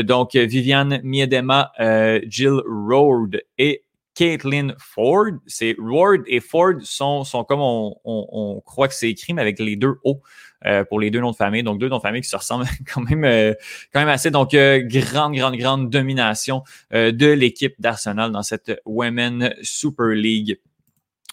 donc, 0.04 0.34
Viviane 0.34 1.02
Miedema, 1.04 1.72
Jill 2.28 2.62
Road 2.66 3.44
et 3.60 3.84
Caitlin 4.16 4.74
Ford. 4.78 5.32
C'est 5.48 5.76
Ward 5.80 6.22
et 6.28 6.40
Ford 6.40 6.74
sont, 6.82 7.24
sont 7.24 7.44
comme 7.44 7.62
on, 7.62 7.96
on, 8.04 8.62
croit 8.62 8.88
que 8.88 8.94
c'est 8.94 9.10
écrit, 9.10 9.34
mais 9.34 9.42
avec 9.42 9.60
les 9.60 9.76
deux 9.76 9.96
O 10.04 10.22
euh, 10.66 10.84
pour 10.84 11.00
les 11.00 11.12
deux 11.12 11.20
noms 11.20 11.32
de 11.32 11.36
famille. 11.36 11.64
Donc, 11.64 11.80
deux 11.80 11.90
noms 11.90 11.98
de 11.98 12.02
famille 12.02 12.22
qui 12.22 12.30
se 12.30 12.36
ressemblent 12.36 12.66
quand 12.94 13.02
même, 13.02 13.24
euh, 13.24 13.54
quand 13.94 14.00
même 14.00 14.10
assez. 14.10 14.32
Donc, 14.32 14.54
euh, 14.54 14.82
grande, 14.84 15.36
grande, 15.36 15.56
grande 15.56 15.90
domination 15.90 16.64
de 16.92 17.32
l'équipe 17.32 17.76
d'Arsenal 17.80 18.32
dans 18.32 18.44
cette 18.44 18.82
Women 18.86 19.56
Super 19.62 20.08
League. 20.08 20.60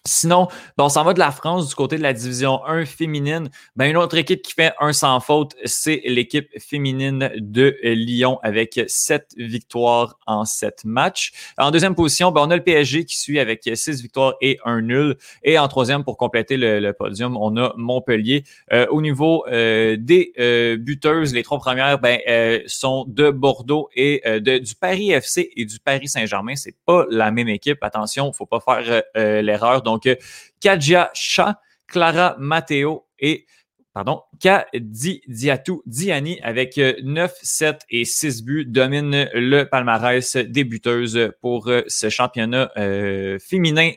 Sinon, 0.06 0.48
ben, 0.76 0.84
on 0.84 0.88
s'en 0.88 1.04
va 1.04 1.12
de 1.12 1.18
la 1.18 1.30
France 1.30 1.68
du 1.68 1.74
côté 1.74 1.98
de 1.98 2.02
la 2.02 2.12
division 2.12 2.64
1 2.64 2.86
féminine. 2.86 3.50
Ben, 3.76 3.90
une 3.90 3.96
autre 3.96 4.16
équipe 4.16 4.42
qui 4.42 4.52
fait 4.52 4.72
un 4.80 4.92
sans 4.92 5.20
faute, 5.20 5.54
c'est 5.64 6.00
l'équipe 6.04 6.48
féminine 6.58 7.30
de 7.36 7.76
Lyon 7.82 8.38
avec 8.42 8.80
sept 8.86 9.32
victoires 9.36 10.18
en 10.26 10.44
sept 10.44 10.84
matchs. 10.84 11.32
En 11.58 11.70
deuxième 11.70 11.94
position, 11.94 12.30
ben, 12.30 12.42
on 12.42 12.50
a 12.50 12.56
le 12.56 12.62
PSG 12.62 13.04
qui 13.04 13.18
suit 13.18 13.38
avec 13.38 13.68
six 13.74 14.00
victoires 14.00 14.34
et 14.40 14.58
un 14.64 14.80
nul. 14.80 15.16
Et 15.42 15.58
en 15.58 15.68
troisième, 15.68 16.04
pour 16.04 16.16
compléter 16.16 16.56
le, 16.56 16.92
podium, 16.92 17.36
on 17.36 17.56
a 17.56 17.74
Montpellier. 17.76 18.44
Euh, 18.72 18.86
au 18.90 19.02
niveau 19.02 19.44
euh, 19.48 19.96
des 19.98 20.32
euh, 20.38 20.76
buteuses, 20.76 21.34
les 21.34 21.42
trois 21.42 21.58
premières 21.58 21.98
ben, 21.98 22.18
sont 22.66 23.04
de 23.08 23.30
Bordeaux 23.30 23.88
et 23.94 24.22
de, 24.24 24.58
du 24.58 24.74
Paris 24.74 25.10
FC 25.10 25.50
et 25.56 25.64
du 25.64 25.78
Paris 25.80 26.08
Saint-Germain. 26.08 26.56
C'est 26.56 26.76
pas 26.86 27.06
la 27.10 27.30
même 27.30 27.48
équipe. 27.48 27.82
Attention, 27.82 28.32
faut 28.32 28.46
pas 28.46 28.60
faire 28.60 29.02
l'erreur. 29.42 29.82
Donc, 29.82 29.97
donc, 29.98 30.18
Kadja 30.60 31.10
Shah, 31.14 31.60
Clara 31.86 32.36
Matteo 32.38 33.06
et 33.18 33.46
pardon, 33.92 34.22
Kadi 34.40 35.22
Diatou 35.26 35.82
Diani 35.86 36.38
avec 36.42 36.78
9, 37.02 37.34
7 37.42 37.80
et 37.90 38.04
6 38.04 38.44
buts 38.44 38.66
domine 38.66 39.28
le 39.34 39.64
palmarès 39.64 40.36
des 40.36 40.64
buteuses 40.64 41.32
pour 41.40 41.68
euh, 41.68 41.82
ce 41.88 42.08
championnat 42.08 42.70
euh, 42.76 43.38
féminin 43.40 43.92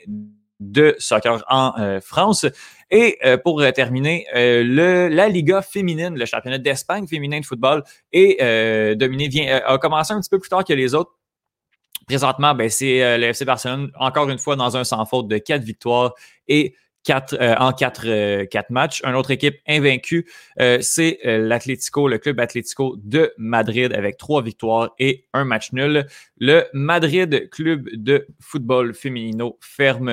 de 0.59 0.95
soccer 0.97 1.43
en 1.49 1.73
euh, 1.79 1.99
France. 2.01 2.45
Et 2.89 3.19
pour 3.45 3.63
terminer, 3.73 4.25
le, 4.33 5.07
la 5.07 5.29
Liga 5.29 5.61
féminine, 5.61 6.13
le 6.17 6.25
championnat 6.25 6.57
d'Espagne 6.57 7.07
féminin 7.07 7.39
de 7.39 7.45
football, 7.45 7.83
est 8.11 8.97
dominé, 8.97 9.29
vient, 9.29 9.61
a 9.65 9.77
commencé 9.77 10.11
un 10.11 10.19
petit 10.19 10.29
peu 10.29 10.39
plus 10.39 10.49
tard 10.49 10.65
que 10.65 10.73
les 10.73 10.93
autres 10.93 11.13
Présentement, 12.07 12.55
ben, 12.55 12.69
c'est 12.69 13.03
euh, 13.03 13.17
le 13.17 13.25
FC 13.25 13.45
Barcelone, 13.45 13.91
encore 13.99 14.29
une 14.29 14.39
fois, 14.39 14.55
dans 14.55 14.75
un 14.77 14.83
sans 14.83 15.05
faute 15.05 15.27
de 15.27 15.37
quatre 15.37 15.63
victoires 15.63 16.13
et 16.47 16.75
quatre, 17.03 17.35
euh, 17.39 17.55
en 17.57 17.73
quatre, 17.73 18.03
euh, 18.05 18.45
quatre, 18.45 18.69
matchs. 18.69 19.01
Une 19.03 19.15
autre 19.15 19.31
équipe 19.31 19.57
invaincue, 19.67 20.27
c'est 20.81 21.19
l'Atlético, 21.23 22.07
le 22.07 22.17
club 22.17 22.39
Atlético 22.39 22.95
de 22.97 23.33
Madrid 23.37 23.93
avec 23.93 24.17
trois 24.17 24.41
victoires 24.41 24.91
et 24.99 25.25
un 25.33 25.43
match 25.43 25.73
nul. 25.73 26.05
Le 26.37 26.65
Madrid 26.73 27.49
Club 27.49 27.89
de 27.93 28.27
football 28.39 28.93
féminino 28.93 29.57
ferme, 29.61 30.11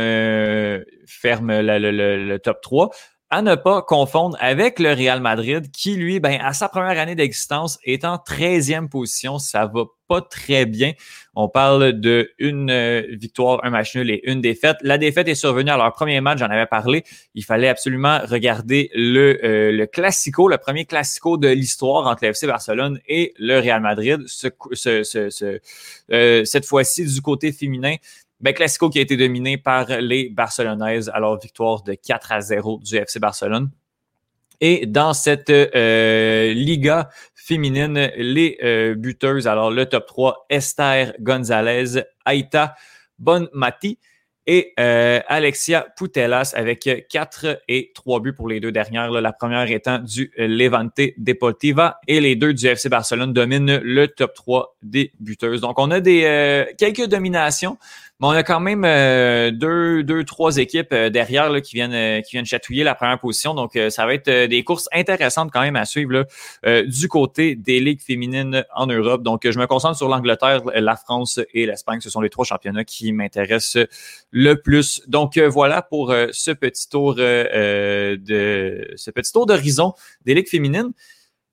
ferme 1.06 1.60
le, 1.60 2.36
top 2.38 2.60
3 2.60 2.90
à 3.30 3.42
ne 3.42 3.54
pas 3.54 3.82
confondre 3.82 4.38
avec 4.40 4.78
le 4.78 4.92
Real 4.94 5.20
Madrid, 5.20 5.70
qui, 5.70 5.96
lui, 5.96 6.18
ben, 6.18 6.40
à 6.42 6.54
sa 6.54 6.68
première 6.68 6.98
année 6.98 7.14
d'existence, 7.14 7.78
est 7.84 8.06
en 8.06 8.16
13e 8.16 8.88
position. 8.88 9.38
Ça 9.38 9.66
va 9.66 9.84
pas 10.08 10.22
très 10.22 10.66
bien. 10.66 10.94
On 11.34 11.48
parle 11.48 11.92
de 11.92 12.32
une 12.38 12.70
euh, 12.70 13.02
victoire, 13.10 13.64
un 13.64 13.70
match 13.70 13.94
nul 13.94 14.10
et 14.10 14.28
une 14.28 14.40
défaite. 14.40 14.78
La 14.82 14.98
défaite 14.98 15.28
est 15.28 15.36
survenue 15.36 15.70
à 15.70 15.76
leur 15.76 15.92
premier 15.92 16.20
match, 16.20 16.38
j'en 16.40 16.46
avais 16.46 16.66
parlé. 16.66 17.04
Il 17.34 17.44
fallait 17.44 17.68
absolument 17.68 18.18
regarder 18.24 18.90
le, 18.94 19.38
euh, 19.44 19.70
le 19.70 19.86
Classico, 19.86 20.48
le 20.48 20.58
premier 20.58 20.86
Classico 20.86 21.36
de 21.36 21.48
l'histoire 21.48 22.06
entre 22.06 22.24
le 22.24 22.30
FC 22.30 22.46
Barcelone 22.46 22.98
et 23.06 23.34
le 23.38 23.60
Real 23.60 23.80
Madrid. 23.82 24.26
Euh, 26.10 26.44
cette 26.44 26.64
fois-ci, 26.64 27.04
du 27.04 27.20
côté 27.20 27.52
féminin, 27.52 27.94
ben, 28.40 28.54
Classico 28.54 28.88
qui 28.88 28.98
a 28.98 29.02
été 29.02 29.16
dominé 29.16 29.58
par 29.58 29.86
les 30.00 30.30
Barcelonaises, 30.30 31.10
alors 31.12 31.38
victoire 31.38 31.82
de 31.82 31.94
4 31.94 32.32
à 32.32 32.40
0 32.40 32.80
du 32.82 32.96
FC 32.96 33.20
Barcelone. 33.20 33.70
Et 34.60 34.86
dans 34.86 35.12
cette 35.12 35.50
Liga 35.50 37.10
féminine, 37.48 38.10
les 38.14 38.58
euh, 38.62 38.94
buteuses, 38.94 39.46
alors 39.46 39.70
le 39.70 39.86
top 39.86 40.06
3, 40.06 40.46
Esther 40.50 41.14
Gonzalez, 41.18 42.02
Aïta 42.26 42.74
Bonmati 43.18 43.98
et 44.46 44.74
euh, 44.78 45.20
Alexia 45.28 45.86
Putelas 45.96 46.52
avec 46.54 47.06
4 47.08 47.62
et 47.68 47.90
3 47.94 48.20
buts 48.20 48.34
pour 48.34 48.48
les 48.48 48.60
deux 48.60 48.70
dernières. 48.70 49.10
la 49.10 49.32
première 49.32 49.70
étant 49.70 49.98
du 49.98 50.30
Levante 50.36 51.00
Deportiva 51.16 51.98
et 52.06 52.20
les 52.20 52.36
deux 52.36 52.52
du 52.52 52.66
FC 52.66 52.90
Barcelone 52.90 53.32
dominent 53.32 53.80
le 53.82 54.08
top 54.08 54.34
3 54.34 54.76
des 54.82 55.12
buteuses. 55.18 55.62
Donc 55.62 55.78
on 55.78 55.90
a 55.90 56.00
des 56.00 56.66
quelques 56.76 57.06
dominations. 57.06 57.78
On 58.20 58.30
a 58.30 58.42
quand 58.42 58.58
même 58.58 58.84
euh, 58.84 59.52
deux, 59.52 60.02
deux, 60.02 60.24
trois 60.24 60.56
équipes 60.56 60.92
euh, 60.92 61.08
derrière 61.08 61.50
là, 61.50 61.60
qui, 61.60 61.76
viennent, 61.76 61.92
euh, 61.92 62.20
qui 62.20 62.32
viennent 62.32 62.44
chatouiller 62.44 62.82
la 62.82 62.96
première 62.96 63.20
position. 63.20 63.54
Donc, 63.54 63.78
ça 63.90 64.06
va 64.06 64.14
être 64.14 64.46
des 64.46 64.64
courses 64.64 64.88
intéressantes 64.92 65.52
quand 65.52 65.60
même 65.60 65.76
à 65.76 65.84
suivre 65.84 66.24
là, 66.64 66.82
du 66.82 67.06
côté 67.06 67.54
des 67.54 67.78
ligues 67.78 68.00
féminines 68.00 68.64
en 68.74 68.88
Europe. 68.88 69.22
Donc, 69.22 69.48
je 69.48 69.56
me 69.56 69.66
concentre 69.66 69.96
sur 69.96 70.08
l'Angleterre, 70.08 70.62
la 70.74 70.96
France 70.96 71.38
et 71.54 71.66
l'Espagne. 71.66 72.00
Ce 72.00 72.10
sont 72.10 72.20
les 72.20 72.30
trois 72.30 72.44
championnats 72.44 72.84
qui 72.84 73.12
m'intéressent 73.12 73.86
le 74.32 74.54
plus. 74.54 75.02
Donc, 75.06 75.38
voilà 75.38 75.82
pour 75.82 76.12
ce 76.32 76.50
petit 76.50 76.88
tour 76.88 77.14
de 77.14 78.94
ce 78.96 79.10
petit 79.10 79.32
tour 79.32 79.46
d'horizon 79.46 79.94
des 80.24 80.34
ligues 80.34 80.48
féminines. 80.48 80.92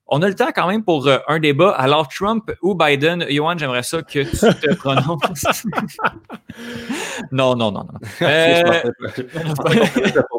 On 0.08 0.22
a 0.22 0.28
le 0.28 0.36
temps 0.36 0.50
quand 0.54 0.68
même 0.68 0.84
pour 0.84 1.08
euh, 1.08 1.18
un 1.28 1.40
débat. 1.40 1.72
Alors, 1.72 2.08
Trump 2.08 2.52
ou 2.62 2.76
Biden, 2.76 3.26
Johan, 3.28 3.58
j'aimerais 3.58 3.82
ça 3.82 4.04
que 4.04 4.20
tu 4.20 4.26
te 4.30 4.76
prononces. 4.78 5.66
non, 7.32 7.56
non, 7.56 7.72
non, 7.72 7.86
non. 7.86 8.00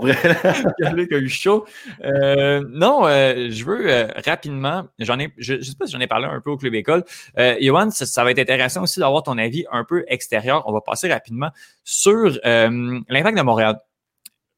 Euh, 0.07 0.93
a 1.11 1.19
eu 1.19 1.29
chaud. 1.29 1.65
Euh, 2.05 2.63
non, 2.71 3.07
euh, 3.07 3.49
je 3.51 3.65
veux 3.65 4.09
rapidement, 4.25 4.85
j'en 4.99 5.19
ai, 5.19 5.33
je 5.39 5.55
ne 5.55 5.63
sais 5.63 5.75
pas 5.77 5.87
si 5.87 5.93
j'en 5.93 6.01
ai 6.01 6.07
parlé 6.07 6.27
un 6.27 6.41
peu 6.41 6.51
au 6.51 6.57
Club 6.57 6.75
École. 6.75 7.05
Johan, 7.61 7.91
ça, 7.91 8.07
ça, 8.07 8.23
va 8.23 8.31
être 8.31 8.39
intéressant 8.39 8.83
aussi 8.83 9.01
d'avoir 9.01 9.23
ton 9.23 9.39
avis 9.39 9.65
un 9.73 9.85
peu 9.85 10.05
extérieur. 10.09 10.63
On 10.67 10.73
va 10.73 10.81
passer 10.81 11.13
rapidement 11.13 11.51
sur 11.83 12.39
l'impact 12.45 13.37
de 13.37 13.43
Montréal 13.43 13.81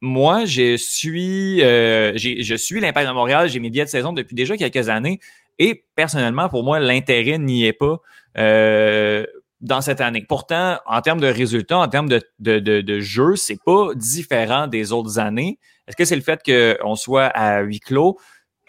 moi, 0.01 0.45
je 0.45 0.77
suis, 0.77 1.63
euh, 1.63 2.13
je 2.17 2.55
suis 2.55 2.81
l'Impact 2.81 3.09
de 3.09 3.13
Montréal, 3.13 3.49
j'ai 3.49 3.59
mes 3.59 3.71
billets 3.71 3.85
de 3.85 3.91
saison 3.91 4.13
depuis 4.13 4.35
déjà 4.35 4.57
quelques 4.57 4.89
années 4.89 5.19
et 5.59 5.85
personnellement, 5.97 6.49
pour 6.49 6.63
moi, 6.63 6.79
l'intérêt 6.79 7.39
n'y 7.39 7.67
est 7.67 7.73
pas 7.73 8.01
euh, 8.37 9.27
dans 9.61 9.81
cette 9.81 10.01
année. 10.01 10.25
Pourtant, 10.29 10.79
en 10.87 11.01
termes 11.01 11.21
de 11.21 11.27
résultats, 11.27 11.79
en 11.79 11.89
termes 11.89 12.09
de, 12.09 12.21
de, 12.39 12.61
de, 12.61 12.81
de 12.81 13.01
jeu, 13.01 13.35
c'est 13.35 13.59
pas 13.65 13.89
différent 13.95 14.69
des 14.69 14.93
autres 14.93 15.19
années. 15.19 15.59
Est-ce 15.89 15.97
que 15.97 16.05
c'est 16.05 16.17
le 16.17 16.23
fait 16.23 16.41
qu'on 16.45 16.95
soit 16.95 17.27
à 17.27 17.61
huis 17.61 17.81
clos? 17.81 18.19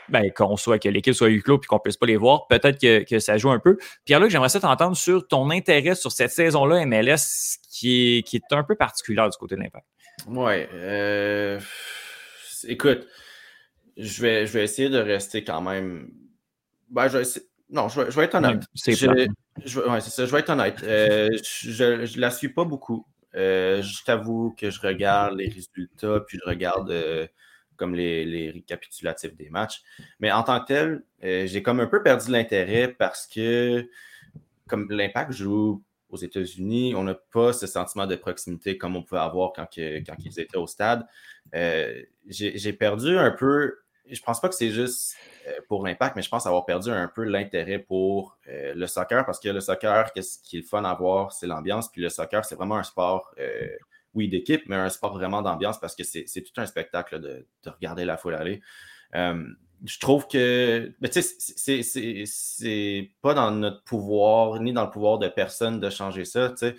Ben, 0.08 0.32
qu'on 0.36 0.58
soit, 0.58 0.80
que 0.80 0.90
l'équipe 0.90 1.14
soit 1.14 1.28
à 1.28 1.30
huis 1.30 1.44
clos 1.44 1.60
puis 1.60 1.68
qu'on 1.68 1.78
puisse 1.78 1.98
pas 1.98 2.08
les 2.08 2.18
voir, 2.18 2.48
peut-être 2.48 2.80
que, 2.80 3.20
ça 3.20 3.38
joue 3.38 3.52
un 3.52 3.60
peu. 3.60 3.78
Pierre-Luc, 4.06 4.32
j'aimerais 4.32 4.50
ça 4.50 4.60
t'entendre 4.60 4.98
sur 4.98 5.28
ton 5.28 5.52
intérêt 5.52 5.94
sur 5.94 6.12
cette 6.12 6.32
saison-là 6.32 6.84
MLS 6.88 7.60
qui 7.70 8.18
est, 8.18 8.24
qui 8.24 8.38
est 8.38 8.52
un 8.52 8.64
peu 8.64 8.74
particulière 8.74 9.30
du 9.30 9.38
côté 9.38 9.56
de 9.56 9.62
l'impact. 9.62 9.86
Ouais. 10.30 10.70
Euh, 10.74 11.60
écoute, 12.68 13.08
je 13.98 14.22
vais, 14.22 14.46
je 14.46 14.54
vais 14.54 14.64
essayer 14.64 14.90
de 14.90 15.00
rester 15.00 15.44
quand 15.44 15.62
même. 15.62 16.12
Ben, 16.90 17.08
je 17.08 17.18
vais 17.18 17.24
Non, 17.70 17.90
je 17.90 18.02
vais, 18.02 18.26
être 18.26 18.36
honnête. 18.36 18.64
c'est 18.76 18.94
je, 18.94 19.80
ouais, 19.80 20.02
ça, 20.02 20.26
je 20.26 20.32
vais 20.32 20.40
être 20.40 20.50
honnête. 20.50 20.82
Euh, 20.84 21.30
je 21.44 21.84
ne 21.84 22.22
la 22.22 22.32
suis 22.32 22.50
pas 22.50 22.64
beaucoup. 22.64 23.06
Euh, 23.36 23.82
je 23.82 24.04
t'avoue 24.04 24.56
que 24.58 24.70
je 24.70 24.80
regarde 24.82 25.36
les 25.36 25.50
résultats, 25.50 26.22
puis 26.28 26.40
je 26.44 26.50
regarde 26.50 26.94
comme 27.76 27.96
les, 27.96 28.26
les, 28.26 28.52
récapitulatifs 28.52 29.36
des 29.36 29.50
matchs. 29.50 29.82
Mais 30.20 30.32
en 30.32 30.44
tant 30.44 30.60
que 30.60 30.66
tel, 30.66 31.04
j'ai 31.22 31.64
comme 31.64 31.80
un 31.80 31.88
peu 31.88 32.04
perdu 32.04 32.32
l'intérêt 32.32 32.88
parce 32.88 33.26
que 33.26 33.90
comme 34.68 34.88
l'impact 34.92 35.32
joue 35.32 35.84
aux 36.10 36.18
États-Unis, 36.18 36.96
on 36.96 37.04
n'a 37.04 37.16
pas 37.16 37.54
ce 37.54 37.68
sentiment 37.68 38.08
de 38.08 38.16
proximité 38.16 38.78
comme 38.78 38.96
on 38.96 39.04
pouvait 39.04 39.22
avoir 39.22 39.54
quand, 39.54 39.68
ils 39.78 40.40
étaient 40.40 40.58
au 40.58 40.68
stade. 40.68 41.06
Euh, 41.56 42.02
j'ai 42.28 42.74
perdu 42.74 43.18
un 43.18 43.32
peu, 43.32 43.76
je 44.10 44.22
pense 44.22 44.42
pas 44.42 44.50
que 44.50 44.56
c'est 44.56 44.72
juste 44.72 45.16
euh, 45.48 45.60
pour 45.68 45.86
l'impact, 45.86 46.16
mais 46.16 46.22
je 46.22 46.30
pense 46.30 46.46
avoir 46.46 46.66
perdu 46.66 46.90
un 46.90 47.08
peu 47.08 47.24
l'intérêt 47.24 47.80
pour 47.80 48.38
euh, 48.48 48.74
le 48.74 48.88
soccer 48.88 49.26
parce 49.26 49.40
que 49.40 49.50
le 49.50 49.62
soccer, 49.62 50.12
qu'est-ce 50.14 50.40
qui 50.42 50.58
est 50.58 50.62
le 50.62 50.66
fun 50.66 50.84
à 50.84 50.94
voir, 50.96 51.32
c'est 51.32 51.48
l'ambiance. 51.48 51.92
Puis 51.92 52.02
le 52.02 52.10
soccer, 52.10 52.44
c'est 52.46 52.56
vraiment 52.56 52.78
un 52.78 52.84
sport, 52.84 53.34
oui, 54.16 54.28
d'équipe, 54.28 54.64
mais 54.68 54.76
un 54.76 54.90
sport 54.90 55.14
vraiment 55.14 55.42
d'ambiance 55.42 55.80
parce 55.80 55.96
que 55.96 56.04
c'est 56.04 56.26
tout 56.26 56.60
un 56.60 56.66
spectacle 56.66 57.20
de, 57.20 57.46
de, 57.64 57.70
regarder 57.70 58.06
la 58.06 58.18
foule 58.18 58.34
aller 58.34 58.62
je 59.86 60.00
trouve 60.00 60.28
que 60.28 60.94
tu 61.12 61.22
sais, 61.22 62.26
c'est 62.26 63.12
pas 63.22 63.34
dans 63.34 63.52
notre 63.52 63.84
pouvoir, 63.84 64.60
ni 64.62 64.74
dans 64.74 64.86
le 64.86 64.92
pouvoir 64.92 65.20
de 65.20 65.28
personne 65.28 65.80
de 65.80 65.90
changer 65.90 66.26
ça. 66.26 66.54
Tu 66.58 66.76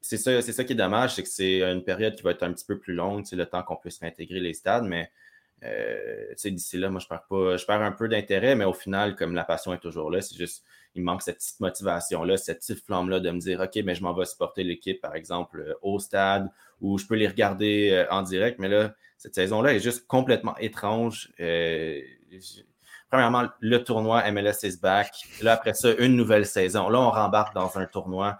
c'est 0.00 0.18
ça, 0.18 0.42
c'est 0.42 0.52
ça 0.52 0.64
qui 0.64 0.74
est 0.74 0.76
dommage, 0.76 1.14
c'est 1.14 1.22
que 1.22 1.28
c'est 1.30 1.62
une 1.62 1.82
période 1.82 2.14
qui 2.14 2.22
va 2.22 2.32
être 2.32 2.42
un 2.42 2.52
petit 2.52 2.66
peu 2.66 2.78
plus 2.78 2.92
longue, 2.92 3.24
le 3.32 3.46
temps 3.46 3.62
qu'on 3.62 3.76
puisse 3.76 3.98
réintégrer 4.00 4.38
les 4.38 4.52
stades, 4.52 4.84
mais 4.84 5.10
euh, 5.64 6.34
d'ici 6.44 6.76
là, 6.76 6.90
moi, 6.90 7.00
je 7.00 7.06
perds 7.06 7.24
pas, 7.28 7.56
je 7.56 7.64
perds 7.64 7.80
un 7.80 7.92
peu 7.92 8.06
d'intérêt, 8.06 8.54
mais 8.54 8.66
au 8.66 8.74
final, 8.74 9.16
comme 9.16 9.34
la 9.34 9.44
passion 9.44 9.72
est 9.72 9.78
toujours 9.78 10.10
là, 10.10 10.20
c'est 10.20 10.36
juste, 10.36 10.62
il 10.94 11.02
manque 11.02 11.22
cette 11.22 11.36
petite 11.36 11.60
motivation-là, 11.60 12.36
cette 12.36 12.58
petite 12.58 12.84
flamme-là 12.84 13.20
de 13.20 13.30
me 13.30 13.38
dire, 13.38 13.60
OK, 13.60 13.76
mais 13.84 13.94
je 13.94 14.02
m'en 14.02 14.14
vais 14.14 14.24
supporter 14.24 14.64
l'équipe, 14.64 15.00
par 15.00 15.14
exemple, 15.14 15.60
euh, 15.60 15.74
au 15.82 15.98
stade, 15.98 16.50
ou 16.80 16.98
je 16.98 17.06
peux 17.06 17.14
les 17.14 17.28
regarder 17.28 17.90
euh, 17.90 18.06
en 18.10 18.22
direct, 18.22 18.58
mais 18.58 18.68
là, 18.68 18.94
cette 19.18 19.34
saison-là 19.34 19.74
est 19.74 19.80
juste 19.80 20.06
complètement 20.06 20.56
étrange. 20.58 21.32
premièrement, 23.10 23.48
le 23.60 23.84
tournoi 23.84 24.30
MLS 24.30 24.64
is 24.64 24.78
back. 24.80 25.12
Là, 25.42 25.52
après 25.52 25.74
ça, 25.74 25.94
une 25.98 26.16
nouvelle 26.16 26.46
saison. 26.46 26.88
Là, 26.88 27.00
on 27.00 27.10
rembarque 27.10 27.54
dans 27.54 27.78
un 27.78 27.86
tournoi 27.86 28.38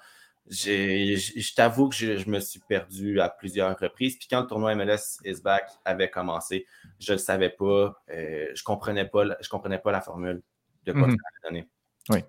je 0.50 1.55
t'avoue 1.55 1.88
que 1.88 1.94
je, 1.94 2.28
me 2.28 2.40
suis 2.40 2.61
perdu 2.61 3.20
à 3.20 3.28
plusieurs 3.28 3.78
reprises. 3.78 4.16
Puis 4.16 4.28
quand 4.28 4.42
le 4.42 4.46
tournoi 4.46 4.74
MLS 4.74 5.18
is 5.24 5.40
back 5.42 5.64
avait 5.84 6.11
commencé, 6.11 6.66
je 6.98 7.14
ne 7.14 7.18
savais 7.18 7.50
pas, 7.50 8.02
euh, 8.11 8.46
je 8.55 8.61
ne 8.61 8.64
comprenais, 8.64 9.07
pas, 9.07 9.24
je 9.40 9.48
comprenais 9.48 9.78
pas 9.78 9.92
la 9.92 10.00
formule 10.00 10.42
de 10.84 10.92
quoi 10.92 11.07
mm 11.07 11.11
ça 11.11 11.16
allait 11.16 11.55
donner. 11.55 11.68
Oui. 12.11 12.20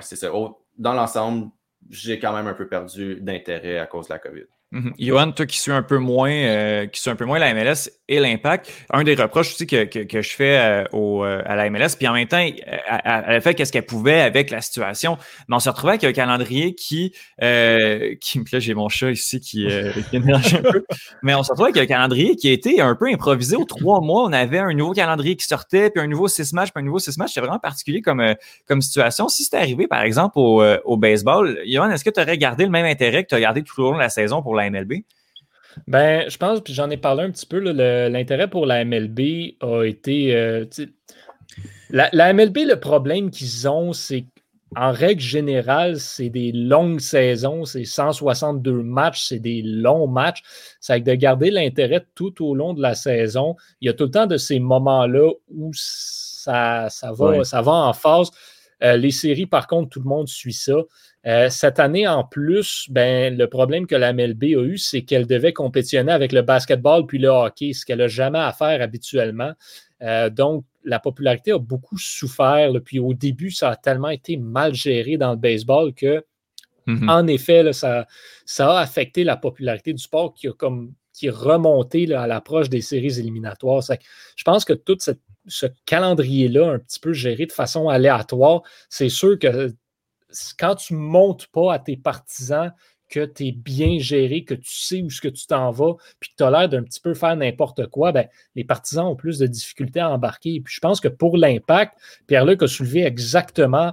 c'est 0.00 0.16
ça. 0.16 0.32
dans 0.76 0.92
l'ensemble, 0.92 1.50
j'ai 1.88 2.18
quand 2.18 2.32
même 2.32 2.46
un 2.46 2.54
peu 2.54 2.68
perdu 2.68 3.20
d'intérêt 3.20 3.78
à 3.78 3.86
cause 3.86 4.08
de 4.08 4.14
la 4.14 4.18
COVID. 4.18 4.46
Mm 4.72 4.92
Johan, 4.98 5.32
toi 5.32 5.44
qui 5.44 5.58
suis 5.58 5.70
un 5.70 5.82
peu 5.82 5.98
moins, 5.98 6.30
euh, 6.30 6.86
qui 6.86 7.00
suis 7.00 7.10
un 7.10 7.16
peu 7.16 7.26
moins 7.26 7.38
la 7.38 7.52
MLS 7.52 7.90
et 8.08 8.18
l'impact, 8.18 8.72
un 8.90 9.04
des 9.04 9.14
reproches 9.14 9.52
aussi 9.52 9.66
que, 9.66 9.84
que, 9.84 10.22
je 10.22 10.30
fais 10.30 10.58
euh, 10.58 10.84
au, 10.92 11.24
euh, 11.24 11.42
à 11.44 11.56
la 11.56 11.68
MLS, 11.68 11.96
puis 11.98 12.08
en 12.08 12.14
même 12.14 12.26
temps, 12.26 12.38
elle, 12.38 12.54
a 13.04 13.40
fait 13.40 13.54
qu'est-ce 13.54 13.72
qu'elle 13.72 13.84
pouvait 13.84 14.20
avec 14.20 14.50
la 14.50 14.62
situation, 14.62 15.18
mais 15.48 15.56
on 15.56 15.60
se 15.60 15.68
retrouvait 15.68 15.94
avec 15.94 16.04
un 16.04 16.12
calendrier 16.12 16.74
qui, 16.74 17.12
qui 17.40 18.44
là 18.52 18.58
j'ai 18.58 18.74
mon 18.74 18.88
chat 18.88 19.10
ici 19.10 19.40
qui, 19.40 19.66
qui 20.10 20.16
énergie 20.16 20.56
un 20.56 20.62
peu, 20.62 20.84
mais 21.22 21.34
on 21.34 21.42
se 21.42 21.50
retrouvait 21.50 21.70
avec 21.70 21.82
un 21.82 21.86
calendrier 21.94 22.36
qui 22.36 22.48
a 22.48 22.52
été 22.52 22.80
un 22.80 22.94
peu 22.94 23.08
improvisé 23.12 23.56
aux 23.56 23.64
trois 23.64 24.00
mois. 24.00 24.24
On 24.24 24.32
avait 24.32 24.58
un 24.58 24.72
nouveau 24.72 24.92
calendrier 24.92 25.36
qui 25.36 25.46
sortait, 25.46 25.90
puis 25.90 26.02
un 26.02 26.06
nouveau 26.06 26.28
six 26.28 26.52
matchs, 26.52 26.70
puis 26.72 26.82
un 26.82 26.86
nouveau 26.86 26.98
six 26.98 27.18
matchs. 27.18 27.30
C'était 27.30 27.40
vraiment 27.40 27.58
particulier 27.58 28.00
comme, 28.00 28.34
comme 28.66 28.80
situation. 28.80 29.28
Si 29.28 29.44
c'était 29.44 29.58
arrivé, 29.58 29.86
par 29.86 30.02
exemple, 30.02 30.38
au, 30.38 30.62
au 30.84 30.96
baseball, 30.96 31.58
Johan, 31.66 31.90
est-ce 31.90 32.04
que 32.04 32.10
tu 32.10 32.20
aurais 32.20 32.38
gardé 32.38 32.64
le 32.64 32.70
même 32.70 32.86
intérêt 32.86 33.24
que 33.24 33.28
tu 33.28 33.34
as 33.34 33.40
gardé 33.40 33.62
tout 33.62 33.80
au 33.82 33.90
long 33.90 33.94
de 33.94 34.02
la 34.02 34.08
saison 34.08 34.42
pour 34.42 34.54
la 34.54 34.61
MLB? 34.70 35.04
Ben, 35.86 36.28
je 36.28 36.36
pense, 36.36 36.60
puis 36.60 36.74
j'en 36.74 36.90
ai 36.90 36.96
parlé 36.96 37.24
un 37.24 37.30
petit 37.30 37.46
peu, 37.46 37.58
l'intérêt 37.58 38.48
pour 38.48 38.66
la 38.66 38.84
MLB 38.84 39.56
a 39.60 39.84
été. 39.84 40.34
Euh, 40.36 40.64
la, 41.90 42.32
MLB, 42.32 42.58
le 42.66 42.76
problème 42.76 43.30
qu'ils 43.30 43.68
ont, 43.68 43.92
c'est 43.92 44.26
qu'en 44.74 44.92
règle 44.92 45.20
générale, 45.20 45.98
c'est 45.98 46.30
des 46.30 46.52
longues 46.52 47.00
saisons, 47.00 47.64
c'est 47.64 47.84
162 47.84 48.82
matchs, 48.82 49.26
c'est 49.28 49.38
des 49.38 49.62
longs 49.62 50.06
matchs. 50.06 50.42
C'est 50.80 51.00
de 51.00 51.14
garder 51.14 51.50
l'intérêt 51.50 52.06
tout 52.14 52.44
au 52.44 52.54
long 52.54 52.74
de 52.74 52.80
la 52.80 52.94
saison. 52.94 53.56
Il 53.80 53.86
y 53.86 53.88
a 53.90 53.92
tout 53.92 54.04
le 54.04 54.10
temps 54.10 54.26
de 54.26 54.36
ces 54.36 54.58
moments-là 54.58 55.30
où 55.48 55.70
ça, 55.74 56.88
ça, 56.88 57.12
va, 57.12 57.44
ça 57.44 57.60
va 57.62 57.72
en 57.72 57.92
phase. 57.92 58.30
Euh, 58.82 58.96
les 58.96 59.10
séries, 59.10 59.46
par 59.46 59.66
contre, 59.66 59.90
tout 59.90 60.00
le 60.00 60.08
monde 60.08 60.28
suit 60.28 60.52
ça. 60.52 60.76
Euh, 61.26 61.48
cette 61.50 61.78
année, 61.78 62.06
en 62.08 62.24
plus, 62.24 62.86
ben, 62.90 63.36
le 63.36 63.46
problème 63.46 63.86
que 63.86 63.94
la 63.94 64.12
MLB 64.12 64.42
a 64.56 64.64
eu, 64.64 64.78
c'est 64.78 65.02
qu'elle 65.02 65.26
devait 65.26 65.52
compétitionner 65.52 66.12
avec 66.12 66.32
le 66.32 66.42
basketball 66.42 67.06
puis 67.06 67.18
le 67.18 67.28
hockey, 67.28 67.72
ce 67.72 67.86
qu'elle 67.86 67.98
n'a 67.98 68.08
jamais 68.08 68.40
à 68.40 68.52
faire 68.52 68.82
habituellement. 68.82 69.52
Euh, 70.02 70.30
donc, 70.30 70.64
la 70.84 70.98
popularité 70.98 71.52
a 71.52 71.58
beaucoup 71.58 71.96
souffert. 71.96 72.72
puis 72.84 72.98
au 72.98 73.14
début, 73.14 73.52
ça 73.52 73.70
a 73.70 73.76
tellement 73.76 74.08
été 74.08 74.36
mal 74.36 74.74
géré 74.74 75.16
dans 75.16 75.30
le 75.30 75.36
baseball 75.36 75.94
que, 75.94 76.24
mm-hmm. 76.88 77.08
en 77.08 77.26
effet, 77.28 77.72
ça, 77.72 78.08
ça 78.44 78.78
a 78.78 78.80
affecté 78.80 79.22
la 79.22 79.36
popularité 79.36 79.92
du 79.92 80.02
sport 80.02 80.34
qui 80.34 80.48
a 80.48 80.52
comme 80.52 80.92
qui 81.12 81.26
est 81.26 81.30
remonté 81.30 82.12
à 82.14 82.26
l'approche 82.26 82.68
des 82.68 82.80
séries 82.80 83.18
éliminatoires. 83.18 83.82
Je 84.34 84.44
pense 84.44 84.64
que 84.64 84.72
tout 84.72 84.96
ce 85.46 85.66
calendrier-là, 85.86 86.72
un 86.72 86.78
petit 86.78 87.00
peu 87.00 87.12
géré 87.12 87.46
de 87.46 87.52
façon 87.52 87.88
aléatoire, 87.88 88.62
c'est 88.88 89.08
sûr 89.08 89.38
que 89.38 89.74
quand 90.58 90.76
tu 90.76 90.94
ne 90.94 90.98
montes 90.98 91.46
pas 91.48 91.74
à 91.74 91.78
tes 91.78 91.96
partisans 91.96 92.72
que 93.10 93.26
tu 93.26 93.48
es 93.48 93.52
bien 93.52 93.98
géré, 93.98 94.44
que 94.44 94.54
tu 94.54 94.70
sais 94.72 95.02
où 95.02 95.10
ce 95.10 95.20
que 95.20 95.28
tu 95.28 95.46
t'en 95.46 95.70
vas, 95.70 95.96
puis 96.18 96.30
que 96.30 96.36
tu 96.38 96.44
as 96.44 96.50
l'air 96.50 96.68
d'un 96.68 96.82
petit 96.82 97.00
peu 97.00 97.12
faire 97.12 97.36
n'importe 97.36 97.86
quoi, 97.88 98.10
ben, 98.10 98.26
les 98.54 98.64
partisans 98.64 99.06
ont 99.06 99.16
plus 99.16 99.38
de 99.38 99.46
difficultés 99.46 100.00
à 100.00 100.10
embarquer. 100.10 100.54
Et 100.54 100.60
puis 100.60 100.74
je 100.74 100.80
pense 100.80 100.98
que 100.98 101.08
pour 101.08 101.36
l'impact, 101.36 101.94
Pierre-Luc 102.26 102.62
a 102.62 102.68
soulevé 102.68 103.04
exactement 103.04 103.92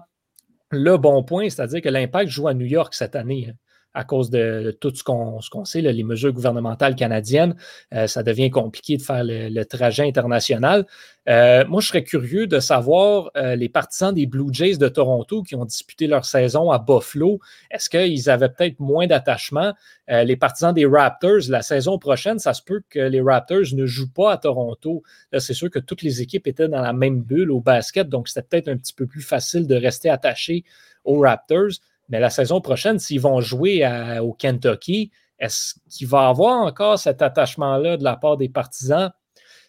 le 0.72 0.97
bon 0.97 1.24
point, 1.24 1.50
c'est-à-dire 1.50 1.82
que 1.82 1.89
l'impact 1.89 2.30
joue 2.32 2.47
à 2.47 2.54
New 2.54 2.66
York 2.66 2.93
cette 2.93 3.16
année. 3.16 3.47
Hein 3.50 3.56
à 4.00 4.06
cause 4.06 4.30
de, 4.30 4.72
tout 4.80 4.95
ce 4.95 5.04
qu'on 5.04 5.66
sait, 5.66 5.82
les 5.82 6.04
mesures 6.04 6.32
gouvernementales 6.32 6.95
canadiennes, 6.95 7.56
euh, 7.93 8.08
ça 8.08 8.24
devient 8.24 8.50
compliqué 8.50 8.95
de 8.95 9.02
faire 9.02 9.24
le, 9.26 9.64
trajet 9.66 10.08
international. 10.08 10.86
Euh, 11.28 11.66
moi, 11.68 11.82
je 11.82 11.89
serais 11.89 12.06
curieux 12.06 12.47
de 12.47 12.62
savoir 12.62 13.30
euh, 13.36 13.58
les 13.58 13.68
partisans 13.68 14.14
des 14.14 14.26
Blue 14.26 14.54
Jays 14.54 14.78
de 14.78 14.88
Toronto 14.88 15.43
qui 15.43 15.56
ont 15.56 15.66
disputé 15.66 16.08
leur 16.08 16.24
saison 16.24 16.72
à 16.72 16.80
Buffalo, 16.80 17.41
est-ce 17.72 17.89
qu'ils 17.89 18.30
avaient 18.30 18.47
peut-être 18.47 18.80
moins 18.80 19.06
d'attachement? 19.06 19.74
les 20.12 20.38
partisans 20.38 20.74
des 20.74 20.88
Raptors, 20.88 21.50
la 21.50 21.62
saison 21.62 22.00
prochaine, 22.00 22.39
ça 22.39 22.56
se 22.56 22.64
peut 22.64 22.82
que 22.89 22.97
les 22.97 23.22
Raptors 23.22 23.76
ne 23.76 23.86
jouent 23.86 24.12
pas 24.12 24.32
à 24.32 24.38
Toronto. 24.38 25.04
C'est 25.38 25.54
sûr 25.54 25.70
que 25.70 25.78
toutes 25.78 26.02
les 26.02 26.24
équipes 26.24 26.47
étaient 26.47 26.68
dans 26.68 26.82
la 26.82 26.93
même 26.93 27.22
bulle 27.22 27.52
au 27.52 27.60
basket, 27.62 28.10
donc 28.10 28.28
c'était 28.28 28.41
peut-être 28.41 28.70
un 28.70 28.78
petit 28.78 28.93
peu 28.93 29.06
plus 29.06 29.22
facile 29.22 29.68
de 29.68 29.76
rester 29.76 30.10
attaché 30.10 30.64
aux 31.04 31.20
Raptors. 31.20 31.74
Mais 32.10 32.20
la 32.20 32.30
saison 32.30 32.62
prochaine, 32.62 32.99
s'ils 32.99 33.22
vont 33.22 33.41
jouer 33.41 33.88
au 34.22 34.34
Kentucky, 34.34 35.12
est-ce 35.39 35.76
qu'il 35.89 36.07
va 36.07 36.24
y 36.24 36.30
avoir 36.30 36.57
encore 36.60 36.99
cet 36.99 37.22
attachement-là 37.22 37.97
de 37.97 38.03
la 38.03 38.16
part 38.16 38.38
des 38.38 38.49
partisans? 38.49 39.12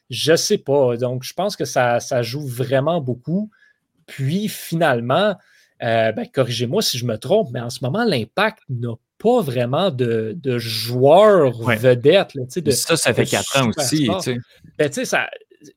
Je 0.08 0.32
ne 0.32 0.36
sais 0.36 0.58
pas. 0.58 0.96
Donc, 0.96 1.22
je 1.22 1.32
pense 1.32 1.56
que 1.56 1.64
ça, 1.64 2.22
joue 2.22 2.46
vraiment 2.46 3.00
beaucoup. 3.00 3.50
Puis, 4.06 4.48
finalement, 4.48 5.36
euh, 5.82 6.12
ben, 6.12 6.26
corrigez-moi 6.26 6.82
si 6.82 6.98
je 6.98 7.06
me 7.06 7.16
trompe, 7.16 7.50
mais 7.52 7.60
en 7.60 7.70
ce 7.70 7.84
moment, 7.84 8.04
l'impact 8.04 8.58
n'a 8.68 8.94
pas 9.18 9.40
vraiment 9.40 9.90
de, 9.90 10.36
joueurs 10.58 11.52
vedettes. 11.62 12.32
ça, 12.70 12.96
ça 12.96 13.14
fait 13.14 13.26
quatre 13.26 13.60
ans 13.60 13.70
aussi. 13.76 14.08
Ben, 14.78 14.90
ça, 14.92 15.28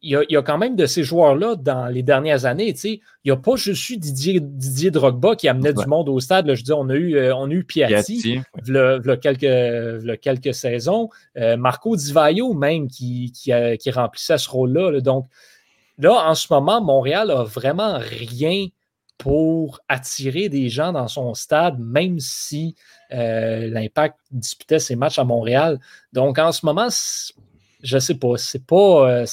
il 0.01 0.25
y, 0.29 0.37
a, 0.37 0.41
quand 0.41 0.57
même 0.57 0.75
de 0.75 0.85
ces 0.85 1.03
joueurs-là 1.03 1.55
dans 1.55 1.87
les 1.87 2.03
dernières 2.03 2.45
années. 2.45 2.73
Il 2.83 2.99
n'y 3.25 3.31
a 3.31 3.37
pas 3.37 3.55
juste 3.55 3.89
eu 3.89 3.97
Didier, 3.97 4.39
Didier 4.39 4.91
Drogba 4.91 5.35
qui 5.35 5.49
amenait 5.49 5.73
du 5.73 5.85
monde 5.87 6.07
au 6.07 6.19
stade. 6.19 6.53
je 6.53 6.63
dis, 6.63 6.71
on 6.71 6.89
a 6.89 6.95
eu, 6.95 7.15
euh, 7.15 7.35
on 7.35 7.49
a 7.49 7.53
eu 7.53 7.65
Piatti, 7.65 8.39
a 8.73 9.17
quelques, 9.17 10.21
quelques 10.21 10.53
saisons. 10.53 11.09
Euh, 11.37 11.57
Marco 11.57 11.95
Di 11.95 12.13
Vaio 12.13 12.53
même 12.53 12.87
qui, 12.87 13.33
qui, 13.33 13.91
remplissait 13.91 14.37
ce 14.37 14.49
rôle-là. 14.49 15.01
Donc, 15.01 15.27
là, 15.97 16.29
en 16.29 16.35
ce 16.35 16.47
moment, 16.51 16.81
Montréal 16.81 17.31
a 17.31 17.43
vraiment 17.43 17.97
rien 17.99 18.67
pour 19.17 19.79
attirer 19.89 20.49
des 20.49 20.69
gens 20.69 20.93
dans 20.93 21.07
son 21.07 21.33
stade, 21.33 21.77
même 21.79 22.19
si 22.19 22.75
euh, 23.11 23.67
l'Impact 23.67 24.17
disputait 24.31 24.79
ses 24.79 24.95
matchs 24.95 25.19
à 25.19 25.23
Montréal. 25.23 25.79
Donc, 26.13 26.39
en 26.39 26.51
ce 26.51 26.65
moment, 26.65 26.87
je 27.83 27.95
ne 27.95 27.99
sais 27.99 28.15
pas, 28.15 28.37
c'est 28.37 28.65
pas, 28.65 29.25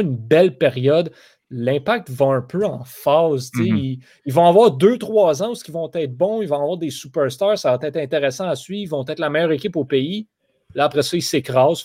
une 0.00 0.16
belle 0.16 0.56
période. 0.58 1.12
L'impact 1.50 2.08
va 2.10 2.26
un 2.26 2.40
peu 2.40 2.64
en 2.64 2.82
phase. 2.84 3.50
Mm-hmm. 3.54 4.00
ils, 4.24 4.32
vont 4.32 4.46
avoir 4.46 4.70
deux, 4.70 4.96
trois 4.98 5.42
ans 5.42 5.52
où 5.52 5.56
ils 5.66 5.72
vont 5.72 5.90
être 5.94 6.16
bons, 6.16 6.40
ils 6.40 6.48
vont 6.48 6.56
avoir 6.56 6.78
des 6.78 6.90
superstars, 6.90 7.58
ça 7.58 7.76
va 7.76 7.86
être 7.86 7.98
intéressant 7.98 8.48
à 8.48 8.56
suivre, 8.56 8.82
ils 8.82 8.90
vont 8.90 9.04
être 9.06 9.18
la 9.18 9.28
meilleure 9.28 9.52
équipe 9.52 9.76
au 9.76 9.84
pays. 9.84 10.28
Là, 10.74 10.84
après 10.84 11.02
ça, 11.02 11.16
ils 11.16 11.22
s'écrasent. 11.22 11.82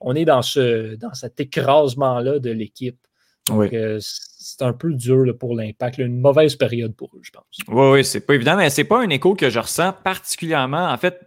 on 0.00 0.14
est 0.14 0.24
dans, 0.24 0.42
ce, 0.42 0.96
dans 0.96 1.12
cet 1.12 1.38
écrasement-là 1.38 2.38
de 2.38 2.50
l'équipe. 2.50 2.98
Donc, 3.50 3.72
euh, 3.72 3.98
c'est 4.00 4.62
un 4.62 4.72
peu 4.72 4.92
dur 4.92 5.24
pour 5.38 5.54
l'impact. 5.54 5.98
Une 5.98 6.20
mauvaise 6.20 6.56
période 6.56 6.94
pour 6.94 7.10
eux, 7.14 7.20
je 7.22 7.30
pense. 7.30 7.44
Oui, 7.68 7.90
oui, 7.92 8.04
c'est 8.04 8.20
pas 8.20 8.34
évident, 8.34 8.56
mais 8.56 8.70
c'est 8.70 8.84
pas 8.84 9.00
un 9.00 9.08
écho 9.10 9.34
que 9.34 9.50
je 9.50 9.58
ressens 9.58 9.92
particulièrement. 10.04 10.90
En 10.90 10.96
fait, 10.96 11.20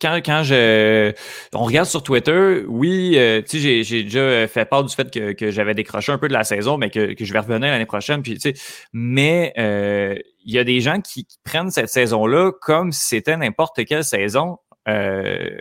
quand, 0.00 0.20
quand 0.24 0.42
je, 0.42 1.12
on 1.54 1.64
regarde 1.64 1.86
sur 1.86 2.02
Twitter, 2.02 2.62
oui, 2.68 3.14
euh, 3.16 3.42
tu 3.42 3.60
sais, 3.60 3.82
j'ai 3.82 4.04
déjà 4.04 4.46
fait 4.46 4.64
part 4.64 4.84
du 4.84 4.94
fait 4.94 5.10
que, 5.10 5.32
que 5.32 5.50
j'avais 5.50 5.74
décroché 5.74 6.12
un 6.12 6.18
peu 6.18 6.28
de 6.28 6.32
la 6.32 6.44
saison, 6.44 6.76
mais 6.78 6.90
que, 6.90 7.14
que 7.14 7.24
je 7.24 7.32
vais 7.32 7.38
revenir 7.38 7.70
l'année 7.70 7.86
prochaine. 7.86 8.22
Puis, 8.22 8.34
tu 8.34 8.52
sais, 8.52 8.54
mais 8.92 9.52
euh, 9.58 10.16
il 10.44 10.52
y 10.52 10.58
a 10.58 10.64
des 10.64 10.80
gens 10.80 11.00
qui, 11.00 11.26
prennent 11.44 11.70
cette 11.70 11.88
saison-là 11.88 12.52
comme 12.60 12.92
si 12.92 13.08
c'était 13.08 13.36
n'importe 13.36 13.84
quelle 13.84 14.04
saison. 14.04 14.58
Euh, 14.88 15.58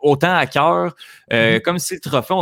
autant 0.00 0.34
à 0.34 0.46
cœur, 0.46 0.94
mm-hmm. 1.30 1.60
comme 1.60 1.78
si 1.78 1.94
le 1.94 2.00
trophée, 2.00 2.34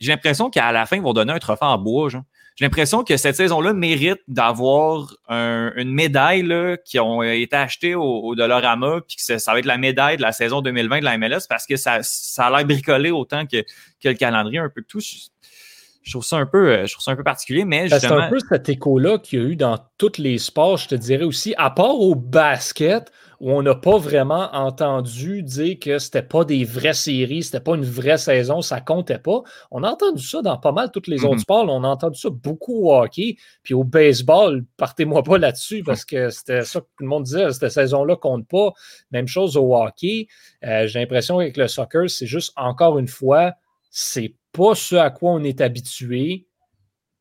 j'ai 0.00 0.12
l'impression 0.12 0.50
qu'à 0.50 0.72
la 0.72 0.84
fin, 0.84 0.96
ils 0.96 1.02
vont 1.02 1.12
donner 1.12 1.32
un 1.32 1.38
trophée 1.38 1.64
en 1.64 1.78
bois, 1.78 2.08
genre 2.08 2.22
j'ai 2.56 2.64
l'impression 2.64 3.04
que 3.04 3.18
cette 3.18 3.36
saison-là 3.36 3.74
mérite 3.74 4.20
d'avoir 4.28 5.14
une 5.28 5.92
médaille 5.92 6.42
là, 6.42 6.78
qui 6.78 6.98
ont 6.98 7.22
été 7.22 7.54
achetées 7.54 7.94
au, 7.94 8.02
au 8.02 8.34
Dollarama, 8.34 9.02
puis 9.06 9.16
que 9.16 9.38
ça, 9.38 9.52
va 9.52 9.58
être 9.58 9.66
la 9.66 9.76
médaille 9.76 10.16
de 10.16 10.22
la 10.22 10.32
saison 10.32 10.62
2020 10.62 11.00
de 11.00 11.04
la 11.04 11.18
MLS 11.18 11.46
parce 11.48 11.66
que 11.66 11.76
ça, 11.76 11.98
ça 12.02 12.46
a 12.46 12.50
l'air 12.50 12.66
bricolé 12.66 13.10
autant 13.10 13.44
que, 13.44 13.62
que 14.02 14.08
le 14.08 14.14
calendrier, 14.14 14.58
un 14.58 14.70
peu 14.70 14.82
tout. 14.82 15.00
je 15.00 16.10
trouve 16.10 16.24
ça 16.24 16.36
un 16.36 16.46
peu, 16.46 16.86
je 16.86 16.92
trouve 16.92 17.04
ça 17.04 17.10
un 17.10 17.16
peu 17.16 17.24
particulier, 17.24 17.66
mais. 17.66 17.90
C'est 17.90 18.06
un 18.06 18.30
peu 18.30 18.38
cet 18.48 18.70
écho-là 18.70 19.18
qu'il 19.18 19.38
y 19.38 19.42
a 19.42 19.44
eu 19.44 19.56
dans 19.56 19.78
tous 19.98 20.16
les 20.16 20.38
sports, 20.38 20.78
je 20.78 20.88
te 20.88 20.94
dirais 20.94 21.24
aussi, 21.24 21.54
à 21.58 21.68
part 21.68 22.00
au 22.00 22.14
basket, 22.14 23.12
où 23.40 23.52
on 23.52 23.62
n'a 23.62 23.74
pas 23.74 23.98
vraiment 23.98 24.48
entendu 24.54 25.42
dire 25.42 25.78
que 25.78 25.98
c'était 25.98 26.22
pas 26.22 26.44
des 26.44 26.64
vraies 26.64 26.94
séries, 26.94 27.42
c'était 27.42 27.60
pas 27.60 27.74
une 27.74 27.84
vraie 27.84 28.18
saison, 28.18 28.62
ça 28.62 28.80
comptait 28.80 29.18
pas. 29.18 29.42
On 29.70 29.82
a 29.82 29.90
entendu 29.90 30.22
ça 30.22 30.40
dans 30.42 30.56
pas 30.56 30.72
mal 30.72 30.90
tous 30.90 31.08
les 31.08 31.24
autres 31.24 31.34
mhm. 31.34 31.40
sports. 31.40 31.68
On 31.68 31.84
a 31.84 31.88
entendu 31.88 32.18
ça 32.18 32.30
beaucoup 32.30 32.88
au 32.88 32.94
hockey. 32.94 33.36
Puis 33.62 33.74
au 33.74 33.84
baseball, 33.84 34.64
partez-moi 34.76 35.22
pas 35.22 35.38
là-dessus 35.38 35.82
parce 35.82 36.04
que 36.04 36.30
c'était 36.30 36.62
ça 36.62 36.80
que 36.80 36.86
tout 36.86 37.04
le 37.04 37.08
monde 37.08 37.24
disait, 37.24 37.52
cette 37.52 37.70
saison-là 37.70 38.16
compte 38.16 38.48
pas. 38.48 38.72
Même 39.10 39.28
chose 39.28 39.56
au 39.56 39.76
hockey. 39.76 40.28
Euh, 40.64 40.86
j'ai 40.86 41.00
l'impression 41.00 41.38
qu'avec 41.38 41.56
le 41.56 41.68
soccer, 41.68 42.08
c'est 42.08 42.26
juste 42.26 42.52
encore 42.56 42.98
une 42.98 43.08
fois, 43.08 43.52
c'est 43.90 44.34
pas 44.52 44.74
ce 44.74 44.96
à 44.96 45.10
quoi 45.10 45.32
on 45.32 45.44
est 45.44 45.60
habitué. 45.60 46.46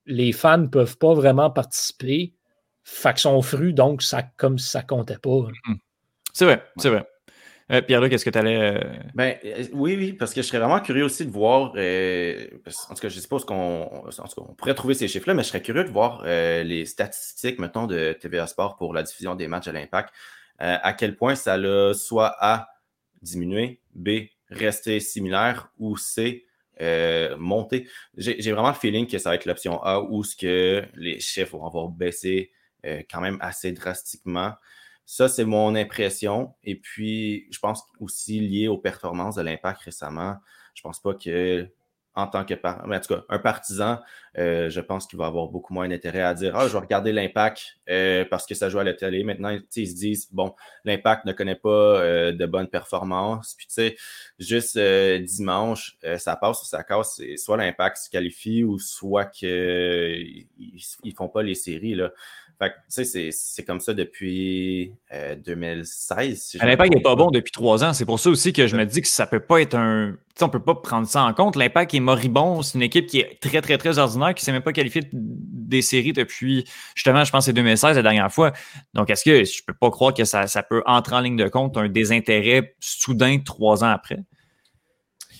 Les 0.06 0.32
fans 0.32 0.60
ne 0.60 0.68
peuvent 0.68 0.98
pas 0.98 1.14
vraiment 1.14 1.50
participer. 1.50 2.34
Faction 2.84 3.42
fru, 3.42 3.74
donc 3.74 4.04
ça 4.04 4.22
comme 4.38 4.60
ça 4.60 4.84
comptait 4.84 5.18
pas. 5.18 5.48
Mhm. 5.68 5.80
C'est 6.36 6.44
vrai, 6.44 6.62
c'est 6.76 6.90
vrai. 6.90 7.08
Euh, 7.72 7.82
Pierre-Luc, 7.82 8.12
qu'est-ce 8.12 8.26
que 8.26 8.30
tu 8.30 8.38
allais. 8.38 8.58
Euh, 8.60 8.80
ben, 9.14 9.38
euh, 9.46 9.64
oui, 9.72 9.96
oui, 9.96 10.12
parce 10.12 10.34
que 10.34 10.42
je 10.42 10.48
serais 10.48 10.60
vraiment 10.60 10.82
curieux 10.82 11.06
aussi 11.06 11.26
de 11.26 11.32
voir. 11.32 11.70
en 11.70 11.72
tout 11.74 11.76
cas, 11.76 13.08
je 13.08 13.16
ne 13.16 13.22
sais 13.22 13.28
pas 13.30 13.40
ce 13.40 13.46
qu'on. 13.46 13.90
On 14.38 14.54
pourrait 14.54 14.76
trouver 14.76 14.96
ces 14.96 15.08
chiffres-là, 15.08 15.34
mais 15.34 15.44
je 15.44 15.48
serais 15.48 15.62
curieux 15.62 15.86
de 15.86 15.90
voir 15.90 16.24
les 16.26 16.86
statistiques, 16.86 17.58
mettons, 17.58 17.88
de 17.88 18.12
TVA 18.20 18.48
Sport 18.48 18.76
pour 18.76 18.94
la 18.94 19.02
diffusion 19.02 19.34
des 19.36 19.48
matchs 19.48 19.70
à 19.70 19.72
l'impact. 19.72 20.14
à 20.60 20.92
quel 20.92 21.16
point 21.16 21.36
ça 21.36 21.56
l'a 21.56 21.94
soit 21.94 22.36
A, 22.42 22.68
diminué, 23.22 23.80
B, 23.94 24.28
resté 24.50 25.00
similaire, 25.00 25.72
ou 25.80 25.96
C, 25.96 26.46
monté. 27.38 27.88
J'ai 28.18 28.52
vraiment 28.52 28.70
le 28.70 28.76
feeling 28.76 29.08
que 29.08 29.20
ça 29.20 29.30
va 29.30 29.36
être 29.36 29.46
l'option 29.46 29.82
A 29.82 30.02
où 30.02 30.26
ce 30.26 30.36
que 30.36 30.84
les 30.96 31.22
chiffres 31.22 31.58
vont 31.58 31.66
avoir 31.66 31.88
baissé 31.88 32.52
quand 33.10 33.22
même 33.22 33.38
assez 33.40 33.72
drastiquement. 33.72 34.52
Ça, 35.06 35.28
c'est 35.30 35.46
mon 35.46 35.76
impression. 35.76 36.56
Et 36.64 36.76
puis, 36.76 37.48
je 37.52 37.60
pense 37.60 37.84
aussi 38.00 38.40
lié 38.40 38.68
aux 38.68 38.78
performances 38.78 39.36
de 39.36 39.44
l'impact 39.44 39.82
récemment. 39.82 40.38
Je 40.74 40.82
pense 40.82 41.00
pas 41.00 41.14
que, 41.14 41.70
en 42.16 42.28
tant 42.28 42.46
que 42.46 42.54
en 42.54 43.00
tout 43.00 43.14
cas, 43.14 43.24
un 43.30 43.40
partisan, 43.40 44.00
euh, 44.38 44.70
je 44.70 44.80
pense 44.80 45.06
qu'il 45.06 45.20
va 45.20 45.28
avoir 45.28 45.48
beaucoup 45.50 45.74
moins 45.74 45.88
d'intérêt 45.88 46.22
à 46.22 46.34
dire 46.34 46.56
Ah, 46.56 46.68
je 46.68 46.74
vais 46.74 46.80
regarder 46.80 47.12
l'impact 47.12 47.78
euh, 47.90 48.26
parce 48.30 48.46
que 48.48 48.56
ça 48.56 48.70
joue 48.70 48.80
à 48.80 48.84
la 48.84 48.94
télé. 48.94 49.24
Maintenant, 49.24 49.50
ils 49.76 49.88
se 49.88 49.96
disent 49.96 50.30
Bon, 50.32 50.56
l'impact 50.86 51.26
ne 51.26 51.34
connaît 51.34 51.56
pas 51.56 51.70
euh, 51.70 52.32
de 52.32 52.46
bonnes 52.46 52.70
performances. 52.70 53.54
Puis, 53.56 53.68
tu 53.68 53.74
sais, 53.74 53.98
juste 54.40 54.80
dimanche, 54.80 55.98
ça 56.18 56.36
passe 56.36 56.62
ou 56.64 56.66
ça 56.66 56.84
casse. 56.84 57.22
Soit 57.38 57.58
l'impact 57.58 57.98
se 57.98 58.10
qualifie 58.10 58.64
ou 58.64 58.80
soit 58.80 59.26
qu'ils 59.26 60.48
ne 61.04 61.12
font 61.16 61.30
pas 61.30 61.44
les 61.44 61.56
séries. 61.56 61.96
Là. 61.96 62.12
Fait 62.58 62.70
que, 62.70 63.32
c'est 63.32 63.64
comme 63.64 63.80
ça 63.82 63.94
depuis 63.94 64.94
2016. 65.46 66.58
Euh, 66.62 66.66
l'impact 66.66 66.94
n'est 66.94 67.02
pas 67.02 67.16
bon 67.16 67.30
depuis 67.30 67.52
trois 67.52 67.84
ans. 67.84 67.92
C'est 67.92 68.06
pour 68.06 68.20
ça 68.20 68.30
aussi 68.30 68.54
que 68.54 68.68
je 68.68 68.78
me 68.78 68.86
dis 68.86 69.02
que 69.02 69.08
ça 69.08 69.28
peut 69.28 69.42
pas 69.42 69.62
être 69.62 69.76
un. 69.76 70.16
on 70.42 70.50
peut 70.50 70.62
pas 70.62 70.76
prendre 70.76 71.08
ça 71.08 71.24
en 71.24 71.34
compte. 71.34 71.58
L'impact 71.58 71.94
est 71.94 72.00
moribond. 72.00 72.62
C'est 72.62 72.78
une 72.78 72.84
équipe 72.84 73.08
qui 73.08 73.20
est 73.20 73.40
très, 73.42 73.62
très, 73.62 73.78
très 73.78 73.98
ordinaire, 74.00 74.34
qui 74.34 74.44
ne 74.44 74.46
s'est 74.46 74.52
même 74.54 74.62
pas 74.62 74.74
qualifiée 74.74 75.04
des 75.12 75.82
séries 75.82 76.14
depuis, 76.14 76.66
justement, 76.96 77.24
je 77.24 77.32
pense, 77.32 77.46
c'est 77.46 77.54
2016 77.54 77.98
la 77.98 78.04
dernière 78.04 78.32
fois. 78.32 78.54
Donc, 78.94 79.10
est-ce 79.10 79.26
que 79.26 79.44
je 79.44 79.64
peux 79.66 79.74
pas 79.74 79.92
croire 79.92 80.14
que 80.14 80.24
ça, 80.24 80.48
ça 80.48 80.64
peut 80.64 80.82
entrer 80.86 81.16
en 81.16 81.22
ligne 81.22 81.38
de 81.38 81.50
compte 81.50 81.78
un 81.78 81.90
désintérêt 81.90 82.76
soudain 82.80 83.40
trois 83.40 83.84
ans 83.84 83.90
après? 83.90 84.20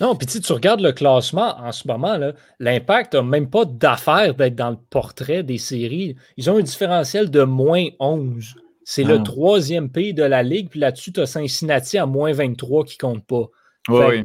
Non, 0.02 0.16
puis 0.16 0.28
tu 0.28 0.52
regardes 0.52 0.82
le 0.82 0.92
classement 0.92 1.58
en 1.58 1.72
ce 1.72 1.88
moment, 1.88 2.20
l'impact 2.60 3.14
n'a 3.14 3.22
même 3.22 3.50
pas 3.50 3.66
d'affaire 3.66 4.36
d'être 4.36 4.56
dans 4.56 4.72
le 4.72 4.78
portrait 4.90 5.44
des 5.44 5.58
séries. 5.58 6.16
Ils 6.38 6.50
ont 6.50 6.58
un 6.58 6.64
différentiel 6.64 7.30
de 7.30 7.44
moins 7.44 7.86
11. 8.00 8.56
C'est 8.84 9.04
le 9.04 9.16
ah. 9.16 9.24
troisième 9.24 9.90
pays 9.90 10.14
de 10.14 10.24
la 10.24 10.44
Ligue, 10.44 10.70
puis 10.70 10.80
là-dessus, 10.80 11.12
tu 11.12 11.20
as 11.22 11.26
Cincinnati 11.26 11.98
à 11.98 12.06
moins 12.06 12.34
23 12.34 12.86
qui 12.86 12.98
ne 12.98 13.10
compte 13.10 13.26
pas. 13.26 13.48
Oui. 13.90 14.24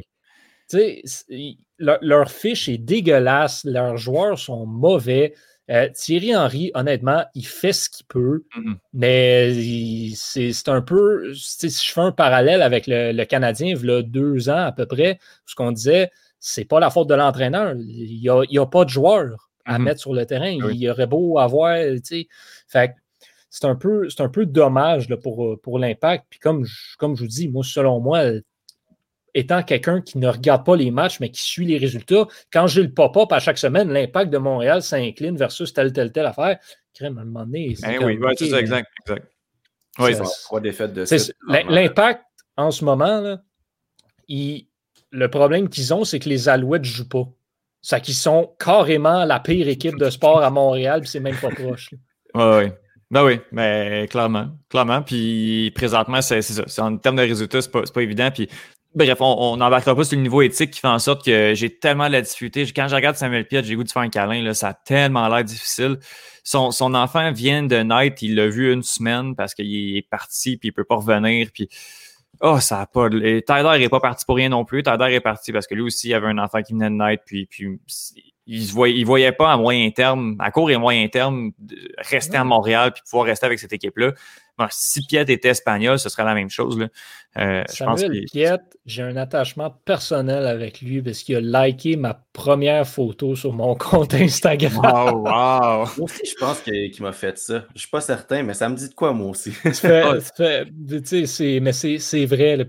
Leur, 1.79 1.99
leur 2.03 2.31
fiche 2.31 2.69
est 2.69 2.79
dégueulasse, 2.79 3.65
leurs 3.65 3.97
joueurs 3.97 4.39
sont 4.39 4.67
mauvais. 4.67 5.35
Euh, 5.71 5.89
Thierry 5.95 6.35
Henry, 6.35 6.73
honnêtement, 6.75 7.25
il 7.35 7.47
fait 7.47 7.73
ce 7.73 7.89
qu'il 7.89 8.07
peut, 8.07 8.45
mm-hmm. 8.57 8.77
mais 8.93 10.15
c'est 10.15 10.69
un 10.69 10.83
peu. 10.83 11.33
Si 11.35 11.71
je 11.71 11.93
fais 11.93 12.01
un 12.01 12.13
parallèle 12.13 12.63
avec 12.63 12.85
le, 12.89 13.25
Canadien, 13.25 13.77
il 13.77 13.87
y 13.87 13.91
a 13.91 14.03
deux 14.03 14.49
ans 14.49 14.65
à 14.67 14.73
peu 14.73 14.87
près, 14.87 15.19
ce 15.47 15.55
qu'on 15.55 15.71
disait, 15.71 16.11
c'est 16.41 16.65
pas 16.65 16.81
la 16.81 16.91
faute 16.91 17.09
de 17.09 17.15
l'entraîneur. 17.15 17.75
Il 17.77 18.21
n'y 18.21 18.59
a, 18.59 18.67
pas 18.67 18.85
de 18.85 18.91
joueurs 18.91 19.51
à 19.65 19.79
mm-hmm. 19.79 19.83
mettre 19.83 20.01
sur 20.01 20.13
le 20.13 20.27
terrain. 20.27 20.49
Il 20.51 20.77
y 20.77 20.91
aurait 20.91 21.07
beau 21.07 21.39
avoir. 21.39 21.77
Fait 22.67 22.95
c'est 23.53 23.65
un, 23.65 23.75
peu, 23.75 24.07
un 24.19 24.29
peu 24.29 24.47
dommage 24.47 25.09
pour, 25.17 25.61
pour 25.61 25.79
l'impact. 25.81 26.27
Puis 26.31 26.39
comme, 26.39 26.65
comme 26.99 27.17
je 27.17 27.23
vous 27.23 27.29
dis, 27.29 27.49
moi, 27.49 27.65
selon 27.65 28.01
moi, 28.01 28.23
étant 29.35 29.63
quelqu'un 29.63 30.01
qui 30.01 30.19
ne 30.19 30.29
regarde 30.29 30.65
pas 30.65 30.77
les 30.77 30.91
matchs, 30.91 31.21
mais 31.21 31.31
qui 31.31 31.43
suit 31.43 31.67
les 31.67 31.79
résultats, 31.79 32.27
quand 32.53 32.67
j'ai 32.67 32.83
le 32.83 32.93
pop-up 32.93 33.33
à 33.33 33.39
chaque 33.39 33.59
semaine, 33.59 33.93
l'impact 33.93 34.31
de 34.31 34.39
Montréal 34.39 34.83
s'incline 34.83 35.37
versus 35.37 35.73
telle, 35.73 35.93
telle, 35.93 36.13
telle 36.13 36.27
affaire, 36.27 36.59
crème 36.95 37.19
à 37.19 37.23
un 37.23 37.25
moment 37.25 37.47
donné. 37.47 37.75
Ben 37.83 38.05
oui, 38.05 38.19
c'est 38.37 38.49
ça, 38.49 38.61
exact. 38.61 38.89
exact. 39.07 39.27
Oui, 39.99 40.13
trois 40.45 40.61
défaites 40.61 40.93
de 40.93 41.05
L'impact, 41.69 42.25
en 42.57 42.71
ce 42.71 42.85
moment, 42.85 43.39
le 44.29 45.29
problème 45.29 45.69
qu'ils 45.69 45.93
ont, 45.93 46.05
c'est 46.05 46.19
que 46.19 46.29
les 46.29 46.49
Alouettes 46.49 46.83
ne 46.83 46.87
jouent 46.87 47.09
pas. 47.09 47.29
C'est 47.83 48.01
qu'ils 48.01 48.15
sont 48.15 48.55
carrément 48.59 49.25
la 49.25 49.41
pire 49.41 49.67
équipe 49.69 49.97
de 49.97 50.11
sport 50.11 50.43
à 50.43 50.51
Montréal, 50.51 51.01
puis 51.01 51.09
c'est 51.09 51.21
même 51.21 51.37
pas 51.37 51.49
proche. 51.49 51.91
Oui, 51.93 51.99
oui. 52.35 52.73
Ben 53.11 53.25
oui, 53.25 53.41
mais 53.51 54.07
clairement. 54.09 54.51
Clairement. 54.69 55.03
Puis 55.03 55.73
présentement, 55.75 56.23
c'est 56.23 56.43
ça. 56.43 56.85
En 56.85 56.97
termes 56.97 57.17
de 57.17 57.23
résultats, 57.23 57.61
c'est 57.61 57.71
pas, 57.71 57.83
pas 57.83 58.03
évident. 58.03 58.31
Puis 58.31 58.49
Bref, 58.93 59.19
on 59.21 59.57
n'embarquera 59.57 59.95
pas 59.95 60.03
sur 60.03 60.17
le 60.17 60.23
niveau 60.25 60.43
éthique 60.43 60.73
qui 60.73 60.81
fait 60.81 60.89
en 60.89 60.99
sorte 60.99 61.25
que 61.25 61.55
j'ai 61.55 61.71
tellement 61.71 62.09
de 62.09 62.13
la 62.13 62.23
difficulté. 62.23 62.67
Quand 62.75 62.89
je 62.89 62.97
regarde 62.97 63.15
Samuel 63.15 63.47
Piet, 63.47 63.63
j'ai 63.63 63.77
goût 63.77 63.85
de 63.85 63.91
faire 63.91 64.03
un 64.03 64.09
câlin. 64.09 64.43
Là, 64.43 64.53
ça 64.53 64.69
a 64.71 64.75
tellement 64.75 65.29
l'air 65.29 65.45
difficile. 65.45 65.99
Son, 66.43 66.73
son, 66.73 66.95
enfant 66.95 67.31
vient 67.31 67.63
de 67.63 67.77
naître, 67.77 68.23
il 68.23 68.35
l'a 68.35 68.49
vu 68.49 68.73
une 68.73 68.83
semaine 68.83 69.37
parce 69.37 69.55
qu'il 69.55 69.97
est 69.97 70.09
parti 70.09 70.57
puis 70.57 70.71
il 70.71 70.73
peut 70.73 70.83
pas 70.83 70.97
revenir. 70.97 71.51
Puis, 71.55 71.69
oh, 72.41 72.59
ça 72.59 72.81
a 72.81 72.87
pas. 72.87 73.09
Tyler 73.09 73.79
n'est 73.79 73.89
pas 73.89 74.01
parti 74.01 74.25
pour 74.25 74.35
rien 74.35 74.49
non 74.49 74.65
plus. 74.65 74.83
Tyler 74.83 75.15
est 75.15 75.21
parti 75.21 75.53
parce 75.53 75.69
que 75.69 75.77
lui 75.77 75.83
aussi, 75.83 76.09
il 76.09 76.15
avait 76.15 76.27
un 76.27 76.39
enfant 76.39 76.61
qui 76.61 76.73
venait 76.73 76.91
de 76.91 76.97
naître. 76.97 77.23
Puis, 77.25 77.47
puis 77.47 77.79
il 78.49 78.67
ne 78.67 78.73
voyait, 78.73 79.05
voyait, 79.05 79.31
pas 79.31 79.53
à 79.53 79.57
moyen 79.57 79.89
terme, 79.93 80.35
à 80.41 80.51
court 80.51 80.69
et 80.69 80.77
moyen 80.77 81.07
terme, 81.07 81.53
rester 81.99 82.37
à 82.37 82.43
Montréal 82.43 82.91
puis 82.93 83.03
pouvoir 83.09 83.27
rester 83.27 83.47
avec 83.47 83.61
cette 83.61 83.73
équipe-là 83.73 84.15
si 84.71 85.01
Piet 85.07 85.25
était 85.29 85.49
espagnol, 85.49 85.99
ce 85.99 86.09
serait 86.09 86.25
la 86.25 86.35
même 86.35 86.51
chose. 86.51 86.79
Là. 86.79 86.89
Euh, 87.39 87.63
Samuel 87.69 88.25
Piet, 88.25 88.59
j'ai 88.87 89.03
un 89.03 89.17
attachement 89.17 89.71
personnel 89.85 90.47
avec 90.47 90.81
lui 90.81 91.01
parce 91.01 91.23
qu'il 91.23 91.37
a 91.37 91.41
liké 91.65 91.95
ma 91.95 92.15
première 92.33 92.87
photo 92.87 93.37
sur 93.37 93.53
mon 93.53 93.75
compte 93.77 94.15
Instagram. 94.15 94.77
Wow, 94.77 95.19
wow. 95.19 95.25
moi 95.25 95.89
aussi, 95.99 96.23
je 96.27 96.35
pense 96.35 96.61
qu'il 96.61 96.93
m'a 97.01 97.13
fait 97.13 97.39
ça. 97.39 97.67
Je 97.69 97.75
ne 97.75 97.79
suis 97.79 97.89
pas 97.89 98.01
certain, 98.01 98.43
mais 98.43 98.55
ça 98.55 98.69
me 98.69 98.75
dit 98.75 98.89
de 98.89 98.95
quoi, 98.95 99.13
moi 99.13 99.31
aussi. 99.31 99.53
mais 99.65 99.73
c'est 99.73 100.01
vrai. 102.27 102.69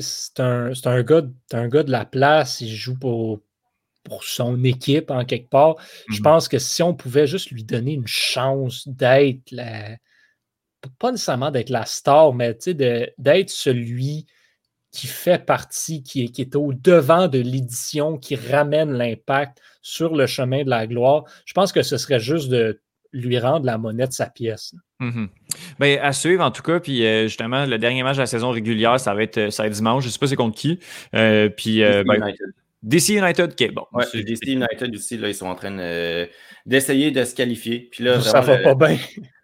c'est 0.00 0.40
un, 0.40 0.72
un, 0.84 1.02
gars, 1.02 1.22
un 1.52 1.68
gars 1.68 1.82
de 1.82 1.90
la 1.90 2.04
place. 2.04 2.60
Il 2.60 2.72
joue 2.72 2.96
pour, 2.96 3.40
pour 4.04 4.22
son 4.22 4.62
équipe 4.62 5.10
en 5.10 5.24
quelque 5.24 5.50
part. 5.50 5.74
Je 6.08 6.20
mm-hmm. 6.20 6.22
pense 6.22 6.46
que 6.46 6.60
si 6.60 6.84
on 6.84 6.94
pouvait 6.94 7.26
juste 7.26 7.50
lui 7.50 7.64
donner 7.64 7.94
une 7.94 8.06
chance 8.06 8.86
d'être 8.86 9.50
la 9.50 9.96
pas 10.98 11.12
nécessairement 11.12 11.50
d'être 11.50 11.70
la 11.70 11.84
star, 11.84 12.32
mais 12.32 12.56
d'être 13.18 13.50
celui 13.50 14.26
qui 14.92 15.06
fait 15.06 15.44
partie, 15.44 16.02
qui 16.02 16.24
est, 16.24 16.28
qui 16.28 16.42
est 16.42 16.56
au 16.56 16.72
devant 16.72 17.28
de 17.28 17.38
l'édition, 17.38 18.18
qui 18.18 18.34
ramène 18.34 18.92
l'impact 18.92 19.58
sur 19.82 20.14
le 20.14 20.26
chemin 20.26 20.64
de 20.64 20.70
la 20.70 20.86
gloire. 20.86 21.24
Je 21.46 21.52
pense 21.52 21.72
que 21.72 21.82
ce 21.82 21.96
serait 21.96 22.20
juste 22.20 22.48
de 22.48 22.80
lui 23.12 23.38
rendre 23.38 23.66
la 23.66 23.78
monnaie 23.78 24.06
de 24.06 24.12
sa 24.12 24.26
pièce. 24.26 24.74
Ben, 25.78 25.98
à 26.00 26.12
suivre 26.12 26.44
en 26.44 26.50
tout 26.50 26.62
cas, 26.62 26.80
puis 26.80 27.04
euh, 27.04 27.24
justement, 27.24 27.66
le 27.66 27.78
dernier 27.78 28.02
match 28.02 28.16
de 28.16 28.22
la 28.22 28.26
saison 28.26 28.50
régulière, 28.50 29.00
ça 29.00 29.14
va 29.14 29.22
être, 29.22 29.50
ça 29.50 29.62
va 29.62 29.68
être 29.68 29.74
dimanche. 29.74 30.04
Je 30.04 30.08
ne 30.08 30.12
sais 30.12 30.18
pas 30.18 30.26
c'est 30.26 30.36
contre 30.36 30.56
qui. 30.56 30.78
Euh, 31.14 31.48
puis, 31.48 31.78
DC, 31.78 32.04
ben, 32.06 32.14
United. 32.14 32.46
DC 32.82 33.08
United, 33.10 33.52
ok, 33.52 33.74
bon. 33.74 33.86
DC 34.14 34.46
United 34.46 34.94
aussi, 34.94 35.16
là, 35.16 35.28
ils 35.28 35.34
sont 35.34 35.46
en 35.46 35.54
train 35.54 35.74
d'essayer 36.66 37.10
de 37.10 37.24
se 37.24 37.34
qualifier. 37.34 37.88
Puis 37.90 38.04
là, 38.04 38.20
ça 38.20 38.40
va 38.40 38.58
pas 38.58 38.74
bien. 38.74 38.98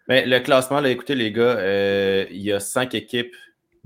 Mais 0.07 0.25
le 0.25 0.39
classement, 0.39 0.79
là, 0.79 0.89
écoutez, 0.89 1.15
les 1.15 1.31
gars, 1.31 1.57
euh, 1.57 2.25
il 2.31 2.41
y 2.41 2.51
a 2.51 2.59
cinq 2.59 2.95
équipes 2.95 3.35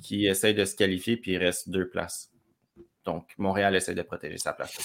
qui 0.01 0.27
essayent 0.27 0.53
de 0.53 0.65
se 0.65 0.75
qualifier, 0.75 1.17
puis 1.17 1.31
il 1.33 1.37
reste 1.37 1.69
deux 1.69 1.87
places. 1.87 2.29
Donc, 3.05 3.29
Montréal 3.37 3.75
essaie 3.75 3.95
de 3.95 4.01
protéger 4.01 4.37
sa 4.37 4.53
place 4.53 4.77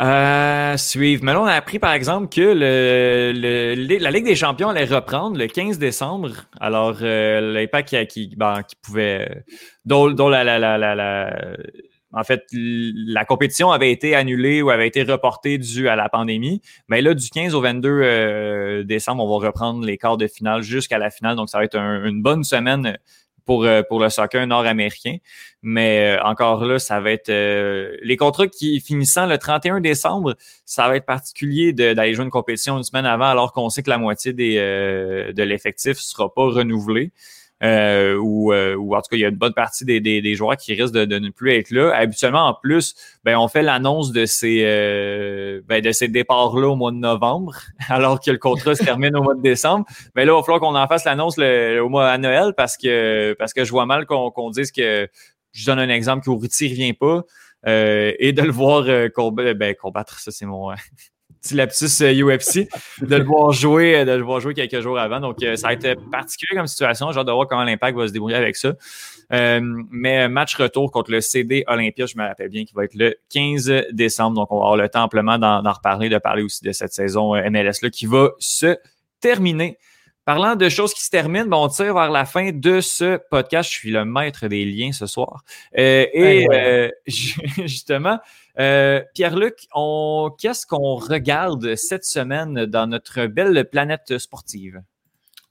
Euh, 0.00 0.76
suivre. 0.76 1.24
Mais 1.24 1.32
là, 1.32 1.40
on 1.40 1.46
a 1.46 1.52
appris, 1.52 1.78
par 1.78 1.92
exemple, 1.92 2.28
que 2.28 2.40
le, 2.40 3.98
la 3.98 4.10
Ligue 4.10 4.24
des 4.24 4.36
champions 4.36 4.68
allait 4.68 4.84
reprendre 4.84 5.38
le 5.38 5.46
15 5.46 5.78
décembre. 5.78 6.30
Alors, 6.60 6.98
euh, 7.02 7.52
l'impact 7.52 7.88
qui, 7.88 8.06
qui, 8.06 8.36
ben, 8.36 8.62
qui 8.62 8.76
pouvait... 8.76 9.44
Dont, 9.84 10.10
dont 10.10 10.28
la, 10.28 10.44
la, 10.44 10.58
la, 10.58 10.94
la 10.94 11.56
en 12.14 12.24
fait, 12.24 12.44
la 12.52 13.24
compétition 13.24 13.70
avait 13.72 13.90
été 13.90 14.14
annulée 14.14 14.62
ou 14.62 14.70
avait 14.70 14.88
été 14.88 15.02
reportée 15.02 15.58
dû 15.58 15.88
à 15.88 15.96
la 15.96 16.08
pandémie. 16.08 16.60
Mais 16.88 17.02
là, 17.02 17.14
du 17.14 17.28
15 17.28 17.54
au 17.54 17.60
22 17.60 18.84
décembre, 18.84 19.24
on 19.24 19.38
va 19.38 19.46
reprendre 19.46 19.84
les 19.84 19.98
quarts 19.98 20.16
de 20.16 20.26
finale 20.26 20.62
jusqu'à 20.62 20.98
la 20.98 21.10
finale. 21.10 21.36
Donc, 21.36 21.48
ça 21.48 21.58
va 21.58 21.64
être 21.64 21.76
une 21.76 22.22
bonne 22.22 22.44
semaine 22.44 22.96
pour, 23.44 23.64
euh, 23.64 23.82
pour 23.82 24.00
le 24.00 24.08
soccer 24.08 24.46
nord-américain. 24.46 25.16
Mais 25.62 26.16
euh, 26.16 26.22
encore 26.22 26.64
là, 26.64 26.78
ça 26.78 27.00
va 27.00 27.10
être 27.10 27.28
euh, 27.28 27.96
les 28.02 28.16
contrats 28.16 28.48
qui 28.48 28.80
finissant 28.80 29.26
le 29.26 29.38
31 29.38 29.80
décembre, 29.80 30.36
ça 30.64 30.88
va 30.88 30.96
être 30.96 31.06
particulier 31.06 31.72
d'aller 31.72 32.14
jouer 32.14 32.24
une 32.24 32.30
compétition 32.30 32.76
une 32.76 32.82
semaine 32.82 33.06
avant 33.06 33.26
alors 33.26 33.52
qu'on 33.52 33.68
sait 33.70 33.82
que 33.82 33.90
la 33.90 33.98
moitié 33.98 34.32
des, 34.32 34.56
de 34.56 35.42
l'effectif 35.42 35.98
sera 35.98 36.32
pas 36.32 36.46
renouvelé. 36.46 37.12
Euh, 37.62 38.16
ou, 38.16 38.52
euh, 38.52 38.74
ou, 38.74 38.94
en 38.94 39.00
tout 39.00 39.08
cas, 39.10 39.16
il 39.16 39.20
y 39.20 39.24
a 39.24 39.28
une 39.28 39.36
bonne 39.36 39.54
partie 39.54 39.84
des, 39.84 40.00
des, 40.00 40.20
des 40.20 40.34
joueurs 40.34 40.56
qui 40.56 40.74
risquent 40.74 40.94
de, 40.94 41.04
de, 41.04 41.18
ne 41.18 41.30
plus 41.30 41.52
être 41.52 41.70
là. 41.70 41.94
Habituellement, 41.94 42.46
en 42.48 42.54
plus, 42.54 42.94
ben, 43.22 43.38
on 43.38 43.48
fait 43.48 43.62
l'annonce 43.62 44.12
de 44.12 44.26
ces, 44.26 44.62
euh, 44.64 45.62
ben, 45.66 45.80
de 45.80 45.92
ces 45.92 46.08
départs-là 46.08 46.68
au 46.68 46.76
mois 46.76 46.90
de 46.90 46.96
novembre, 46.96 47.54
alors 47.88 48.20
que 48.20 48.30
le 48.30 48.38
contrat 48.38 48.74
se 48.74 48.84
termine 48.84 49.16
au 49.16 49.22
mois 49.22 49.34
de 49.34 49.42
décembre. 49.42 49.86
Mais 50.14 50.22
ben 50.22 50.26
là, 50.26 50.32
il 50.32 50.36
va 50.36 50.42
falloir 50.42 50.60
qu'on 50.60 50.76
en 50.76 50.86
fasse 50.88 51.04
l'annonce 51.04 51.38
au 51.38 51.88
mois 51.88 52.08
à 52.08 52.18
Noël 52.18 52.52
parce 52.56 52.76
que, 52.76 53.34
parce 53.38 53.52
que 53.52 53.64
je 53.64 53.70
vois 53.70 53.86
mal 53.86 54.04
qu'on 54.06 54.50
dise 54.50 54.72
que, 54.72 55.08
je 55.52 55.66
donne 55.66 55.78
un 55.78 55.88
exemple, 55.88 56.24
qu'Ouriti 56.24 56.64
ne 56.64 56.70
revient 56.70 56.92
pas. 56.94 57.22
et 57.66 58.32
de 58.32 58.42
le 58.42 58.50
voir 58.50 58.84
combattre, 59.14 59.52
ben, 59.52 59.74
combattre, 59.74 60.18
ça 60.18 60.32
c'est 60.32 60.46
mon, 60.46 60.70
petit 61.44 61.54
lapsus 61.54 62.02
UFC, 62.02 62.68
euh, 63.02 63.06
de 63.06 63.16
le 63.16 63.24
voir 63.24 63.52
jouer, 63.52 63.98
euh, 63.98 64.04
de 64.04 64.12
le 64.12 64.22
voir 64.22 64.40
jouer 64.40 64.54
quelques 64.54 64.80
jours 64.80 64.98
avant. 64.98 65.20
Donc, 65.20 65.42
euh, 65.42 65.56
ça 65.56 65.68
a 65.68 65.72
été 65.74 65.94
particulier 66.10 66.56
comme 66.56 66.66
situation. 66.66 67.12
J'ai 67.12 67.20
hâte 67.20 67.26
de 67.26 67.32
voir 67.32 67.46
comment 67.46 67.64
l'impact 67.64 67.96
va 67.96 68.08
se 68.08 68.12
débrouiller 68.12 68.36
avec 68.36 68.56
ça. 68.56 68.72
mais 69.30 70.28
match 70.28 70.56
retour 70.56 70.90
contre 70.90 71.10
le 71.10 71.20
CD 71.20 71.64
Olympia, 71.66 72.06
je 72.06 72.16
me 72.16 72.26
rappelle 72.26 72.48
bien 72.48 72.64
qu'il 72.64 72.74
va 72.74 72.84
être 72.84 72.94
le 72.94 73.16
15 73.30 73.86
décembre. 73.92 74.36
Donc, 74.36 74.50
on 74.50 74.56
va 74.56 74.64
avoir 74.64 74.76
le 74.76 74.88
temps 74.88 75.04
amplement 75.04 75.38
d'en 75.38 75.72
reparler, 75.72 76.08
de 76.08 76.18
parler 76.18 76.42
aussi 76.42 76.64
de 76.64 76.72
cette 76.72 76.92
saison 76.92 77.34
MLS-là 77.34 77.90
qui 77.90 78.06
va 78.06 78.30
se 78.38 78.76
terminer. 79.20 79.78
Parlant 80.24 80.56
de 80.56 80.68
choses 80.68 80.94
qui 80.94 81.04
se 81.04 81.10
terminent, 81.10 81.46
ben, 81.46 81.56
on 81.56 81.68
tire 81.68 81.94
vers 81.94 82.10
la 82.10 82.24
fin 82.24 82.50
de 82.52 82.80
ce 82.80 83.18
podcast. 83.30 83.70
Je 83.70 83.76
suis 83.76 83.90
le 83.90 84.04
maître 84.04 84.46
des 84.48 84.64
liens 84.64 84.92
ce 84.92 85.06
soir. 85.06 85.44
et 85.74 86.46
justement, 87.06 88.18
euh, 88.58 89.02
Pierre-Luc, 89.14 89.66
qu'est-ce 90.38 90.66
qu'on 90.66 90.94
regarde 90.94 91.74
cette 91.74 92.04
semaine 92.04 92.66
dans 92.66 92.86
notre 92.86 93.26
belle 93.26 93.68
planète 93.68 94.18
sportive? 94.18 94.82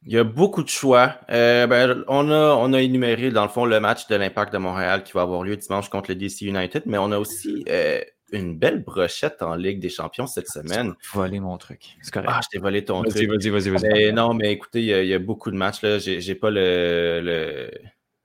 Il 0.05 0.13
y 0.13 0.17
a 0.17 0.23
beaucoup 0.23 0.63
de 0.63 0.69
choix. 0.69 1.15
Euh, 1.29 1.65
ben, 1.67 2.03
on, 2.07 2.29
a, 2.29 2.55
on 2.55 2.73
a 2.73 2.81
énuméré, 2.81 3.31
dans 3.31 3.43
le 3.43 3.49
fond, 3.49 3.65
le 3.65 3.79
match 3.79 4.07
de 4.07 4.15
l'Impact 4.15 4.51
de 4.51 4.57
Montréal 4.57 5.03
qui 5.03 5.13
va 5.13 5.21
avoir 5.21 5.43
lieu 5.43 5.55
dimanche 5.55 5.89
contre 5.89 6.11
le 6.11 6.15
DC 6.15 6.41
United, 6.41 6.83
mais 6.85 6.97
on 6.97 7.11
a 7.11 7.17
aussi 7.17 7.63
euh, 7.69 8.01
une 8.33 8.57
belle 8.57 8.83
brochette 8.83 9.41
en 9.41 9.55
Ligue 9.55 9.79
des 9.79 9.89
Champions 9.89 10.27
cette 10.27 10.47
semaine. 10.47 10.93
Tu 11.01 11.09
volé 11.17 11.39
mon 11.39 11.57
truc. 11.57 11.97
C'est 12.01 12.13
correct. 12.13 12.29
Ah, 12.31 12.39
je 12.43 12.49
t'ai 12.49 12.59
volé 12.59 12.83
ton 12.83 13.03
truc. 13.03 13.29
Vas-y, 13.29 13.49
vas-y, 13.49 13.69
vas-y. 13.69 13.81
Ben, 13.81 14.15
non, 14.15 14.33
mais 14.33 14.51
écoutez, 14.51 14.81
il 14.81 15.07
y, 15.07 15.13
a, 15.13 15.19
beaucoup 15.19 15.51
de 15.51 15.55
matchs. 15.55 15.81
Là. 15.81 15.99
J'ai, 15.99 16.35
pas 16.35 16.49
le, 16.49 17.21
le 17.23 17.71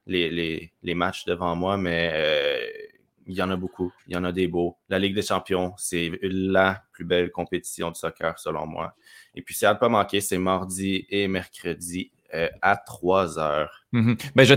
les, 0.06 0.30
les, 0.30 0.72
les, 0.82 0.94
matchs 0.94 1.24
devant 1.26 1.54
moi, 1.54 1.76
mais 1.76 2.68
il 3.28 3.34
y 3.34 3.42
en 3.42 3.50
a 3.50 3.56
beaucoup. 3.56 3.92
Il 4.06 4.14
y 4.14 4.16
en 4.16 4.24
a 4.24 4.32
des 4.32 4.48
beaux. 4.48 4.78
La 4.88 4.98
Ligue 4.98 5.14
des 5.14 5.22
champions, 5.22 5.74
c'est 5.76 6.10
la 6.22 6.82
plus 6.92 7.04
belle 7.04 7.30
compétition 7.30 7.90
de 7.90 7.96
soccer, 7.96 8.38
selon 8.38 8.66
moi. 8.66 8.94
Et 9.34 9.42
puis, 9.42 9.54
c'est 9.54 9.66
à 9.66 9.74
ne 9.74 9.78
pas 9.78 9.90
manquer, 9.90 10.20
c'est 10.22 10.38
mardi 10.38 11.06
et 11.10 11.28
mercredi 11.28 12.10
euh, 12.34 12.48
à 12.60 12.76
3 12.76 13.38
heures. 13.38 13.84
Mhm. 13.92 14.18
ben, 14.36 14.44
je, 14.44 14.52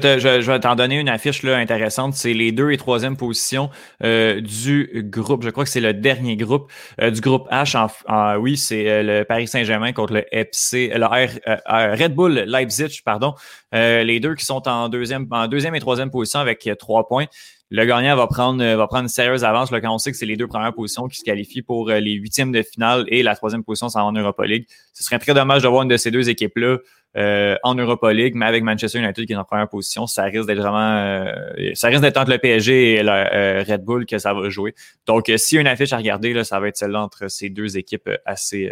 vais 0.52 0.60
t'en 0.60 0.76
donner 0.76 1.00
une 1.00 1.08
affiche 1.08 1.42
là, 1.42 1.56
intéressante. 1.56 2.16
C'est 2.16 2.34
les 2.34 2.52
deux 2.52 2.72
et 2.72 2.76
troisième 2.76 3.16
positions 3.16 3.70
euh, 4.04 4.42
du 4.42 5.06
groupe. 5.10 5.44
Je 5.46 5.50
crois 5.52 5.64
que 5.64 5.70
c'est 5.70 5.80
le 5.80 5.94
dernier 5.94 6.36
groupe 6.36 6.70
euh, 7.00 7.12
du 7.12 7.22
groupe 7.22 7.50
H. 7.50 7.78
En, 8.10 8.36
oui, 8.36 8.58
c'est 8.58 9.04
le 9.04 9.24
Paris 9.24 9.48
Saint-Germain 9.48 9.94
contre 9.94 10.12
le 10.16 10.26
FC, 10.36 10.92
le 10.94 11.06
Red 11.06 12.14
Bull 12.14 12.44
Leipzig, 12.46 13.04
pardon. 13.06 13.36
les 13.72 14.20
deux 14.20 14.36
qui 14.36 14.44
sont 14.44 14.68
en 14.68 14.90
deuxième, 14.90 15.28
en 15.32 15.48
deuxième 15.48 15.74
et 15.76 15.80
troisième 15.80 16.12
position 16.12 16.42
avec 16.42 16.70
trois 16.78 17.08
points. 17.08 17.28
Le 17.74 17.86
gagnant 17.86 18.18
va 18.18 18.28
prendre, 18.28 18.62
va 18.62 18.88
prendre 18.88 19.04
une 19.04 19.08
sérieuse 19.08 19.46
avance 19.46 19.72
là, 19.72 19.80
quand 19.80 19.96
on 19.96 19.98
sait 19.98 20.12
que 20.12 20.18
c'est 20.18 20.26
les 20.26 20.36
deux 20.36 20.48
premières 20.48 20.74
positions 20.74 21.08
qui 21.08 21.18
se 21.18 21.24
qualifient 21.24 21.62
pour 21.62 21.88
les 21.90 22.12
huitièmes 22.12 22.52
de 22.52 22.64
finale 22.64 23.06
et 23.08 23.24
la 23.24 23.34
troisième 23.38 23.64
position, 23.64 23.88
c'est 23.88 23.98
en 23.98 24.12
Europa 24.12 24.46
League. 24.46 24.68
Ce 24.92 25.06
serait 25.06 25.20
très 25.20 25.34
dommage 25.34 25.64
de 25.64 25.70
voir 25.70 25.84
une 25.84 25.88
de 25.88 25.96
ces 25.96 26.12
deux 26.12 26.28
équipes-là 26.28 26.80
euh, 27.18 27.58
en 27.64 27.76
Europa 27.76 28.14
League, 28.14 28.36
mais 28.36 28.46
avec 28.46 28.64
Manchester 28.64 29.00
United 29.00 29.26
qui 29.26 29.34
est 29.34 29.36
en 29.36 29.44
première 29.44 29.68
position, 29.68 30.08
ça 30.08 30.24
risque 30.24 30.48
d'être 30.48 30.60
vraiment, 30.60 30.96
euh, 30.96 31.72
ça 31.74 31.90
risque 31.90 32.02
d'être 32.02 32.16
entre 32.16 32.32
le 32.32 32.38
PSG 32.38 32.94
et 32.94 33.04
le 33.04 33.12
euh, 33.12 33.64
Red 33.68 33.84
Bull 33.84 34.06
que 34.06 34.18
ça 34.18 34.34
va 34.34 34.48
jouer. 34.48 34.74
Donc, 35.08 35.30
s'il 35.36 35.56
y 35.56 35.58
a 35.58 35.62
une 35.62 35.68
affiche 35.68 35.92
à 35.92 35.98
regarder, 35.98 36.32
là, 36.32 36.46
ça 36.46 36.62
va 36.62 36.70
être 36.70 36.78
celle-là 36.78 37.02
entre 37.02 37.28
ces 37.28 37.50
deux 37.50 37.78
équipes 37.78 38.10
assez, 38.26 38.72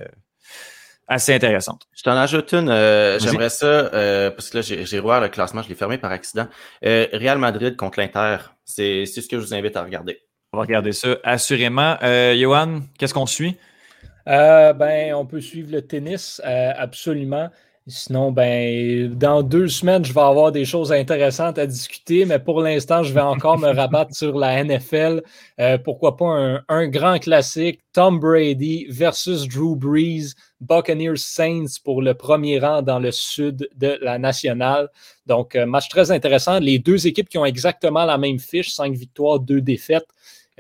assez 1.10 1.34
intéressante. 1.34 1.88
Je 1.94 2.04
t'en 2.04 2.16
ajoute 2.16 2.54
une. 2.54 2.68
J'aimerais 3.20 3.50
ça, 3.50 3.90
parce 4.32 4.50
que 4.50 4.60
là, 4.60 4.62
j'ai 4.62 5.00
revoir 5.00 5.20
le 5.20 5.28
classement, 5.28 5.62
je 5.62 5.68
l'ai 5.68 5.76
fermé 5.76 5.98
par 5.98 6.12
accident. 6.12 6.48
Real 6.82 7.40
Madrid 7.40 7.76
contre 7.76 8.00
l'Inter, 8.00 8.38
c'est 8.64 9.06
ce 9.06 9.28
que 9.28 9.38
je 9.38 9.46
vous 9.46 9.54
invite 9.54 9.76
à 9.76 9.84
regarder. 9.84 10.22
On 10.54 10.60
va 10.60 10.64
regarder 10.64 10.94
ça 10.94 11.18
assurément. 11.26 11.98
Johan, 12.02 12.84
qu'est-ce 12.98 13.14
qu'on 13.14 13.26
suit? 13.26 13.58
ben, 14.26 15.14
on 15.14 15.26
peut 15.26 15.42
suivre 15.42 15.74
le 15.74 15.82
tennis, 15.82 16.42
absolument. 16.46 17.50
Sinon, 17.90 18.32
ben, 18.32 19.12
dans 19.16 19.42
deux 19.42 19.68
semaines, 19.68 20.06
je 20.06 20.14
vais 20.14 20.22
avoir 20.22 20.52
des 20.52 20.64
choses 20.64 20.92
intéressantes 20.92 21.58
à 21.58 21.66
discuter, 21.66 22.24
mais 22.24 22.38
pour 22.38 22.62
l'instant, 22.62 23.02
je 23.02 23.12
vais 23.12 23.20
encore 23.20 23.58
me 23.58 23.70
rabattre 23.70 24.16
sur 24.16 24.38
la 24.38 24.64
NFL. 24.64 25.24
Euh, 25.60 25.80
pourquoi 25.80 26.16
pas 26.16 26.62
un, 26.68 26.88
grand 26.88 27.18
classique, 27.18 27.82
Tom 27.92 28.20
Brady 28.20 28.86
versus 28.90 29.48
Drew 29.48 29.76
Brees, 29.76 30.36
Buccaneers 30.62 31.18
Saints 31.18 31.80
pour 31.84 32.04
le 32.04 32.14
premier 32.14 32.60
rang 32.60 32.84
dans 32.84 33.00
le 33.00 33.12
sud 33.12 33.68
de 33.76 33.98
la 34.02 34.20
nationale. 34.20 34.90
Donc, 35.26 35.56
euh, 35.56 35.66
match 35.66 35.90
très 35.90 36.12
intéressant. 36.12 36.60
Les 36.60 36.78
deux 36.78 37.08
équipes 37.08 37.28
qui 37.28 37.40
ont 37.40 37.46
exactement 37.46 38.06
la 38.06 38.20
même 38.20 38.38
fiche, 38.38 38.70
cinq 38.70 38.94
victoires, 38.94 39.40
deux 39.40 39.62
défaites. 39.62 40.08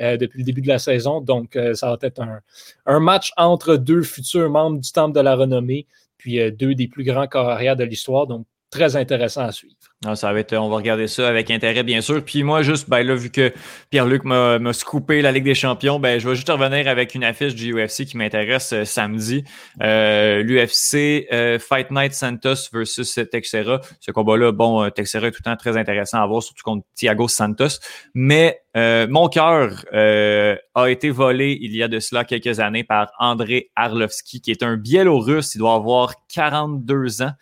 Euh, 0.01 0.15
depuis 0.15 0.39
le 0.39 0.45
début 0.45 0.61
de 0.61 0.69
la 0.69 0.79
saison. 0.79 1.19
Donc, 1.19 1.59
ça 1.73 1.89
va 1.89 1.97
être 2.03 2.21
un, 2.21 2.39
un, 2.85 3.01
match 3.01 3.33
entre 3.35 3.75
deux 3.75 4.01
futurs 4.01 4.49
membres 4.49 4.79
du 4.79 4.89
Temple 4.93 5.13
de 5.13 5.19
la 5.19 5.35
Renommée 5.35 5.87
puis 6.19 6.39
euh, 6.39 6.51
deux 6.51 6.75
des 6.75 6.87
plus 6.87 7.03
grands 7.03 7.27
carrières 7.27 7.75
de 7.75 7.83
l'histoire. 7.83 8.27
Donc, 8.27 8.45
très 8.69 8.95
intéressant 8.95 9.41
à 9.41 9.51
suivre. 9.51 9.75
Ah, 10.05 10.15
ça 10.15 10.31
va 10.31 10.39
être, 10.39 10.55
on 10.55 10.69
va 10.69 10.77
regarder 10.77 11.07
ça 11.07 11.27
avec 11.27 11.51
intérêt, 11.51 11.83
bien 11.83 11.99
sûr. 11.99 12.23
Puis 12.23 12.43
moi, 12.43 12.61
juste, 12.61 12.89
ben 12.89 13.05
là, 13.05 13.15
vu 13.15 13.29
que 13.29 13.51
Pierre-Luc 13.89 14.23
m'a 14.23 14.71
scoopé 14.71 15.21
la 15.21 15.33
Ligue 15.33 15.43
des 15.43 15.55
Champions, 15.55 15.99
ben 15.99 16.21
je 16.21 16.29
vais 16.29 16.35
juste 16.35 16.49
revenir 16.49 16.87
avec 16.87 17.15
une 17.15 17.25
affiche 17.25 17.53
du 17.53 17.73
UFC 17.73 18.05
qui 18.05 18.15
m'intéresse 18.15 18.71
euh, 18.71 18.85
samedi. 18.85 19.43
Euh, 19.83 20.41
L'UFC 20.41 21.27
Fight 21.59 21.91
Night 21.91 22.13
Santos 22.13 22.69
versus 22.71 23.19
Texera. 23.29 23.81
Ce 23.99 24.11
combat-là, 24.11 24.53
bon, 24.53 24.89
Texera 24.89 25.27
est 25.27 25.31
tout 25.31 25.41
le 25.45 25.51
temps 25.51 25.57
très 25.57 25.75
intéressant 25.75 26.21
à 26.21 26.27
voir, 26.27 26.43
surtout 26.43 26.63
contre 26.63 26.85
Thiago 26.95 27.27
Santos. 27.27 27.79
Mais 28.13 28.61
mon 28.75 29.27
cœur 29.27 29.83
a 29.91 30.89
été 30.89 31.09
volé 31.09 31.57
il 31.59 31.75
y 31.75 31.83
a 31.83 31.89
de 31.89 31.99
cela 31.99 32.23
quelques 32.23 32.61
années 32.61 32.85
par 32.85 33.11
André 33.19 33.69
Arlovski, 33.75 34.39
qui 34.39 34.51
est 34.51 34.63
un 34.63 34.77
Biélorusse. 34.77 35.55
Il 35.55 35.57
doit 35.57 35.73
avoir 35.73 36.13
42 36.33 37.21
ans 37.21 37.33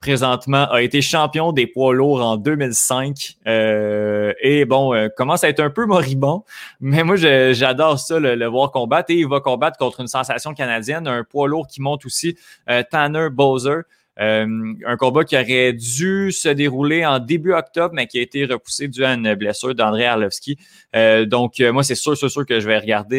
présentement, 0.00 0.66
a 0.70 0.80
été 0.80 1.02
champion 1.02 1.52
des 1.52 1.66
poids 1.66 1.92
lourds 1.92 2.22
en 2.22 2.38
2005. 2.38 3.36
Euh, 3.46 4.32
et 4.40 4.64
bon, 4.64 4.94
euh, 4.94 5.08
commence 5.14 5.44
à 5.44 5.50
être 5.50 5.60
un 5.60 5.68
peu 5.68 5.84
moribond, 5.84 6.42
mais 6.80 7.04
moi, 7.04 7.16
j'adore 7.16 7.98
ça, 7.98 8.18
le, 8.18 8.46
voir 8.46 8.70
combattre. 8.70 9.10
Et 9.10 9.16
il 9.16 9.28
va 9.28 9.40
combattre 9.40 9.76
contre 9.76 10.00
une 10.00 10.08
sensation 10.08 10.54
canadienne, 10.54 11.06
un 11.06 11.22
poids 11.22 11.48
lourd 11.48 11.66
qui 11.66 11.82
monte 11.82 12.06
aussi, 12.06 12.36
euh, 12.70 12.82
Tanner 12.90 13.28
Bowser. 13.30 13.80
Euh, 14.20 14.74
un 14.86 14.96
combat 14.96 15.24
qui 15.24 15.36
aurait 15.36 15.72
dû 15.72 16.30
se 16.32 16.48
dérouler 16.48 17.06
en 17.06 17.18
début 17.18 17.52
octobre, 17.52 17.94
mais 17.94 18.06
qui 18.06 18.18
a 18.18 18.22
été 18.22 18.44
repoussé 18.44 18.88
dû 18.88 19.04
à 19.04 19.14
une 19.14 19.34
blessure 19.34 19.74
d'André 19.74 20.06
Arlovski. 20.06 20.58
Euh, 20.94 21.24
donc, 21.24 21.60
euh, 21.60 21.72
moi, 21.72 21.82
c'est 21.82 21.94
sûr, 21.94 22.16
sûr, 22.16 22.30
sûr 22.30 22.44
que 22.44 22.60
je 22.60 22.66
vais 22.66 22.78
regarder 22.78 23.10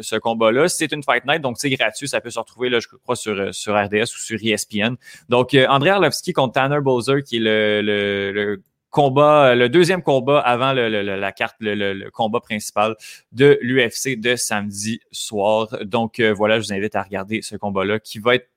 ce 0.00 0.16
combat-là. 0.16 0.68
C'est 0.68 0.92
une 0.92 1.02
Fight 1.02 1.24
Night, 1.26 1.40
donc 1.40 1.56
c'est 1.58 1.70
gratuit. 1.70 2.08
Ça 2.08 2.20
peut 2.20 2.30
se 2.30 2.38
retrouver, 2.38 2.68
là, 2.68 2.80
je 2.80 2.88
crois, 2.88 3.16
sur, 3.16 3.54
sur 3.54 3.74
RDS 3.74 4.02
ou 4.02 4.18
sur 4.18 4.38
ESPN. 4.42 4.94
Donc, 5.28 5.56
André 5.68 5.90
Arlovski 5.90 6.32
contre 6.32 6.54
Tanner 6.54 6.80
Bowser, 6.80 7.22
qui 7.24 7.36
est 7.36 7.40
le, 7.40 7.82
le, 7.82 8.62
combat, 8.90 9.54
le 9.54 9.68
deuxième 9.68 10.02
combat 10.02 10.40
avant 10.40 10.72
le, 10.72 10.88
la 10.88 11.32
carte, 11.32 11.56
le, 11.60 12.08
combat 12.10 12.40
principal 12.40 12.96
de 13.30 13.58
l'UFC 13.62 14.18
de 14.18 14.34
samedi 14.34 15.00
soir. 15.12 15.68
Donc 15.84 16.20
voilà, 16.20 16.58
je 16.58 16.66
vous 16.66 16.72
invite 16.72 16.96
à 16.96 17.02
regarder 17.02 17.40
ce 17.42 17.54
combat-là 17.54 18.00
qui 18.00 18.18
va 18.18 18.34
être 18.34 18.49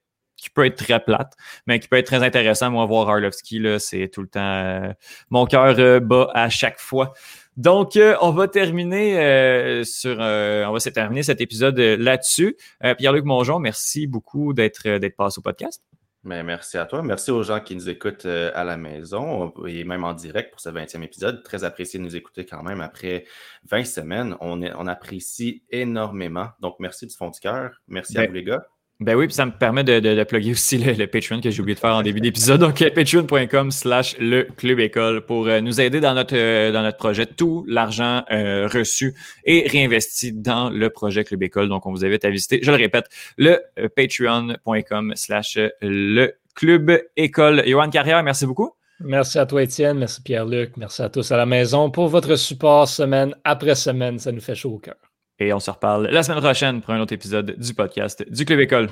qui 0.43 0.49
peut 0.49 0.65
être 0.65 0.77
très 0.77 0.99
plate, 0.99 1.33
mais 1.67 1.79
qui 1.79 1.87
peut 1.87 1.97
être 1.97 2.07
très 2.07 2.23
intéressant. 2.23 2.69
Moi, 2.71 2.85
voir 2.85 3.09
Arlovski, 3.09 3.59
là, 3.59 3.79
c'est 3.79 4.09
tout 4.09 4.21
le 4.21 4.27
temps 4.27 4.39
euh, 4.41 4.93
mon 5.29 5.45
cœur 5.45 5.75
euh, 5.79 5.99
bat 5.99 6.29
à 6.33 6.49
chaque 6.49 6.79
fois. 6.79 7.13
Donc, 7.57 7.95
euh, 7.95 8.15
on 8.21 8.31
va 8.31 8.47
terminer 8.47 9.83
sur, 9.85 10.17
on 10.17 10.71
va 10.71 10.79
se 10.79 10.89
terminer 10.89 11.23
cet 11.23 11.39
épisode 11.39 11.77
là-dessus. 11.77 12.57
Pierre-Luc 12.97 13.25
Mongeon, 13.25 13.59
merci 13.59 14.07
beaucoup 14.07 14.53
d'être 14.53 14.89
d'être 14.97 15.15
passé 15.15 15.37
au 15.37 15.41
podcast. 15.43 15.83
Mais 16.23 16.41
merci 16.41 16.77
à 16.77 16.85
toi. 16.85 17.03
Merci 17.03 17.31
aux 17.31 17.43
gens 17.43 17.59
qui 17.59 17.75
nous 17.75 17.89
écoutent 17.89 18.25
euh, 18.25 18.49
à 18.55 18.63
la 18.63 18.77
maison 18.77 19.53
et 19.67 19.83
même 19.83 20.05
en 20.05 20.13
direct 20.13 20.51
pour 20.51 20.61
ce 20.61 20.69
20e 20.69 21.03
épisode. 21.03 21.43
Très 21.43 21.65
apprécié 21.65 21.99
de 21.99 22.05
nous 22.05 22.15
écouter 22.15 22.45
quand 22.45 22.63
même 22.63 22.79
après 22.79 23.25
20 23.69 23.83
semaines. 23.83 24.37
On, 24.39 24.61
est, 24.61 24.71
on 24.77 24.87
apprécie 24.87 25.63
énormément. 25.69 26.47
Donc, 26.61 26.77
merci 26.79 27.07
du 27.07 27.15
fond 27.15 27.29
du 27.29 27.41
cœur. 27.41 27.81
Merci 27.87 28.17
à 28.17 28.21
Ben, 28.21 28.27
vous, 28.29 28.35
les 28.35 28.43
gars. 28.43 28.65
Ben 28.99 29.15
oui, 29.15 29.25
puis 29.25 29.33
ça 29.33 29.45
me 29.45 29.51
permet 29.51 29.83
de, 29.83 29.99
de, 29.99 30.15
de 30.15 30.23
plugger 30.23 30.51
aussi 30.51 30.77
le, 30.77 30.93
le 30.93 31.07
Patreon 31.07 31.41
que 31.41 31.49
j'ai 31.49 31.61
oublié 31.61 31.75
de 31.75 31.79
faire 31.79 31.95
en 31.95 32.03
début 32.03 32.21
d'épisode. 32.21 32.61
Donc, 32.61 32.81
euh, 32.81 32.89
patreon.com 32.89 33.71
slash 33.71 34.15
le 34.19 34.43
club 34.55 34.79
école 34.79 35.25
pour 35.25 35.47
euh, 35.47 35.59
nous 35.61 35.81
aider 35.81 35.99
dans 35.99 36.13
notre, 36.13 36.35
euh, 36.37 36.71
dans 36.71 36.83
notre 36.83 36.97
projet. 36.97 37.25
Tout 37.25 37.65
l'argent 37.67 38.23
euh, 38.31 38.67
reçu 38.71 39.13
est 39.45 39.69
réinvesti 39.69 40.31
dans 40.31 40.69
le 40.69 40.89
projet 40.89 41.23
Club 41.23 41.43
École. 41.43 41.69
Donc, 41.69 41.85
on 41.85 41.91
vous 41.91 42.05
invite 42.05 42.23
à 42.23 42.29
visiter, 42.29 42.59
je 42.61 42.71
le 42.71 42.77
répète, 42.77 43.05
le 43.37 43.59
euh, 43.79 43.89
patreon.com 43.93 45.13
slash 45.15 45.57
le 45.81 46.33
club 46.55 47.01
école. 47.17 47.63
Johan 47.65 47.89
Carrière, 47.89 48.23
merci 48.23 48.45
beaucoup. 48.45 48.71
Merci 48.99 49.39
à 49.39 49.45
toi, 49.45 49.63
Étienne. 49.63 49.97
Merci, 49.97 50.21
Pierre-Luc. 50.21 50.77
Merci 50.77 51.01
à 51.01 51.09
tous 51.09 51.31
à 51.31 51.37
la 51.37 51.45
maison 51.45 51.89
pour 51.89 52.07
votre 52.07 52.35
support 52.35 52.87
semaine 52.87 53.35
après 53.43 53.75
semaine. 53.75 54.19
Ça 54.19 54.31
nous 54.31 54.39
fait 54.39 54.55
chaud 54.55 54.75
au 54.75 54.79
cœur. 54.79 54.95
Et 55.39 55.51
on 55.53 55.59
se 55.59 55.71
reparle 55.71 56.07
la 56.07 56.23
semaine 56.23 56.41
prochaine 56.41 56.81
pour 56.81 56.93
un 56.93 56.99
autre 56.99 57.13
épisode 57.13 57.55
du 57.57 57.73
podcast 57.73 58.23
du 58.29 58.45
Club 58.45 58.59
École. 58.59 58.89